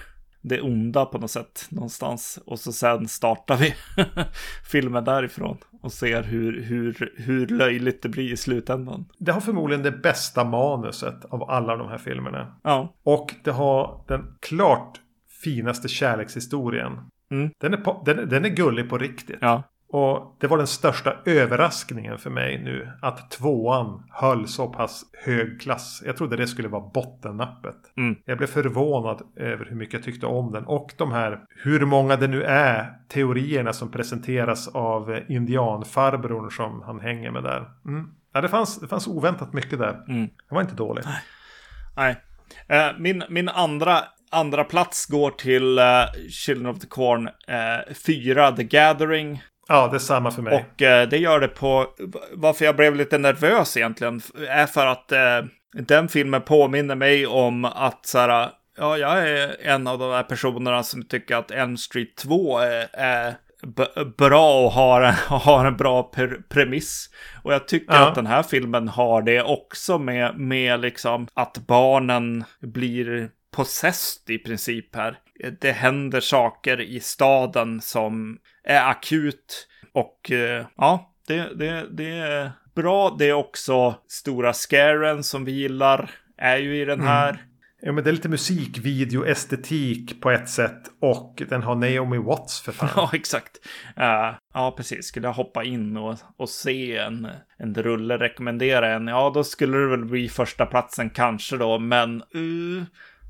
[0.47, 2.39] det onda på något sätt någonstans.
[2.45, 3.75] Och så sen startar vi
[4.71, 9.05] filmen därifrån och ser hur, hur, hur löjligt det blir i slutändan.
[9.17, 12.55] Det har förmodligen det bästa manuset av alla de här filmerna.
[12.63, 12.93] Ja.
[13.03, 14.99] Och det har den klart
[15.43, 16.91] finaste kärlekshistorien.
[17.31, 17.49] Mm.
[17.57, 19.37] Den, är på, den, den är gullig på riktigt.
[19.41, 19.63] Ja.
[19.89, 22.91] Och det var den största överraskningen för mig nu.
[23.01, 26.03] Att tvåan höll så pass hög klass.
[26.05, 27.75] Jag trodde det skulle vara bottennappet.
[27.97, 28.15] Mm.
[28.25, 30.65] Jag blev förvånad över hur mycket jag tyckte om den.
[30.65, 36.99] Och de här, hur många det nu är, teorierna som presenteras av indianfarbrorn som han
[36.99, 37.65] hänger med där.
[37.85, 38.09] Mm.
[38.33, 40.03] Ja, det, fanns, det fanns oväntat mycket där.
[40.07, 40.27] Mm.
[40.49, 41.07] Det var inte dåligt.
[41.95, 42.15] Nej.
[42.67, 44.03] Eh, min, min andra
[44.35, 49.41] andra plats går till uh, Children of the Corn uh, 4, The Gathering.
[49.67, 50.53] Ja, det är samma för mig.
[50.53, 51.87] Och eh, det gör det på,
[52.33, 55.41] varför jag blev lite nervös egentligen, är för att eh,
[55.73, 60.23] den filmen påminner mig om att så här, ja, jag är en av de där
[60.23, 63.35] personerna som tycker att Elm Street 2 är, är
[64.17, 66.11] bra och har en, har en bra
[66.49, 67.09] premiss.
[67.43, 68.07] Och jag tycker ja.
[68.07, 74.37] att den här filmen har det också med, med liksom att barnen blir possessed i
[74.37, 75.17] princip här.
[75.61, 79.67] Det händer saker i staden som är akut.
[79.93, 83.15] Och eh, ja, det, det, det är bra.
[83.19, 86.11] Det är också stora scaren som vi gillar.
[86.37, 87.29] Är ju i den här.
[87.29, 87.41] Mm.
[87.81, 90.81] Ja, men det är lite musikvideo-estetik på ett sätt.
[91.01, 92.89] Och den har Naomi Watts för fan.
[92.95, 93.57] Ja, exakt.
[93.97, 95.05] Uh, ja, precis.
[95.05, 97.27] Skulle jag hoppa in och, och se en,
[97.57, 99.07] en rulle, rekommendera en.
[99.07, 101.79] Ja, då skulle det väl bli första platsen kanske då.
[101.79, 102.83] Men uh,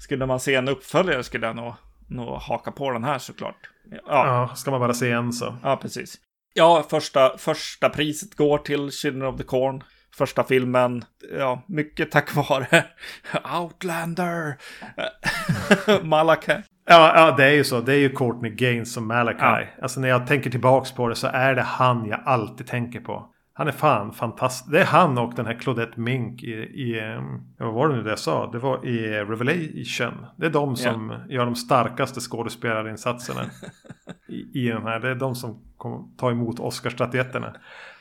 [0.03, 1.73] skulle man se en uppföljare skulle jag nog,
[2.07, 3.69] nog haka på den här såklart.
[3.91, 3.99] Ja.
[4.07, 5.57] ja, ska man bara se en så.
[5.63, 6.17] Ja, precis.
[6.53, 9.83] Ja, första, första priset går till Children of the Corn.
[10.17, 11.03] Första filmen,
[11.37, 12.85] ja, mycket tack vare
[13.61, 14.57] Outlander,
[16.03, 16.53] Malachi.
[16.85, 17.81] Ja, ja, det är ju så.
[17.81, 19.39] Det är ju Courtney Gaines som Malachi.
[19.39, 19.63] Ja.
[19.81, 23.34] Alltså när jag tänker tillbaks på det så är det han jag alltid tänker på.
[23.57, 24.71] Han är fan fantastisk.
[24.71, 28.03] Det är han och den här Claudette Mink i, i ehm, vad var det nu
[28.03, 28.51] det jag sa?
[28.51, 30.25] Det var i Revelation.
[30.35, 31.21] Det är de som yeah.
[31.29, 33.41] gör de starkaste skådespelarinsatserna.
[34.27, 34.99] i, i den här.
[34.99, 37.53] Det är de som kommer ta emot Oscarsstatyetterna.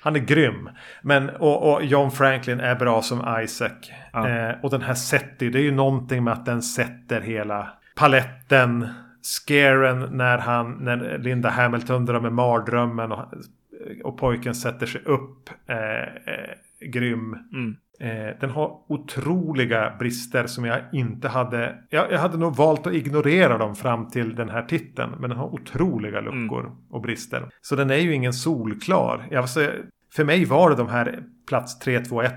[0.03, 0.71] Han är grym.
[1.03, 3.91] Men, och, och John Franklin är bra som Isaac.
[4.13, 4.29] Ja.
[4.29, 8.89] Eh, och den här Setty, det är ju någonting med att den sätter hela paletten.
[9.23, 13.25] Scaren när han, när Linda Hamilton drar med mardrömmen och,
[14.05, 15.51] och pojken sätter sig upp.
[15.67, 17.37] Eh, eh, grym.
[17.53, 17.77] Mm.
[18.01, 21.79] Eh, den har otroliga brister som jag inte hade.
[21.91, 25.11] Jag, jag hade nog valt att ignorera dem fram till den här titeln.
[25.21, 27.49] Men den har otroliga luckor och brister.
[27.61, 29.27] Så den är ju ingen solklar.
[29.31, 29.71] Jag, alltså,
[30.15, 32.33] för mig var det de här plats 3, 2, 1.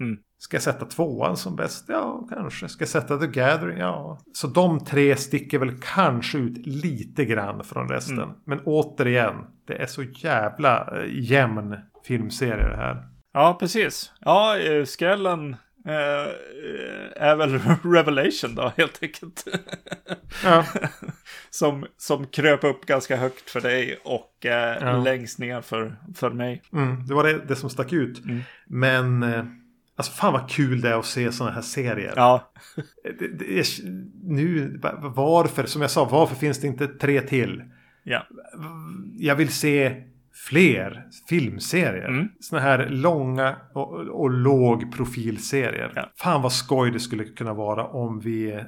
[0.00, 0.18] Mm.
[0.42, 1.84] Ska jag sätta tvåan som bäst?
[1.88, 2.68] Ja, kanske.
[2.68, 3.78] Ska jag sätta The Gathering?
[3.78, 4.18] Ja.
[4.32, 8.18] Så de tre sticker väl kanske ut lite grann från resten.
[8.18, 8.30] Mm.
[8.46, 9.34] Men återigen,
[9.66, 12.96] det är så jävla eh, jämn filmserie det här.
[13.32, 14.12] Ja, precis.
[14.20, 15.56] Ja, eh, skrällen
[15.86, 16.32] eh,
[17.16, 17.60] är väl
[17.94, 19.44] Revelation då, helt enkelt.
[20.44, 20.64] Ja.
[21.50, 24.96] som, som kröp upp ganska högt för dig och eh, Ja.
[25.02, 26.62] längst ner för, för mig.
[26.72, 28.24] Mm, det var det, det som stack ut.
[28.24, 28.40] Mm.
[28.66, 29.44] Men eh,
[30.00, 32.12] alltså fan vad kul det är att se sådana här serier.
[32.16, 32.52] Ja,
[33.18, 33.64] Det, det är,
[34.24, 37.62] nu, va- varför, som jag sa, varför finns det inte tre till?
[38.02, 38.26] ja.
[39.18, 40.02] Jag vill se
[40.48, 42.08] fler filmserier.
[42.08, 42.28] Mm.
[42.40, 45.92] Sådana här långa och, och låg profilserier.
[45.94, 46.10] Ja.
[46.16, 48.52] Fan vad skoj det skulle kunna vara om vi...
[48.52, 48.60] Eh,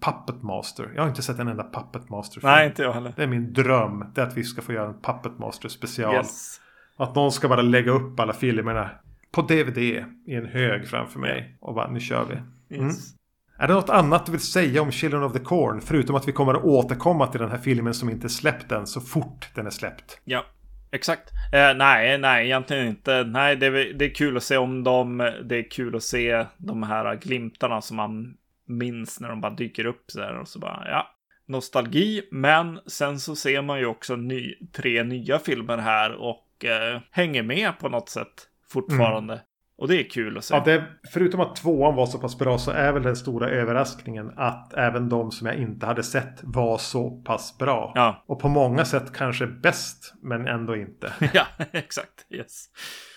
[0.00, 0.92] Puppet Master.
[0.94, 2.50] Jag har inte sett en enda Puppet Master film.
[2.52, 3.12] Nej, inte jag heller.
[3.16, 4.04] Det är min dröm.
[4.14, 6.14] Det är att vi ska få göra en Puppet Master special.
[6.14, 6.60] Yes.
[6.96, 8.90] Att någon ska bara lägga upp alla filmerna
[9.32, 11.56] på DVD i en hög framför mig.
[11.60, 12.76] Och bara, nu kör vi.
[12.76, 12.86] Mm.
[12.86, 13.14] yes.
[13.58, 15.80] Är det något annat du vill säga om Children of the Corn?
[15.80, 18.86] Förutom att vi kommer att återkomma till den här filmen som inte är släppt än
[18.86, 20.20] så fort den är släppt.
[20.24, 20.44] Ja,
[20.90, 21.30] exakt.
[21.52, 23.24] Eh, nej, nej, egentligen inte.
[23.24, 25.18] Nej, det är, det är kul att se om dem.
[25.44, 28.36] Det är kul att se de här glimtarna som man
[28.66, 31.06] minns när de bara dyker upp så här och så bara, ja,
[31.46, 32.22] nostalgi.
[32.30, 37.42] Men sen så ser man ju också ny, tre nya filmer här och eh, hänger
[37.42, 39.40] med på något sätt fortfarande.
[39.78, 40.54] Och det är kul att se.
[40.54, 44.32] Ja, det, förutom att tvåan var så pass bra så är väl den stora överraskningen
[44.36, 47.92] att även de som jag inte hade sett var så pass bra.
[47.94, 51.12] Ja, Och på många sätt kanske bäst, men ändå inte.
[51.32, 52.26] ja, exakt.
[52.30, 52.66] Yes.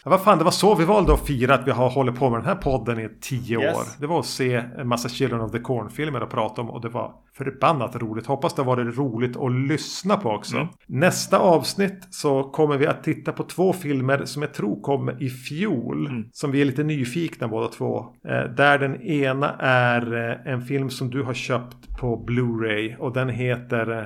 [0.05, 2.29] Ja, vad fan, det var så vi valde att fira att vi har hållit på
[2.29, 3.77] med den här podden i tio Yes.
[3.77, 3.83] år.
[3.99, 6.89] Det var att se en massa Children of the Corn-filmer och prata om och det
[6.89, 8.25] var förbannat roligt.
[8.25, 10.55] Hoppas det har varit roligt att lyssna på också.
[10.55, 10.67] Mm.
[10.87, 15.29] Nästa avsnitt så kommer vi att titta på två filmer som jag tror kom i
[15.29, 16.07] fjol.
[16.07, 16.29] Mm.
[16.31, 18.05] Som vi är lite nyfikna båda två.
[18.27, 23.13] Eh, där den ena är eh, en film som du har köpt på Blu-ray och
[23.13, 23.91] den heter...
[23.99, 24.05] Eh,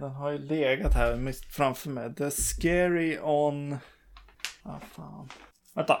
[0.00, 2.14] Den har ju legat här framför mig.
[2.14, 3.76] The Scary on...
[4.68, 5.28] Ah, fan.
[5.74, 5.98] Vänta.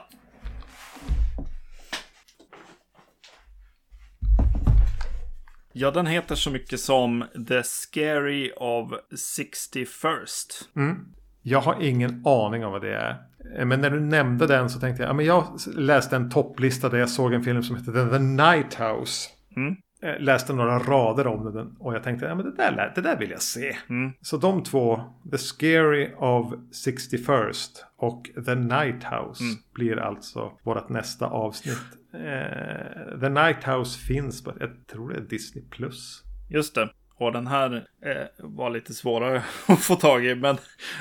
[5.72, 8.92] Ja, den heter så mycket som The Scary of
[9.40, 10.76] 61st.
[10.76, 10.96] Mm.
[11.42, 13.16] Jag har ingen aning om vad det är.
[13.64, 16.98] Men när du nämnde den så tänkte jag, ja men jag läste en topplista där
[16.98, 19.28] jag såg en film som heter The Night House.
[19.56, 19.76] Mm.
[20.02, 23.16] Eh, Läste några rader om den och jag tänkte, ja men det där, det där
[23.16, 23.76] vill jag se.
[23.88, 24.12] Mm.
[24.20, 25.00] Så de två,
[25.30, 26.52] The Scary of
[26.86, 29.56] 61st och The Night House Mm.
[29.72, 31.82] blir alltså vårt nästa avsnitt.
[32.12, 35.64] Eh, The Night House finns på, jag tror det är Disney+.
[35.70, 36.22] Plus.
[36.50, 36.88] Just det.
[37.18, 40.56] Och den här eh, var lite svårare att få tag i, men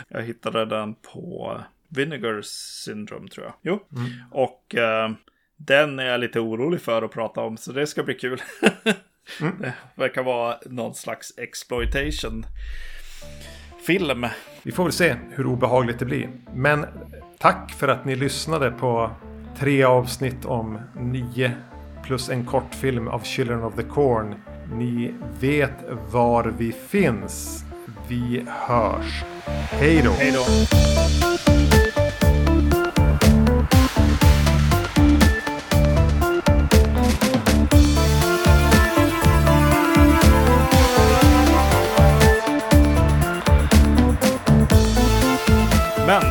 [0.08, 3.54] jag hittade den på Vinegar Syndrome tror jag.
[3.62, 3.80] Jo.
[3.98, 4.12] Mm.
[4.32, 5.12] Och eh,
[5.58, 8.42] den är jag lite orolig för att prata om, så det ska bli kul.
[9.42, 9.56] Mm.
[9.60, 12.46] Det verkar vara någon slags exploitation
[13.86, 14.28] film.
[14.64, 16.30] Vi får väl se hur obehagligt det blir.
[16.54, 16.86] Men
[17.38, 19.12] tack för att ni lyssnade på
[19.60, 21.52] tre avsnitt om nio
[22.04, 24.36] plus en kortfilm av Children of the Corn.
[24.74, 27.64] Ni vet var vi finns.
[28.08, 29.24] Vi hörs.
[29.72, 30.12] Hej då!
[30.12, 31.45] Hej då!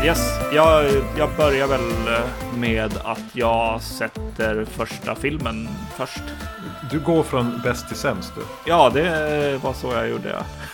[0.05, 0.85] Yes, jag,
[1.19, 1.81] jag börjar väl
[2.59, 6.23] med att jag sätter första filmen först.
[6.91, 8.41] Du går från bäst till sämst du.
[8.67, 10.29] Ja, det var så jag gjorde.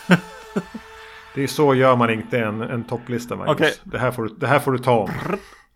[0.08, 0.16] Ja.
[1.34, 3.56] Det är så gör man inte en, en topplista Magnus.
[3.56, 3.74] Okej.
[3.84, 5.10] Det, här får du, det här får du ta om.